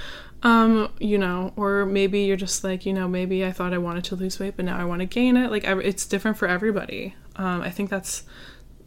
Um, 0.47 0.93
you 1.01 1.19
know, 1.19 1.53
or 1.57 1.85
maybe 1.85 2.21
you're 2.21 2.37
just 2.37 2.63
like, 2.63 2.87
you 2.87 2.93
know, 2.93 3.09
maybe 3.09 3.45
I 3.45 3.51
thought 3.51 3.75
I 3.75 3.79
wanted 3.79 4.05
to 4.05 4.17
lose 4.17 4.39
weight, 4.39 4.55
but 4.55 4.65
now 4.65 4.79
I 4.79 4.85
want 4.85 5.01
to 5.01 5.07
gain 5.07 5.37
it. 5.37 5.51
Like, 5.51 5.65
it's 5.65 6.07
different 6.07 6.37
for 6.37 6.47
everybody. 6.47 7.17
Um, 7.35 7.63
I 7.63 7.71
think 7.71 7.91
that's 7.91 8.23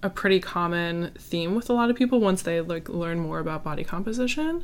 a 0.02 0.10
pretty 0.10 0.40
common 0.40 1.12
theme 1.18 1.56
with 1.56 1.70
a 1.70 1.74
lot 1.74 1.90
of 1.90 1.98
people 1.98 2.22
once 2.22 2.44
they 2.44 2.62
like 2.62 2.88
learn 2.88 3.20
more 3.20 3.40
about 3.40 3.66
body 3.66 3.84
composition. 3.84 4.64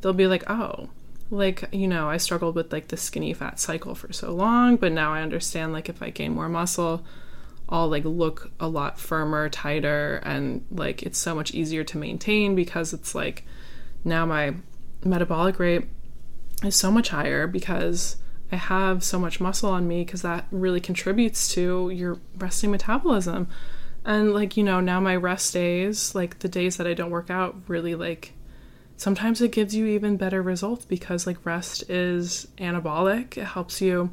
They'll 0.00 0.12
be 0.12 0.26
like, 0.26 0.48
oh, 0.50 0.88
like 1.30 1.64
you 1.72 1.88
know 1.88 2.10
i 2.10 2.18
struggled 2.18 2.54
with 2.54 2.70
like 2.70 2.88
the 2.88 2.96
skinny 2.96 3.32
fat 3.32 3.58
cycle 3.58 3.94
for 3.94 4.12
so 4.12 4.30
long 4.30 4.76
but 4.76 4.92
now 4.92 5.14
i 5.14 5.22
understand 5.22 5.72
like 5.72 5.88
if 5.88 6.02
i 6.02 6.10
gain 6.10 6.34
more 6.34 6.46
muscle 6.46 7.02
I'll 7.72 7.88
like 7.88 8.04
look 8.04 8.50
a 8.60 8.68
lot 8.68 9.00
firmer, 9.00 9.48
tighter, 9.48 10.20
and 10.24 10.62
like 10.70 11.02
it's 11.02 11.18
so 11.18 11.34
much 11.34 11.54
easier 11.54 11.82
to 11.84 11.96
maintain 11.96 12.54
because 12.54 12.92
it's 12.92 13.14
like 13.14 13.46
now 14.04 14.26
my 14.26 14.56
metabolic 15.02 15.58
rate 15.58 15.88
is 16.64 16.76
so 16.76 16.90
much 16.90 17.08
higher 17.08 17.46
because 17.46 18.16
I 18.50 18.56
have 18.56 19.02
so 19.02 19.18
much 19.18 19.40
muscle 19.40 19.70
on 19.70 19.88
me 19.88 20.04
because 20.04 20.22
that 20.22 20.46
really 20.50 20.80
contributes 20.80 21.52
to 21.54 21.90
your 21.90 22.18
resting 22.36 22.70
metabolism. 22.70 23.48
And 24.04 24.34
like, 24.34 24.56
you 24.56 24.64
know, 24.64 24.80
now 24.80 25.00
my 25.00 25.16
rest 25.16 25.52
days, 25.52 26.14
like 26.14 26.40
the 26.40 26.48
days 26.48 26.76
that 26.76 26.86
I 26.86 26.94
don't 26.94 27.10
work 27.10 27.30
out, 27.30 27.56
really 27.68 27.94
like 27.94 28.32
sometimes 28.96 29.40
it 29.40 29.52
gives 29.52 29.74
you 29.74 29.86
even 29.86 30.16
better 30.16 30.42
results 30.42 30.84
because 30.84 31.26
like 31.26 31.44
rest 31.44 31.88
is 31.88 32.46
anabolic. 32.58 33.36
It 33.36 33.44
helps 33.44 33.80
you 33.80 34.10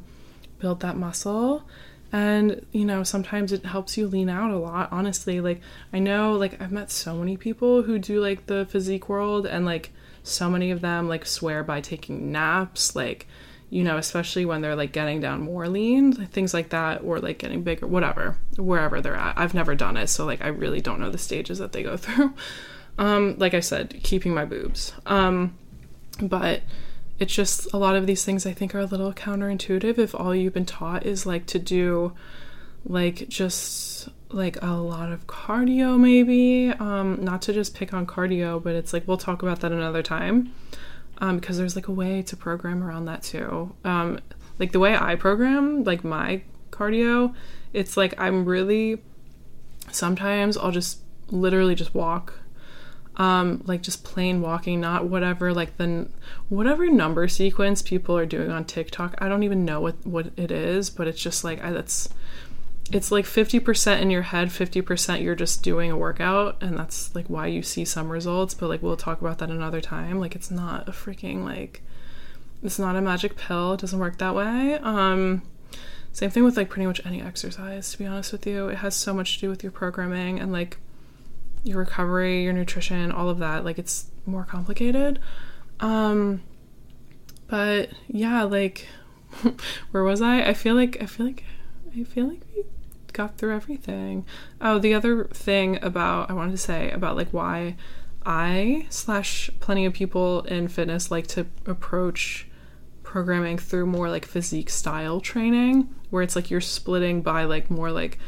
build 0.58 0.80
that 0.80 0.96
muscle 0.96 1.64
and 2.12 2.66
you 2.72 2.84
know 2.84 3.02
sometimes 3.02 3.52
it 3.52 3.64
helps 3.64 3.96
you 3.96 4.06
lean 4.06 4.28
out 4.28 4.50
a 4.50 4.58
lot 4.58 4.88
honestly 4.90 5.40
like 5.40 5.60
i 5.92 5.98
know 5.98 6.32
like 6.32 6.60
i've 6.60 6.72
met 6.72 6.90
so 6.90 7.14
many 7.16 7.36
people 7.36 7.82
who 7.82 7.98
do 7.98 8.20
like 8.20 8.46
the 8.46 8.66
physique 8.66 9.08
world 9.08 9.46
and 9.46 9.64
like 9.64 9.92
so 10.22 10.50
many 10.50 10.70
of 10.70 10.80
them 10.80 11.08
like 11.08 11.26
swear 11.26 11.62
by 11.62 11.80
taking 11.80 12.30
naps 12.30 12.94
like 12.94 13.26
you 13.70 13.82
know 13.82 13.96
especially 13.96 14.44
when 14.44 14.60
they're 14.60 14.76
like 14.76 14.92
getting 14.92 15.20
down 15.20 15.40
more 15.40 15.68
lean 15.68 16.12
things 16.12 16.52
like 16.52 16.70
that 16.70 17.02
or 17.02 17.18
like 17.20 17.38
getting 17.38 17.62
bigger 17.62 17.86
whatever 17.86 18.36
wherever 18.56 19.00
they're 19.00 19.14
at. 19.14 19.38
I've 19.38 19.54
never 19.54 19.74
done 19.74 19.96
it 19.96 20.08
so 20.08 20.26
like 20.26 20.42
i 20.42 20.48
really 20.48 20.80
don't 20.80 21.00
know 21.00 21.10
the 21.10 21.18
stages 21.18 21.58
that 21.58 21.72
they 21.72 21.82
go 21.82 21.96
through. 21.98 22.34
Um 22.98 23.36
like 23.38 23.54
i 23.54 23.60
said 23.60 24.00
keeping 24.02 24.34
my 24.34 24.44
boobs. 24.44 24.92
Um 25.06 25.56
but 26.20 26.62
it's 27.18 27.34
just 27.34 27.72
a 27.72 27.76
lot 27.76 27.96
of 27.96 28.06
these 28.06 28.24
things 28.24 28.46
I 28.46 28.52
think 28.52 28.74
are 28.74 28.80
a 28.80 28.86
little 28.86 29.12
counterintuitive 29.12 29.98
if 29.98 30.14
all 30.14 30.34
you've 30.34 30.54
been 30.54 30.66
taught 30.66 31.04
is 31.04 31.26
like 31.26 31.46
to 31.46 31.58
do 31.58 32.14
like 32.84 33.28
just 33.28 33.89
like 34.32 34.62
a 34.62 34.72
lot 34.74 35.12
of 35.12 35.26
cardio 35.26 35.98
maybe. 35.98 36.70
Um 36.70 37.24
not 37.24 37.42
to 37.42 37.52
just 37.52 37.74
pick 37.74 37.92
on 37.92 38.06
cardio 38.06 38.62
but 38.62 38.74
it's 38.74 38.92
like 38.92 39.06
we'll 39.06 39.16
talk 39.16 39.42
about 39.42 39.60
that 39.60 39.72
another 39.72 40.02
time. 40.02 40.52
Um 41.18 41.38
because 41.38 41.58
there's 41.58 41.76
like 41.76 41.88
a 41.88 41.92
way 41.92 42.22
to 42.22 42.36
program 42.36 42.82
around 42.82 43.06
that 43.06 43.22
too. 43.22 43.74
Um 43.84 44.20
like 44.58 44.72
the 44.72 44.78
way 44.78 44.96
I 44.96 45.14
program 45.14 45.84
like 45.84 46.04
my 46.04 46.42
cardio 46.70 47.34
it's 47.72 47.96
like 47.96 48.14
I'm 48.18 48.44
really 48.44 49.02
sometimes 49.90 50.56
I'll 50.56 50.70
just 50.70 51.00
literally 51.30 51.74
just 51.74 51.94
walk. 51.94 52.34
Um, 53.16 53.62
like 53.66 53.82
just 53.82 54.02
plain 54.02 54.40
walking, 54.40 54.80
not 54.80 55.06
whatever 55.06 55.52
like 55.52 55.76
the 55.76 56.08
whatever 56.48 56.88
number 56.88 57.28
sequence 57.28 57.82
people 57.82 58.16
are 58.16 58.24
doing 58.24 58.50
on 58.50 58.64
TikTok. 58.64 59.14
I 59.18 59.28
don't 59.28 59.42
even 59.42 59.64
know 59.64 59.80
what 59.80 60.06
what 60.06 60.30
it 60.36 60.50
is, 60.50 60.90
but 60.90 61.06
it's 61.06 61.20
just 61.20 61.44
like 61.44 61.62
I, 61.62 61.72
that's 61.72 62.08
it's 62.92 63.12
like 63.12 63.24
50% 63.24 64.00
in 64.00 64.10
your 64.10 64.22
head, 64.22 64.48
50% 64.48 65.22
you're 65.22 65.34
just 65.36 65.62
doing 65.62 65.90
a 65.90 65.96
workout 65.96 66.60
and 66.60 66.76
that's 66.76 67.14
like 67.14 67.26
why 67.28 67.46
you 67.46 67.62
see 67.62 67.84
some 67.84 68.08
results, 68.08 68.54
but 68.54 68.68
like 68.68 68.82
we'll 68.82 68.96
talk 68.96 69.20
about 69.20 69.38
that 69.38 69.50
another 69.50 69.80
time. 69.80 70.18
Like 70.18 70.34
it's 70.34 70.50
not 70.50 70.88
a 70.88 70.92
freaking 70.92 71.44
like 71.44 71.82
it's 72.62 72.78
not 72.78 72.96
a 72.96 73.00
magic 73.00 73.36
pill. 73.36 73.74
It 73.74 73.80
doesn't 73.80 73.98
work 73.98 74.18
that 74.18 74.34
way. 74.34 74.78
Um 74.82 75.42
same 76.12 76.30
thing 76.30 76.42
with 76.44 76.56
like 76.56 76.68
pretty 76.68 76.86
much 76.86 77.00
any 77.06 77.22
exercise 77.22 77.92
to 77.92 77.98
be 77.98 78.06
honest 78.06 78.32
with 78.32 78.44
you. 78.46 78.68
It 78.68 78.78
has 78.78 78.96
so 78.96 79.14
much 79.14 79.36
to 79.36 79.40
do 79.42 79.48
with 79.48 79.62
your 79.62 79.72
programming 79.72 80.40
and 80.40 80.50
like 80.50 80.78
your 81.62 81.78
recovery, 81.78 82.42
your 82.42 82.52
nutrition, 82.52 83.12
all 83.12 83.28
of 83.28 83.38
that. 83.38 83.64
Like 83.64 83.78
it's 83.78 84.06
more 84.26 84.44
complicated. 84.44 85.20
Um 85.78 86.42
but 87.46 87.90
yeah, 88.08 88.42
like 88.42 88.88
where 89.92 90.02
was 90.02 90.20
I? 90.20 90.42
I 90.42 90.54
feel 90.54 90.74
like 90.74 91.00
I 91.00 91.06
feel 91.06 91.26
like 91.26 91.44
I 91.96 92.02
feel 92.04 92.26
like 92.26 92.40
we 92.54 92.64
got 93.12 93.36
through 93.36 93.54
everything. 93.54 94.24
Oh, 94.60 94.78
the 94.78 94.94
other 94.94 95.24
thing 95.26 95.82
about 95.82 96.30
I 96.30 96.34
wanted 96.34 96.52
to 96.52 96.58
say 96.58 96.90
about 96.90 97.16
like 97.16 97.30
why 97.30 97.76
I 98.24 98.86
slash 98.90 99.50
plenty 99.60 99.86
of 99.86 99.92
people 99.92 100.42
in 100.42 100.68
fitness 100.68 101.10
like 101.10 101.26
to 101.28 101.46
approach 101.66 102.46
programming 103.02 103.58
through 103.58 103.86
more 103.86 104.08
like 104.08 104.24
physique 104.24 104.70
style 104.70 105.20
training 105.20 105.92
where 106.10 106.22
it's 106.22 106.36
like 106.36 106.50
you're 106.50 106.60
splitting 106.60 107.22
by 107.22 107.44
like 107.44 107.70
more 107.70 107.90
like 107.90 108.18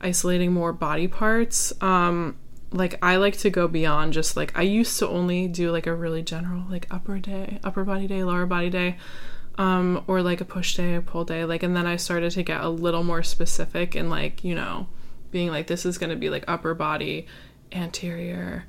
isolating 0.00 0.52
more 0.52 0.72
body 0.72 1.06
parts 1.06 1.72
um 1.80 2.36
like 2.72 2.98
I 3.02 3.16
like 3.16 3.36
to 3.38 3.50
go 3.50 3.68
beyond 3.68 4.12
just 4.12 4.36
like 4.36 4.56
I 4.58 4.62
used 4.62 4.98
to 4.98 5.08
only 5.08 5.48
do 5.48 5.70
like 5.70 5.86
a 5.86 5.94
really 5.94 6.22
general 6.22 6.64
like 6.68 6.86
upper 6.90 7.18
day, 7.18 7.58
upper 7.64 7.84
body 7.84 8.06
day, 8.06 8.24
lower 8.24 8.46
body 8.46 8.70
day, 8.70 8.96
um, 9.58 10.04
or 10.06 10.22
like 10.22 10.40
a 10.40 10.44
push 10.44 10.76
day, 10.76 10.94
a 10.94 11.00
pull 11.00 11.24
day, 11.24 11.44
like 11.44 11.62
and 11.62 11.76
then 11.76 11.86
I 11.86 11.96
started 11.96 12.32
to 12.32 12.42
get 12.42 12.60
a 12.60 12.68
little 12.68 13.02
more 13.02 13.22
specific 13.22 13.94
and 13.94 14.10
like, 14.10 14.44
you 14.44 14.54
know, 14.54 14.88
being 15.30 15.50
like 15.50 15.66
this 15.66 15.86
is 15.86 15.98
gonna 15.98 16.16
be 16.16 16.30
like 16.30 16.44
upper 16.46 16.74
body 16.74 17.26
anterior 17.72 18.64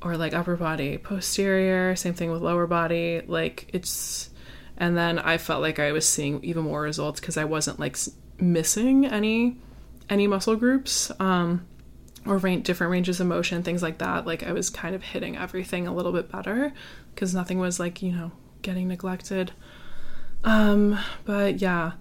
or 0.00 0.16
like 0.16 0.34
upper 0.34 0.56
body 0.56 0.98
posterior, 0.98 1.94
same 1.96 2.14
thing 2.14 2.30
with 2.30 2.42
lower 2.42 2.66
body, 2.66 3.22
like 3.26 3.68
it's 3.72 4.30
and 4.76 4.96
then 4.96 5.18
I 5.18 5.38
felt 5.38 5.62
like 5.62 5.78
I 5.78 5.92
was 5.92 6.06
seeing 6.08 6.42
even 6.42 6.64
more 6.64 6.82
results 6.82 7.20
because 7.20 7.36
I 7.36 7.44
wasn't 7.44 7.78
like 7.78 7.96
missing 8.38 9.06
any 9.06 9.58
any 10.10 10.26
muscle 10.26 10.56
groups 10.56 11.12
um, 11.20 11.66
or 12.26 12.38
different 12.38 12.90
ranges 12.90 13.20
of 13.20 13.26
motion, 13.26 13.62
things 13.62 13.82
like 13.82 13.98
that. 13.98 14.26
Like 14.26 14.42
I 14.42 14.52
was 14.52 14.70
kind 14.70 14.94
of 14.94 15.02
hitting 15.02 15.36
everything 15.36 15.86
a 15.86 15.94
little 15.94 16.12
bit 16.12 16.30
better 16.30 16.72
because 17.14 17.34
nothing 17.34 17.58
was 17.58 17.78
like, 17.78 18.02
you 18.02 18.12
know, 18.12 18.32
getting 18.62 18.88
neglected. 18.88 19.52
Um, 20.44 20.98
but 21.24 21.60
yeah, 21.60 21.92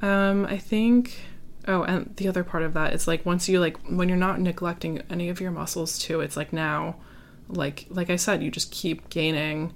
um, 0.00 0.46
I 0.46 0.58
think. 0.58 1.20
Oh, 1.68 1.84
and 1.84 2.12
the 2.16 2.26
other 2.26 2.42
part 2.42 2.64
of 2.64 2.74
that 2.74 2.92
is 2.92 3.06
like 3.06 3.24
once 3.24 3.48
you 3.48 3.60
like 3.60 3.76
when 3.88 4.08
you're 4.08 4.18
not 4.18 4.40
neglecting 4.40 5.00
any 5.08 5.28
of 5.28 5.40
your 5.40 5.52
muscles 5.52 5.98
too, 5.98 6.20
it's 6.20 6.36
like 6.36 6.52
now, 6.52 6.96
like 7.48 7.86
like 7.88 8.10
I 8.10 8.16
said, 8.16 8.42
you 8.42 8.50
just 8.50 8.72
keep 8.72 9.08
gaining 9.08 9.72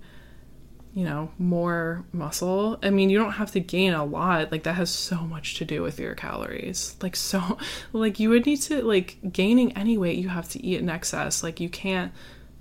you 0.97 1.05
know, 1.05 1.31
more 1.39 2.07
muscle. 2.11 2.79
I 2.83 2.89
mean, 2.89 3.11
you 3.11 3.19
don't 3.19 3.33
have 3.33 3.51
to 3.51 3.61
gain 3.61 3.93
a 3.93 4.03
lot. 4.03 4.51
Like 4.51 4.63
that 4.63 4.77
has 4.77 4.89
so 4.89 5.17
much 5.19 5.57
to 5.57 5.65
do 5.67 5.83
with 5.83 6.01
your 6.01 6.15
calories. 6.15 6.97
Like 7.03 7.15
so 7.15 7.59
like 7.93 8.19
you 8.19 8.31
would 8.31 8.47
need 8.47 8.63
to 8.63 8.83
like 8.83 9.19
gaining 9.31 9.77
any 9.77 9.99
weight, 9.99 10.19
you 10.19 10.31
have 10.31 10.49
to 10.51 10.65
eat 10.65 10.81
in 10.81 10.89
excess. 10.89 11.43
Like 11.43 11.61
you 11.61 11.69
can't 11.69 12.13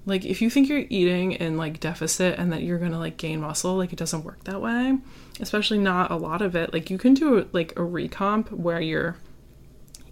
like 0.06 0.26
if 0.26 0.42
you 0.42 0.50
think 0.50 0.70
you're 0.70 0.86
eating 0.90 1.32
in 1.34 1.58
like 1.58 1.80
deficit 1.80 2.38
and 2.38 2.52
that 2.54 2.64
you're 2.64 2.78
going 2.78 2.92
to 2.92 3.00
like 3.00 3.18
gain 3.18 3.42
muscle, 3.42 3.76
like 3.76 3.92
it 3.92 4.00
doesn't 4.00 4.24
work 4.24 4.44
that 4.44 4.62
way. 4.62 4.98
Especially 5.40 5.78
not 5.78 6.12
a 6.12 6.16
lot 6.16 6.42
of 6.42 6.56
it. 6.56 6.74
Like 6.74 6.90
you 6.90 6.98
can 6.98 7.14
do 7.14 7.48
like 7.52 7.72
a 7.72 7.82
recomp 7.82 8.52
where 8.52 8.80
you're 8.80 9.18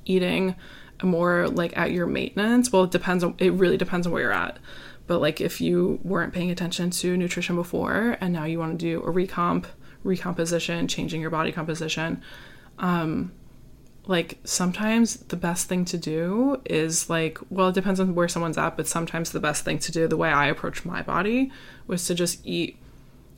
eating 0.05 0.55
more 1.03 1.47
like 1.47 1.77
at 1.77 1.91
your 1.91 2.07
maintenance. 2.07 2.71
Well, 2.71 2.83
it 2.83 2.91
depends 2.91 3.23
on 3.23 3.35
it 3.37 3.53
really 3.53 3.77
depends 3.77 4.07
on 4.07 4.13
where 4.13 4.23
you're 4.23 4.31
at. 4.31 4.57
But 5.05 5.19
like 5.19 5.41
if 5.41 5.61
you 5.61 5.99
weren't 6.03 6.33
paying 6.33 6.49
attention 6.49 6.89
to 6.89 7.15
nutrition 7.15 7.55
before 7.55 8.17
and 8.19 8.33
now 8.33 8.45
you 8.45 8.57
want 8.57 8.79
to 8.79 8.85
do 8.85 8.99
a 9.01 9.11
recomp, 9.11 9.65
recomposition, 10.03 10.87
changing 10.87 11.21
your 11.21 11.29
body 11.29 11.51
composition, 11.51 12.21
um, 12.79 13.31
like 14.05 14.37
sometimes 14.43 15.17
the 15.27 15.35
best 15.35 15.67
thing 15.67 15.85
to 15.85 15.97
do 15.97 16.61
is 16.65 17.09
like 17.09 17.37
well 17.49 17.69
it 17.69 17.75
depends 17.75 17.99
on 17.99 18.15
where 18.15 18.27
someone's 18.27 18.57
at 18.57 18.75
but 18.75 18.87
sometimes 18.87 19.31
the 19.31 19.39
best 19.39 19.63
thing 19.63 19.79
to 19.79 19.91
do 19.91 20.07
the 20.07 20.17
way 20.17 20.29
i 20.29 20.47
approach 20.47 20.83
my 20.83 21.01
body 21.01 21.51
was 21.87 22.05
to 22.05 22.13
just 22.13 22.45
eat 22.45 22.77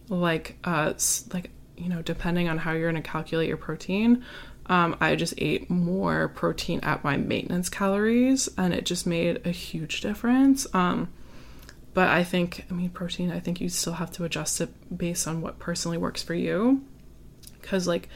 like 0.10 0.58
uh 0.64 0.94
like 1.34 1.52
you 1.78 1.90
know 1.90 2.02
depending 2.02 2.50
on 2.50 2.58
how 2.58 2.72
you're 2.72 2.92
going 2.92 3.02
to 3.02 3.08
calculate 3.08 3.48
your 3.48 3.58
protein 3.58 4.24
um, 4.68 4.98
i 5.00 5.16
just 5.16 5.36
ate 5.38 5.70
more 5.70 6.30
protein 6.30 6.80
at 6.82 7.04
my 7.04 7.16
maintenance 7.16 7.70
calories 7.70 8.50
and 8.58 8.74
it 8.74 8.86
just 8.86 9.06
made 9.06 9.46
a 9.46 9.52
huge 9.52 10.02
difference 10.02 10.66
um, 10.74 11.08
but 11.96 12.10
I 12.10 12.26
think, 12.26 12.66
I 12.70 12.74
mean, 12.74 12.90
protein, 12.90 13.32
I 13.32 13.40
think 13.40 13.62
you 13.62 13.70
still 13.70 13.94
have 13.94 14.12
to 14.12 14.26
adjust 14.26 14.60
it 14.60 14.70
based 14.96 15.30
on 15.30 15.40
what 15.40 15.60
personally 15.60 15.98
works 15.98 16.22
for 16.22 16.34
you. 16.34 16.84
Because, 17.62 17.88
like, 17.88 18.10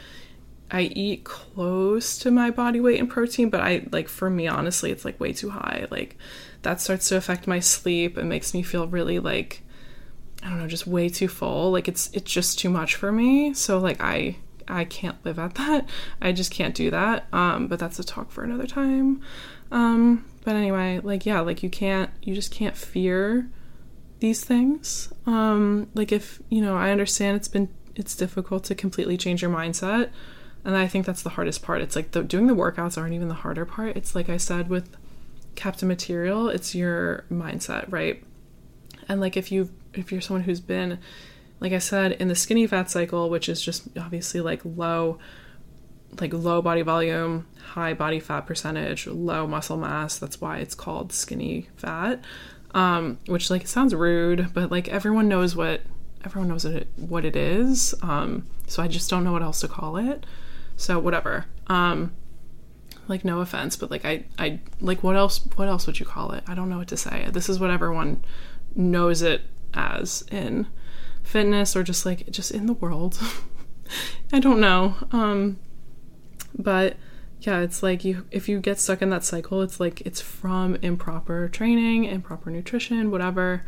I 0.72 0.84
eat 0.84 1.24
close 1.24 2.18
to 2.20 2.32
my 2.32 2.52
body 2.52 2.80
weight 2.80 3.00
in 3.00 3.08
protein, 3.08 3.50
but 3.50 3.62
I, 3.62 3.88
like, 3.92 4.08
for 4.08 4.30
me, 4.30 4.48
honestly, 4.48 4.92
it's 4.92 5.06
like 5.06 5.20
way 5.20 5.34
too 5.34 5.50
high. 5.50 5.88
Like, 5.90 6.18
that 6.62 6.82
starts 6.82 7.10
to 7.10 7.18
affect 7.18 7.48
my 7.48 7.60
sleep. 7.60 8.18
It 8.18 8.26
makes 8.26 8.54
me 8.54 8.62
feel 8.62 8.88
really, 8.88 9.20
like, 9.20 9.64
I 10.44 10.50
don't 10.50 10.60
know, 10.60 10.68
just 10.68 10.88
way 10.88 11.10
too 11.10 11.28
full. 11.28 11.72
Like, 11.72 11.88
it's, 11.88 12.10
it's 12.14 12.32
just 12.32 12.60
too 12.60 12.70
much 12.70 12.96
for 12.96 13.12
me. 13.12 13.54
So, 13.54 13.80
like, 13.80 14.00
I, 14.02 14.38
I 14.68 14.86
can't 14.86 15.18
live 15.26 15.40
at 15.40 15.56
that. 15.56 15.90
I 16.22 16.32
just 16.32 16.52
can't 16.52 16.76
do 16.76 16.92
that. 16.92 17.26
Um, 17.34 17.68
but 17.68 17.80
that's 17.80 18.00
a 18.00 18.04
talk 18.04 18.32
for 18.32 18.44
another 18.44 18.68
time. 18.68 19.22
Um, 19.72 20.26
but 20.44 20.56
anyway, 20.56 21.00
like 21.04 21.26
yeah, 21.26 21.42
like 21.42 21.64
you 21.64 21.70
can't 21.70 22.10
you 22.24 22.34
just 22.34 22.52
can't 22.52 22.76
fear 22.76 23.50
these 24.20 24.44
things. 24.44 25.14
Um, 25.26 25.90
like 25.94 26.12
if 26.12 26.42
you 26.50 26.62
know, 26.62 26.76
I 26.76 26.92
understand 26.92 27.38
it's 27.38 27.48
been 27.48 27.70
it's 27.96 28.16
difficult 28.16 28.64
to 28.66 28.76
completely 28.76 29.18
change 29.18 29.42
your 29.42 29.52
mindset, 29.52 30.10
and 30.66 30.76
I 30.76 30.88
think 30.88 31.06
that's 31.06 31.24
the 31.24 31.32
hardest 31.32 31.62
part. 31.62 31.82
It's 31.82 31.96
like 31.96 32.12
the 32.12 32.24
doing 32.24 32.48
the 32.48 32.56
workouts 32.56 32.98
aren't 32.98 33.14
even 33.14 33.28
the 33.28 33.34
harder 33.36 33.66
part. 33.66 33.96
It's 33.96 34.16
like 34.16 34.30
I 34.30 34.38
said 34.38 34.70
with 34.70 34.96
Captain 35.56 35.88
Material, 35.88 36.50
it's 36.50 36.76
your 36.76 37.26
mindset, 37.32 37.86
right? 37.92 38.24
And 39.08 39.20
like 39.22 39.38
if 39.38 39.52
you 39.52 39.70
if 39.94 40.12
you're 40.12 40.22
someone 40.22 40.44
who's 40.44 40.60
been 40.60 41.00
like 41.60 41.74
I 41.74 41.80
said 41.80 42.14
in 42.14 42.28
the 42.28 42.36
skinny 42.36 42.68
fat 42.68 42.90
cycle, 42.90 43.30
which 43.30 43.50
is 43.50 43.62
just 43.62 43.88
obviously 43.98 44.42
like 44.42 44.62
low 44.64 45.20
like 46.20 46.34
low 46.34 46.62
body 46.62 46.82
volume, 46.82 47.48
high 47.60 47.94
body 47.94 48.20
fat 48.20 48.42
percentage, 48.42 49.08
low 49.08 49.48
muscle 49.48 49.78
mass. 49.78 50.18
That's 50.18 50.42
why 50.42 50.58
it's 50.58 50.76
called 50.76 51.14
skinny 51.14 51.70
fat 51.76 52.24
um, 52.74 53.18
which 53.26 53.50
like 53.50 53.68
sounds 53.68 53.94
rude, 53.96 54.54
but 54.54 54.72
like 54.72 54.88
everyone 54.90 55.28
knows 55.28 55.56
what 55.56 55.82
everyone 56.24 56.50
knows 56.50 56.66
it, 56.66 56.88
what 56.98 57.26
it 57.26 57.36
is. 57.36 57.94
Um, 58.02 58.46
so 58.68 58.84
I 58.84 58.88
just 58.88 59.10
don't 59.10 59.24
know 59.24 59.32
what 59.32 59.42
else 59.42 59.62
to 59.62 59.68
call 59.68 59.98
it. 59.98 60.26
So 60.80 60.98
whatever. 60.98 61.46
Um, 61.68 62.14
like 63.10 63.26
no 63.26 63.42
offense, 63.42 63.76
but 63.76 63.92
like 63.92 64.06
I 64.06 64.24
I 64.38 64.62
like 64.80 65.04
what 65.04 65.18
else 65.18 65.46
what 65.58 65.68
else 65.68 65.86
would 65.86 66.00
you 66.00 66.06
call 66.06 66.32
it? 66.32 66.44
I 66.48 66.56
don't 66.56 66.70
know 66.70 66.78
what 66.78 66.88
to 66.88 66.98
say. 66.98 67.28
This 67.34 67.50
is 67.50 67.60
what 67.60 67.70
everyone 67.70 68.24
knows 68.76 69.22
it 69.22 69.42
as 69.74 70.24
in 70.32 70.68
fitness 71.22 71.76
or 71.76 71.84
just 71.84 72.06
like 72.06 72.30
just 72.30 72.52
in 72.52 72.66
the 72.66 72.74
world. 72.74 73.20
I 74.32 74.40
don't 74.40 74.62
know. 74.62 74.96
Um 75.12 75.60
but 76.58 76.96
yeah, 77.42 77.60
it's 77.60 77.84
like 77.84 78.06
you 78.06 78.26
if 78.32 78.48
you 78.48 78.62
get 78.62 78.80
stuck 78.80 79.02
in 79.02 79.10
that 79.10 79.26
cycle, 79.26 79.62
it's 79.62 79.82
like 79.82 80.02
it's 80.02 80.22
from 80.22 80.76
improper 80.82 81.50
training, 81.50 82.06
improper 82.06 82.50
nutrition, 82.50 83.12
whatever. 83.12 83.66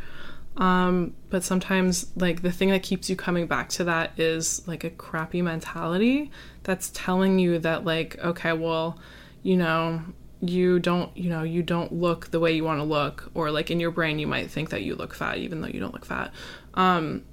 Um, 0.56 1.14
but 1.30 1.42
sometimes 1.42 2.12
like 2.16 2.42
the 2.42 2.52
thing 2.52 2.70
that 2.70 2.82
keeps 2.82 3.08
you 3.08 3.16
coming 3.16 3.46
back 3.46 3.70
to 3.70 3.84
that 3.84 4.18
is 4.18 4.66
like 4.68 4.84
a 4.84 4.90
crappy 4.90 5.40
mentality 5.40 6.30
that's 6.62 6.90
telling 6.92 7.38
you 7.38 7.58
that 7.60 7.84
like 7.84 8.18
okay, 8.18 8.52
well, 8.52 8.98
you 9.42 9.56
know, 9.56 10.02
you 10.40 10.78
don't, 10.78 11.16
you 11.16 11.30
know, 11.30 11.42
you 11.42 11.62
don't 11.62 11.92
look 11.92 12.30
the 12.30 12.40
way 12.40 12.52
you 12.52 12.64
want 12.64 12.80
to 12.80 12.84
look 12.84 13.30
or 13.34 13.50
like 13.50 13.70
in 13.70 13.80
your 13.80 13.90
brain 13.90 14.18
you 14.18 14.26
might 14.26 14.50
think 14.50 14.70
that 14.70 14.82
you 14.82 14.94
look 14.94 15.14
fat 15.14 15.38
even 15.38 15.60
though 15.60 15.68
you 15.68 15.80
don't 15.80 15.94
look 15.94 16.04
fat. 16.04 16.32
Um 16.74 17.24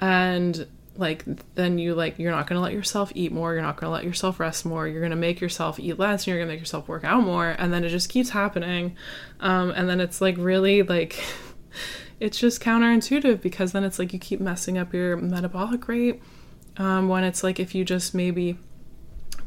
and 0.00 0.66
like 0.96 1.24
then 1.54 1.78
you 1.78 1.94
like 1.94 2.18
you're 2.18 2.32
not 2.32 2.46
going 2.46 2.56
to 2.56 2.60
let 2.60 2.72
yourself 2.72 3.12
eat 3.14 3.32
more 3.32 3.52
you're 3.52 3.62
not 3.62 3.76
going 3.76 3.88
to 3.88 3.92
let 3.92 4.04
yourself 4.04 4.40
rest 4.40 4.66
more 4.66 4.86
you're 4.86 5.00
going 5.00 5.10
to 5.10 5.16
make 5.16 5.40
yourself 5.40 5.78
eat 5.78 5.98
less 5.98 6.22
and 6.22 6.26
you're 6.28 6.36
going 6.38 6.48
to 6.48 6.52
make 6.52 6.60
yourself 6.60 6.88
work 6.88 7.04
out 7.04 7.22
more 7.22 7.54
and 7.58 7.72
then 7.72 7.84
it 7.84 7.88
just 7.88 8.08
keeps 8.08 8.30
happening 8.30 8.96
um, 9.40 9.70
and 9.70 9.88
then 9.88 10.00
it's 10.00 10.20
like 10.20 10.36
really 10.36 10.82
like 10.82 11.22
it's 12.20 12.38
just 12.38 12.60
counterintuitive 12.60 13.40
because 13.40 13.72
then 13.72 13.84
it's 13.84 13.98
like 13.98 14.12
you 14.12 14.18
keep 14.18 14.40
messing 14.40 14.78
up 14.78 14.92
your 14.92 15.16
metabolic 15.16 15.86
rate 15.88 16.22
um, 16.76 17.08
when 17.08 17.24
it's 17.24 17.42
like 17.42 17.60
if 17.60 17.74
you 17.74 17.84
just 17.84 18.14
maybe 18.14 18.56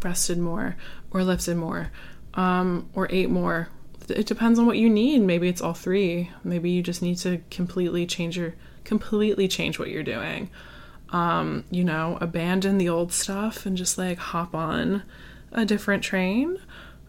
rested 0.04 0.38
more 0.38 0.76
or 1.12 1.24
lifted 1.24 1.56
more 1.56 1.92
um, 2.34 2.90
or 2.94 3.08
ate 3.12 3.30
more 3.30 3.70
it 4.10 4.26
depends 4.26 4.58
on 4.58 4.66
what 4.66 4.78
you 4.78 4.90
need 4.90 5.20
maybe 5.20 5.48
it's 5.48 5.62
all 5.62 5.74
three 5.74 6.30
maybe 6.44 6.70
you 6.70 6.82
just 6.82 7.02
need 7.02 7.18
to 7.18 7.40
completely 7.50 8.06
change 8.06 8.38
your 8.38 8.54
completely 8.84 9.48
change 9.48 9.78
what 9.78 9.90
you're 9.90 10.04
doing 10.04 10.50
um, 11.12 11.66
you 11.70 11.84
know, 11.84 12.18
abandon 12.22 12.78
the 12.78 12.90
old 12.90 13.12
stuff 13.12 13.66
and 13.66 13.76
just 13.76 13.98
like 13.98 14.18
hop 14.18 14.56
on 14.56 15.04
a 15.52 15.66
different 15.66 16.04
train 16.04 16.58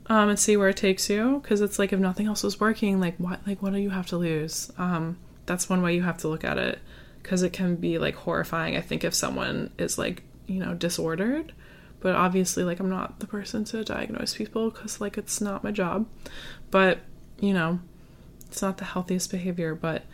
um, 0.07 0.29
and 0.29 0.39
see 0.39 0.57
where 0.57 0.69
it 0.69 0.77
takes 0.77 1.09
you. 1.09 1.41
Because 1.41 1.61
it's 1.61 1.79
like 1.79 1.93
if 1.93 2.01
nothing 2.01 2.27
else 2.27 2.45
is 2.45 2.59
working, 2.59 3.01
like 3.01 3.17
what 3.19 3.41
like 3.47 3.63
what 3.63 3.73
do 3.73 3.79
you 3.79 3.91
have 3.91 4.07
to 4.09 4.17
lose? 4.17 4.71
Um, 4.77 5.19
that's 5.47 5.69
one 5.69 5.83
way 5.83 5.95
you 5.95 6.03
have 6.03 6.19
to 6.19 6.29
look 6.29 6.45
at 6.45 6.59
it 6.59 6.79
because 7.23 7.43
it 7.43 7.53
can 7.53 7.77
be 7.77 7.99
like 7.99 8.15
horrifying. 8.15 8.77
I 8.77 8.81
think 8.81 9.05
if 9.05 9.15
someone 9.15 9.71
is 9.79 9.99
like 9.99 10.23
you 10.47 10.59
know 10.59 10.75
disordered, 10.75 11.53
but 12.01 12.15
obviously 12.15 12.65
like 12.65 12.81
I'm 12.81 12.91
not 12.91 13.21
the 13.21 13.27
person 13.27 13.65
to 13.67 13.85
diagnose 13.85 14.35
people 14.35 14.71
because 14.71 15.01
like 15.01 15.19
it's 15.19 15.41
not 15.41 15.65
my 15.65 15.71
job. 15.71 16.07
But 16.71 17.01
you 17.41 17.53
know, 17.53 17.81
it's 18.47 18.63
not 18.63 18.79
the 18.79 18.85
healthiest 18.85 19.31
behavior, 19.31 19.75
but 19.75 20.05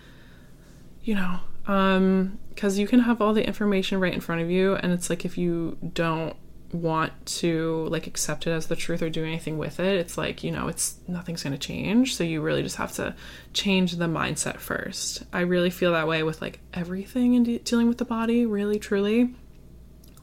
you 1.03 1.15
know, 1.15 1.41
um, 1.67 2.39
because 2.51 2.79
you 2.79 2.87
can 2.87 3.01
have 3.01 3.21
all 3.21 3.33
the 3.33 3.47
information 3.47 4.01
right 4.01 4.13
in 4.13 4.21
front 4.21 4.43
of 4.43 4.51
you, 4.51 4.75
and 4.75 4.93
it's 4.93 5.09
like 5.09 5.25
if 5.25 5.39
you 5.39 5.79
don't 5.95 6.37
want 6.73 7.13
to 7.25 7.87
like 7.91 8.07
accept 8.07 8.47
it 8.47 8.51
as 8.51 8.67
the 8.67 8.77
truth 8.77 9.01
or 9.01 9.09
do 9.09 9.25
anything 9.25 9.57
with 9.57 9.81
it 9.81 9.97
it's 9.97 10.19
like 10.19 10.45
you 10.45 10.51
know 10.51 10.69
it's 10.69 10.97
nothing's 11.09 11.43
going 11.43 11.53
to 11.53 11.59
change. 11.59 12.15
So 12.15 12.25
you 12.25 12.41
really 12.41 12.63
just 12.63 12.77
have 12.77 12.93
to 12.95 13.15
change 13.55 13.93
the 13.97 14.05
mindset 14.05 14.59
first. 14.59 15.25
I 15.33 15.41
really 15.41 15.71
feel 15.71 15.93
that 15.93 16.07
way 16.07 16.23
with 16.23 16.43
like 16.43 16.61
everything 16.75 17.35
in 17.35 17.43
de- 17.45 17.59
dealing 17.59 17.89
with 17.89 17.99
the 17.99 18.05
body 18.05 18.45
really 18.45 18.79
truly. 18.79 19.35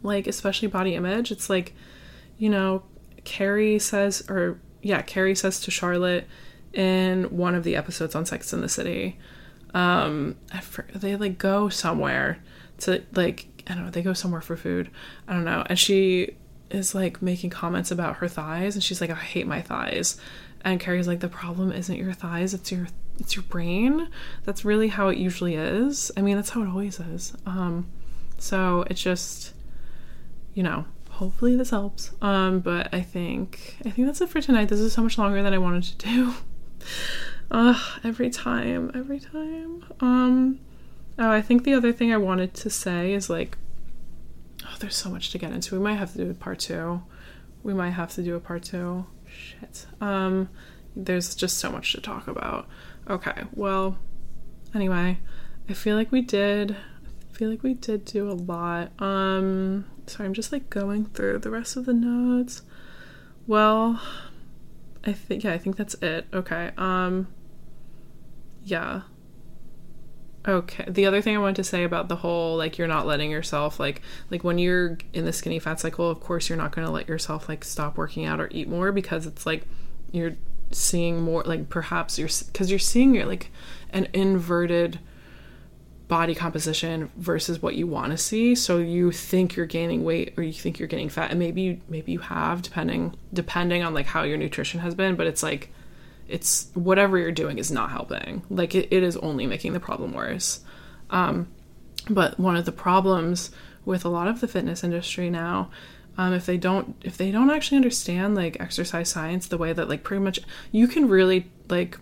Like 0.03 0.27
especially 0.27 0.67
body 0.67 0.93
image. 0.93 1.31
It's 1.31 1.49
like 1.49 1.73
you 2.37 2.49
know 2.49 2.83
carrie 3.23 3.79
says 3.79 4.23
or 4.29 4.59
yeah 4.81 5.01
carrie 5.01 5.35
says 5.35 5.59
to 5.59 5.71
charlotte 5.71 6.27
in 6.73 7.23
one 7.35 7.55
of 7.55 7.63
the 7.63 7.75
episodes 7.75 8.15
on 8.15 8.25
sex 8.25 8.53
in 8.53 8.61
the 8.61 8.69
city 8.69 9.17
um 9.73 10.35
they 10.93 11.15
like 11.15 11.37
go 11.37 11.69
somewhere 11.69 12.37
to 12.77 13.01
like 13.13 13.47
I 13.67 13.73
don't 13.73 13.85
know, 13.85 13.91
they 13.91 14.01
go 14.01 14.13
somewhere 14.13 14.41
for 14.41 14.55
food. 14.55 14.89
I 15.27 15.33
don't 15.33 15.45
know. 15.45 15.63
And 15.67 15.77
she 15.77 16.35
is 16.69 16.95
like 16.95 17.21
making 17.21 17.49
comments 17.49 17.91
about 17.91 18.17
her 18.17 18.27
thighs 18.27 18.75
and 18.75 18.83
she's 18.83 19.01
like, 19.01 19.09
I 19.09 19.15
hate 19.15 19.47
my 19.47 19.61
thighs. 19.61 20.17
And 20.61 20.79
Carrie's 20.79 21.07
like, 21.07 21.19
the 21.19 21.27
problem 21.27 21.71
isn't 21.71 21.95
your 21.95 22.13
thighs, 22.13 22.53
it's 22.53 22.71
your 22.71 22.87
it's 23.17 23.35
your 23.35 23.43
brain. 23.43 24.09
That's 24.43 24.65
really 24.65 24.89
how 24.89 25.07
it 25.07 25.17
usually 25.17 25.55
is. 25.55 26.11
I 26.17 26.21
mean, 26.21 26.35
that's 26.35 26.49
how 26.49 26.61
it 26.63 26.67
always 26.67 26.99
is. 26.99 27.33
Um, 27.45 27.87
so 28.37 28.85
it's 28.89 29.01
just, 29.01 29.53
you 30.53 30.63
know, 30.63 30.85
hopefully 31.11 31.55
this 31.55 31.69
helps. 31.69 32.11
Um, 32.21 32.59
but 32.59 32.93
I 32.93 33.01
think 33.01 33.77
I 33.85 33.89
think 33.89 34.07
that's 34.07 34.21
it 34.21 34.29
for 34.29 34.41
tonight. 34.41 34.69
This 34.69 34.79
is 34.79 34.93
so 34.93 35.01
much 35.01 35.17
longer 35.17 35.41
than 35.41 35.53
I 35.53 35.57
wanted 35.57 35.83
to 35.83 36.07
do. 36.07 36.33
Every 38.03 38.29
time, 38.29 38.91
every 38.93 39.19
time. 39.19 39.85
Um, 40.01 40.59
oh, 41.17 41.29
I 41.29 41.41
think 41.41 41.63
the 41.63 41.73
other 41.73 41.91
thing 41.91 42.13
I 42.13 42.17
wanted 42.17 42.53
to 42.55 42.69
say 42.69 43.13
is 43.13 43.29
like, 43.29 43.57
oh, 44.65 44.75
there's 44.79 44.95
so 44.95 45.09
much 45.09 45.31
to 45.31 45.37
get 45.37 45.51
into. 45.51 45.75
We 45.75 45.83
might 45.83 45.95
have 45.95 46.11
to 46.13 46.17
do 46.17 46.29
a 46.29 46.33
part 46.33 46.59
two. 46.59 47.01
We 47.63 47.73
might 47.73 47.91
have 47.91 48.13
to 48.13 48.23
do 48.23 48.35
a 48.35 48.39
part 48.39 48.63
two. 48.63 49.05
Shit. 49.25 49.85
Um, 50.01 50.49
there's 50.95 51.35
just 51.35 51.57
so 51.57 51.71
much 51.71 51.91
to 51.93 52.01
talk 52.01 52.27
about. 52.27 52.67
Okay, 53.09 53.43
well, 53.53 53.97
anyway, 54.73 55.19
I 55.69 55.73
feel 55.73 55.95
like 55.95 56.11
we 56.11 56.21
did. 56.21 56.71
I 56.71 57.37
feel 57.37 57.49
like 57.49 57.63
we 57.63 57.73
did 57.73 58.05
do 58.05 58.29
a 58.29 58.33
lot. 58.33 58.91
Um, 59.01 59.85
sorry, 60.07 60.27
I'm 60.27 60.33
just 60.33 60.51
like 60.51 60.69
going 60.69 61.05
through 61.05 61.39
the 61.39 61.49
rest 61.49 61.75
of 61.75 61.85
the 61.85 61.93
notes. 61.93 62.61
Well, 63.47 64.01
I 65.05 65.13
think 65.13 65.43
yeah, 65.43 65.53
I 65.53 65.57
think 65.57 65.75
that's 65.77 65.95
it. 65.95 66.25
Okay. 66.33 66.71
Um 66.77 67.27
yeah. 68.63 69.01
Okay. 70.47 70.85
The 70.87 71.07
other 71.07 71.21
thing 71.21 71.35
I 71.35 71.39
wanted 71.39 71.55
to 71.57 71.63
say 71.63 71.83
about 71.83 72.07
the 72.07 72.17
whole 72.17 72.55
like 72.55 72.77
you're 72.77 72.87
not 72.87 73.07
letting 73.07 73.31
yourself 73.31 73.79
like 73.79 74.01
like 74.29 74.43
when 74.43 74.59
you're 74.59 74.97
in 75.13 75.25
the 75.25 75.33
skinny 75.33 75.59
fat 75.59 75.79
cycle, 75.79 76.09
of 76.09 76.19
course 76.19 76.49
you're 76.49 76.57
not 76.57 76.71
going 76.71 76.85
to 76.85 76.91
let 76.91 77.07
yourself 77.07 77.49
like 77.49 77.63
stop 77.63 77.97
working 77.97 78.25
out 78.25 78.39
or 78.39 78.47
eat 78.51 78.67
more 78.67 78.91
because 78.91 79.25
it's 79.25 79.45
like 79.45 79.65
you're 80.11 80.35
seeing 80.71 81.21
more 81.21 81.43
like 81.43 81.69
perhaps 81.69 82.19
you're 82.19 82.29
cuz 82.53 82.69
you're 82.69 82.79
seeing 82.79 83.15
your 83.15 83.25
like 83.25 83.51
an 83.91 84.07
inverted 84.13 84.99
body 86.07 86.35
composition 86.35 87.09
versus 87.17 87.61
what 87.61 87.75
you 87.75 87.87
want 87.87 88.11
to 88.11 88.17
see 88.17 88.53
so 88.53 88.77
you 88.77 89.11
think 89.11 89.55
you're 89.55 89.65
gaining 89.65 90.03
weight 90.03 90.33
or 90.37 90.43
you 90.43 90.53
think 90.53 90.77
you're 90.77 90.87
getting 90.87 91.09
fat 91.09 91.31
and 91.31 91.39
maybe 91.39 91.61
you 91.61 91.81
maybe 91.89 92.11
you 92.11 92.19
have 92.19 92.61
depending 92.61 93.15
depending 93.33 93.81
on 93.81 93.93
like 93.93 94.05
how 94.05 94.21
your 94.21 94.37
nutrition 94.37 94.81
has 94.81 94.93
been 94.93 95.15
but 95.15 95.25
it's 95.25 95.41
like 95.41 95.71
it's 96.27 96.69
whatever 96.73 97.17
you're 97.17 97.31
doing 97.31 97.57
is 97.57 97.71
not 97.71 97.91
helping. 97.91 98.43
Like 98.49 98.75
it, 98.75 98.87
it 98.91 99.03
is 99.03 99.17
only 99.17 99.47
making 99.47 99.73
the 99.73 99.79
problem 99.79 100.13
worse. 100.13 100.61
Um, 101.09 101.47
but 102.09 102.39
one 102.39 102.55
of 102.55 102.65
the 102.65 102.71
problems 102.71 103.51
with 103.83 104.05
a 104.05 104.09
lot 104.09 104.27
of 104.27 104.41
the 104.41 104.47
fitness 104.47 104.83
industry 104.83 105.29
now 105.29 105.69
um, 106.17 106.33
if 106.33 106.45
they 106.45 106.57
don't 106.57 106.95
if 107.03 107.17
they 107.17 107.31
don't 107.31 107.49
actually 107.49 107.77
understand 107.77 108.35
like 108.35 108.59
exercise 108.59 109.09
science 109.09 109.47
the 109.47 109.57
way 109.57 109.73
that 109.73 109.89
like 109.89 110.03
pretty 110.03 110.23
much 110.23 110.39
you 110.71 110.87
can 110.87 111.07
really 111.07 111.49
like 111.69 111.99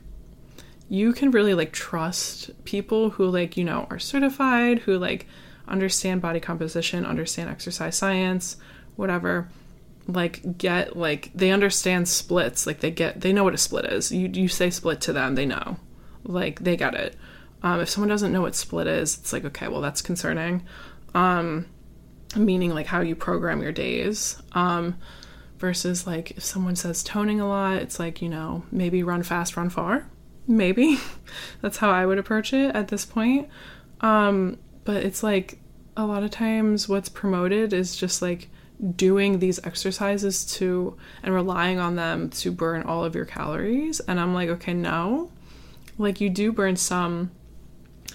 you 0.89 1.13
can 1.13 1.31
really 1.31 1.53
like 1.53 1.71
trust 1.71 2.51
people 2.65 3.11
who 3.11 3.25
like 3.25 3.57
you 3.57 3.63
know 3.63 3.87
are 3.89 3.99
certified 3.99 4.79
who 4.79 4.97
like 4.97 5.27
understand 5.67 6.21
body 6.21 6.39
composition 6.39 7.05
understand 7.05 7.49
exercise 7.49 7.97
science 7.97 8.57
whatever 8.95 9.47
like 10.07 10.57
get 10.57 10.97
like 10.97 11.31
they 11.33 11.51
understand 11.51 12.07
splits. 12.07 12.67
Like 12.67 12.79
they 12.79 12.91
get 12.91 13.21
they 13.21 13.33
know 13.33 13.43
what 13.43 13.53
a 13.53 13.57
split 13.57 13.85
is. 13.85 14.11
You 14.11 14.29
you 14.31 14.47
say 14.47 14.69
split 14.69 15.01
to 15.01 15.13
them 15.13 15.35
they 15.35 15.45
know. 15.45 15.77
Like 16.23 16.59
they 16.61 16.75
get 16.75 16.93
it. 16.93 17.15
Um, 17.61 17.79
if 17.79 17.89
someone 17.89 18.09
doesn't 18.09 18.33
know 18.33 18.41
what 18.41 18.55
split 18.55 18.87
is 18.87 19.17
it's 19.17 19.31
like 19.33 19.45
okay 19.45 19.67
well 19.67 19.81
that's 19.81 20.01
concerning. 20.01 20.63
Um, 21.13 21.67
meaning 22.35 22.73
like 22.73 22.87
how 22.87 23.01
you 23.01 23.15
program 23.15 23.61
your 23.61 23.71
days. 23.71 24.41
Um, 24.53 24.97
versus 25.59 26.05
like 26.05 26.31
if 26.31 26.43
someone 26.43 26.75
says 26.75 27.03
toning 27.03 27.39
a 27.39 27.47
lot 27.47 27.77
it's 27.77 27.97
like 27.97 28.21
you 28.21 28.27
know 28.27 28.65
maybe 28.69 29.03
run 29.03 29.23
fast 29.23 29.55
run 29.55 29.69
far. 29.69 30.09
Maybe. 30.45 30.99
That's 31.61 31.77
how 31.77 31.89
i 31.89 32.05
would 32.05 32.17
approach 32.17 32.51
it 32.51 32.75
at 32.75 32.89
this 32.89 33.05
point. 33.05 33.47
Um, 34.01 34.57
but 34.83 35.03
it's 35.03 35.23
like 35.23 35.59
a 35.95 36.05
lot 36.05 36.23
of 36.23 36.31
times 36.31 36.89
what's 36.89 37.07
promoted 37.07 37.71
is 37.71 37.95
just 37.95 38.21
like 38.21 38.49
doing 38.95 39.39
these 39.39 39.59
exercises 39.65 40.45
to 40.45 40.97
and 41.21 41.33
relying 41.33 41.79
on 41.79 41.95
them 41.95 42.29
to 42.29 42.51
burn 42.51 42.83
all 42.83 43.05
of 43.05 43.15
your 43.15 43.25
calories. 43.25 43.99
And 44.01 44.19
i'm 44.19 44.33
like 44.33 44.49
okay 44.49 44.73
no. 44.73 45.31
Like 45.97 46.19
you 46.19 46.29
do 46.29 46.51
burn 46.51 46.75
some 46.75 47.31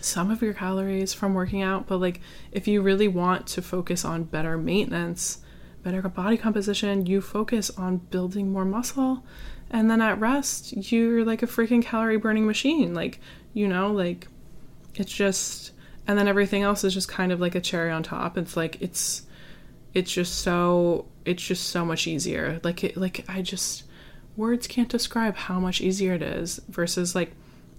some 0.00 0.30
of 0.30 0.42
your 0.42 0.54
calories 0.54 1.12
from 1.12 1.34
working 1.34 1.62
out 1.62 1.86
but 1.86 1.98
like 1.98 2.20
if 2.52 2.68
you 2.68 2.82
really 2.82 3.08
want 3.08 3.46
to 3.48 3.62
focus 3.62 4.04
on 4.04 4.22
better 4.24 4.56
maintenance 4.56 5.38
better 5.82 6.02
body 6.02 6.36
composition 6.36 7.06
you 7.06 7.20
focus 7.20 7.70
on 7.70 7.96
building 7.96 8.52
more 8.52 8.64
muscle. 8.64 9.24
And 9.70 9.90
then 9.90 10.00
at 10.00 10.18
rest 10.18 10.92
you're 10.92 11.24
like 11.24 11.42
a 11.42 11.46
freaking 11.46 11.82
calorie 11.82 12.16
burning 12.16 12.46
machine. 12.46 12.94
Like 12.94 13.20
you 13.54 13.68
know 13.68 13.92
like 13.92 14.28
it's 14.94 15.12
just 15.12 15.72
and 16.06 16.18
then 16.18 16.26
everything 16.26 16.62
else 16.62 16.84
is 16.84 16.94
just 16.94 17.08
kind 17.08 17.32
of 17.32 17.40
like 17.40 17.54
a 17.54 17.60
cherry 17.60 17.90
on 17.90 18.02
top. 18.02 18.38
It's 18.38 18.56
like 18.56 18.80
it's 18.80 19.22
it's 19.98 20.12
just 20.12 20.42
so 20.42 21.06
it's 21.24 21.42
just 21.42 21.68
so 21.68 21.84
much 21.84 22.06
easier. 22.06 22.60
Like 22.62 22.84
it 22.84 22.96
like 22.96 23.24
i 23.28 23.42
just 23.42 23.84
words 24.36 24.68
can't 24.68 24.88
describe 24.88 25.36
how 25.36 25.58
much 25.58 25.80
easier 25.80 26.14
it 26.14 26.22
is 26.22 26.60
versus 26.68 27.14
like 27.14 27.32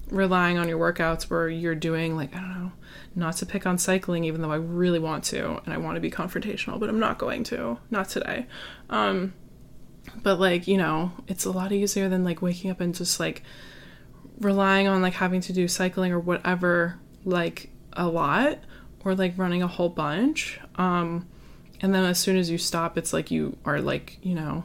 relying 0.10 0.58
on 0.58 0.68
your 0.68 0.78
workouts 0.78 1.24
where 1.24 1.48
you're 1.48 1.76
doing 1.76 2.18
like 2.18 2.36
i 2.36 2.40
don't 2.40 2.50
know 2.50 2.72
not 3.16 3.38
to 3.38 3.46
pick 3.46 3.66
on 3.66 3.78
cycling 3.78 4.24
even 4.24 4.42
though 4.42 4.52
i 4.52 4.56
really 4.56 5.00
want 5.00 5.24
to 5.24 5.62
and 5.64 5.74
i 5.74 5.78
want 5.78 5.96
to 5.96 6.02
be 6.02 6.10
confrontational 6.10 6.80
but 6.80 6.90
i'm 6.90 7.00
not 7.00 7.18
going 7.18 7.44
to 7.44 7.78
not 7.90 8.10
today. 8.10 8.46
Um 8.90 9.34
but 10.24 10.40
like 10.40 10.68
you 10.68 10.78
know 10.78 11.12
it's 11.28 11.46
a 11.46 11.52
lot 11.52 11.72
easier 11.72 12.10
than 12.10 12.24
like 12.24 12.42
waking 12.42 12.72
up 12.72 12.82
and 12.82 12.94
just 12.94 13.20
like 13.20 13.44
relying 14.40 14.88
on 14.88 15.02
like 15.02 15.14
having 15.14 15.42
to 15.42 15.54
do 15.54 15.68
cycling 15.68 16.12
or 16.12 16.20
whatever 16.20 17.00
like 17.24 17.70
a 17.94 18.08
lot 18.08 18.60
or 19.06 19.16
like 19.16 19.38
running 19.38 19.62
a 19.64 19.68
whole 19.68 19.90
bunch. 19.90 20.60
Um 20.76 21.28
and 21.82 21.94
then 21.94 22.04
as 22.06 22.20
soon 22.20 22.38
as 22.38 22.50
you 22.50 22.58
stop 22.58 22.98
it's 22.98 23.14
like 23.14 23.32
you 23.32 23.58
are 23.66 23.82
like 23.82 24.18
you 24.22 24.36
know 24.36 24.64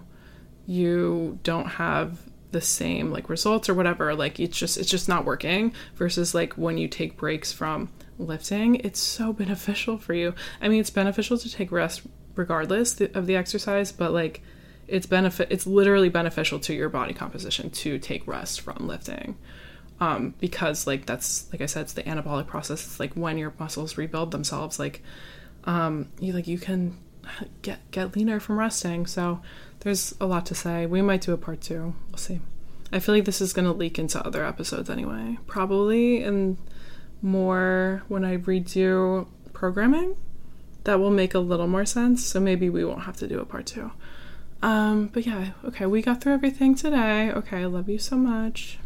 you 0.66 1.38
don't 1.42 1.66
have 1.66 2.18
the 2.54 2.60
same 2.60 3.10
like 3.10 3.28
results 3.28 3.68
or 3.68 3.74
whatever. 3.74 4.14
Like 4.14 4.40
it's 4.40 4.56
just 4.56 4.78
it's 4.78 4.88
just 4.88 5.08
not 5.08 5.24
working 5.24 5.74
versus 5.96 6.34
like 6.34 6.54
when 6.54 6.78
you 6.78 6.88
take 6.88 7.16
breaks 7.16 7.52
from 7.52 7.90
lifting 8.16 8.76
it's 8.76 9.00
so 9.00 9.32
beneficial 9.32 9.98
for 9.98 10.14
you. 10.14 10.34
I 10.62 10.68
mean 10.68 10.80
it's 10.80 10.90
beneficial 10.90 11.36
to 11.36 11.50
take 11.50 11.70
rest 11.70 12.02
regardless 12.36 13.00
of 13.00 13.26
the 13.26 13.36
exercise 13.36 13.92
but 13.92 14.12
like 14.12 14.40
it's 14.86 15.06
benefit 15.06 15.48
it's 15.50 15.66
literally 15.66 16.08
beneficial 16.08 16.58
to 16.60 16.74
your 16.74 16.88
body 16.88 17.12
composition 17.12 17.70
to 17.70 17.98
take 17.98 18.26
rest 18.26 18.60
from 18.60 18.86
lifting. 18.86 19.36
Um, 20.00 20.34
because 20.40 20.86
like 20.86 21.06
that's 21.06 21.50
like 21.52 21.60
i 21.60 21.66
said 21.66 21.82
it's 21.82 21.92
the 21.92 22.02
anabolic 22.04 22.46
process. 22.46 22.86
It's 22.86 23.00
like 23.00 23.14
when 23.14 23.36
your 23.36 23.52
muscles 23.58 23.98
rebuild 23.98 24.30
themselves 24.30 24.78
like 24.78 25.02
um, 25.64 26.08
you 26.20 26.32
like 26.32 26.46
you 26.46 26.58
can 26.58 26.96
get 27.62 27.90
get 27.90 28.14
leaner 28.16 28.40
from 28.40 28.58
resting 28.58 29.06
so 29.06 29.40
there's 29.80 30.14
a 30.20 30.26
lot 30.26 30.46
to 30.46 30.54
say. 30.54 30.86
We 30.86 31.02
might 31.02 31.20
do 31.20 31.32
a 31.32 31.36
part 31.36 31.60
two. 31.60 31.94
We'll 32.08 32.18
see. 32.18 32.40
I 32.90 32.98
feel 32.98 33.14
like 33.14 33.26
this 33.26 33.40
is 33.40 33.52
going 33.52 33.66
to 33.66 33.72
leak 33.72 33.98
into 33.98 34.24
other 34.24 34.44
episodes 34.44 34.88
anyway. 34.88 35.38
Probably 35.46 36.22
and 36.22 36.56
more 37.22 38.02
when 38.08 38.22
i 38.22 38.36
redo 38.36 39.26
programming 39.54 40.14
that 40.84 41.00
will 41.00 41.10
make 41.10 41.32
a 41.32 41.38
little 41.38 41.66
more 41.66 41.86
sense 41.86 42.22
so 42.22 42.38
maybe 42.38 42.68
we 42.68 42.84
won't 42.84 43.04
have 43.04 43.16
to 43.16 43.26
do 43.26 43.40
a 43.40 43.44
part 43.44 43.66
two. 43.66 43.90
Um, 44.62 45.08
but 45.08 45.26
yeah, 45.26 45.52
okay, 45.64 45.86
we 45.86 46.00
got 46.00 46.22
through 46.22 46.34
everything 46.34 46.74
today. 46.74 47.30
Okay, 47.30 47.62
I 47.62 47.66
love 47.66 47.88
you 47.88 47.98
so 47.98 48.16
much. 48.16 48.78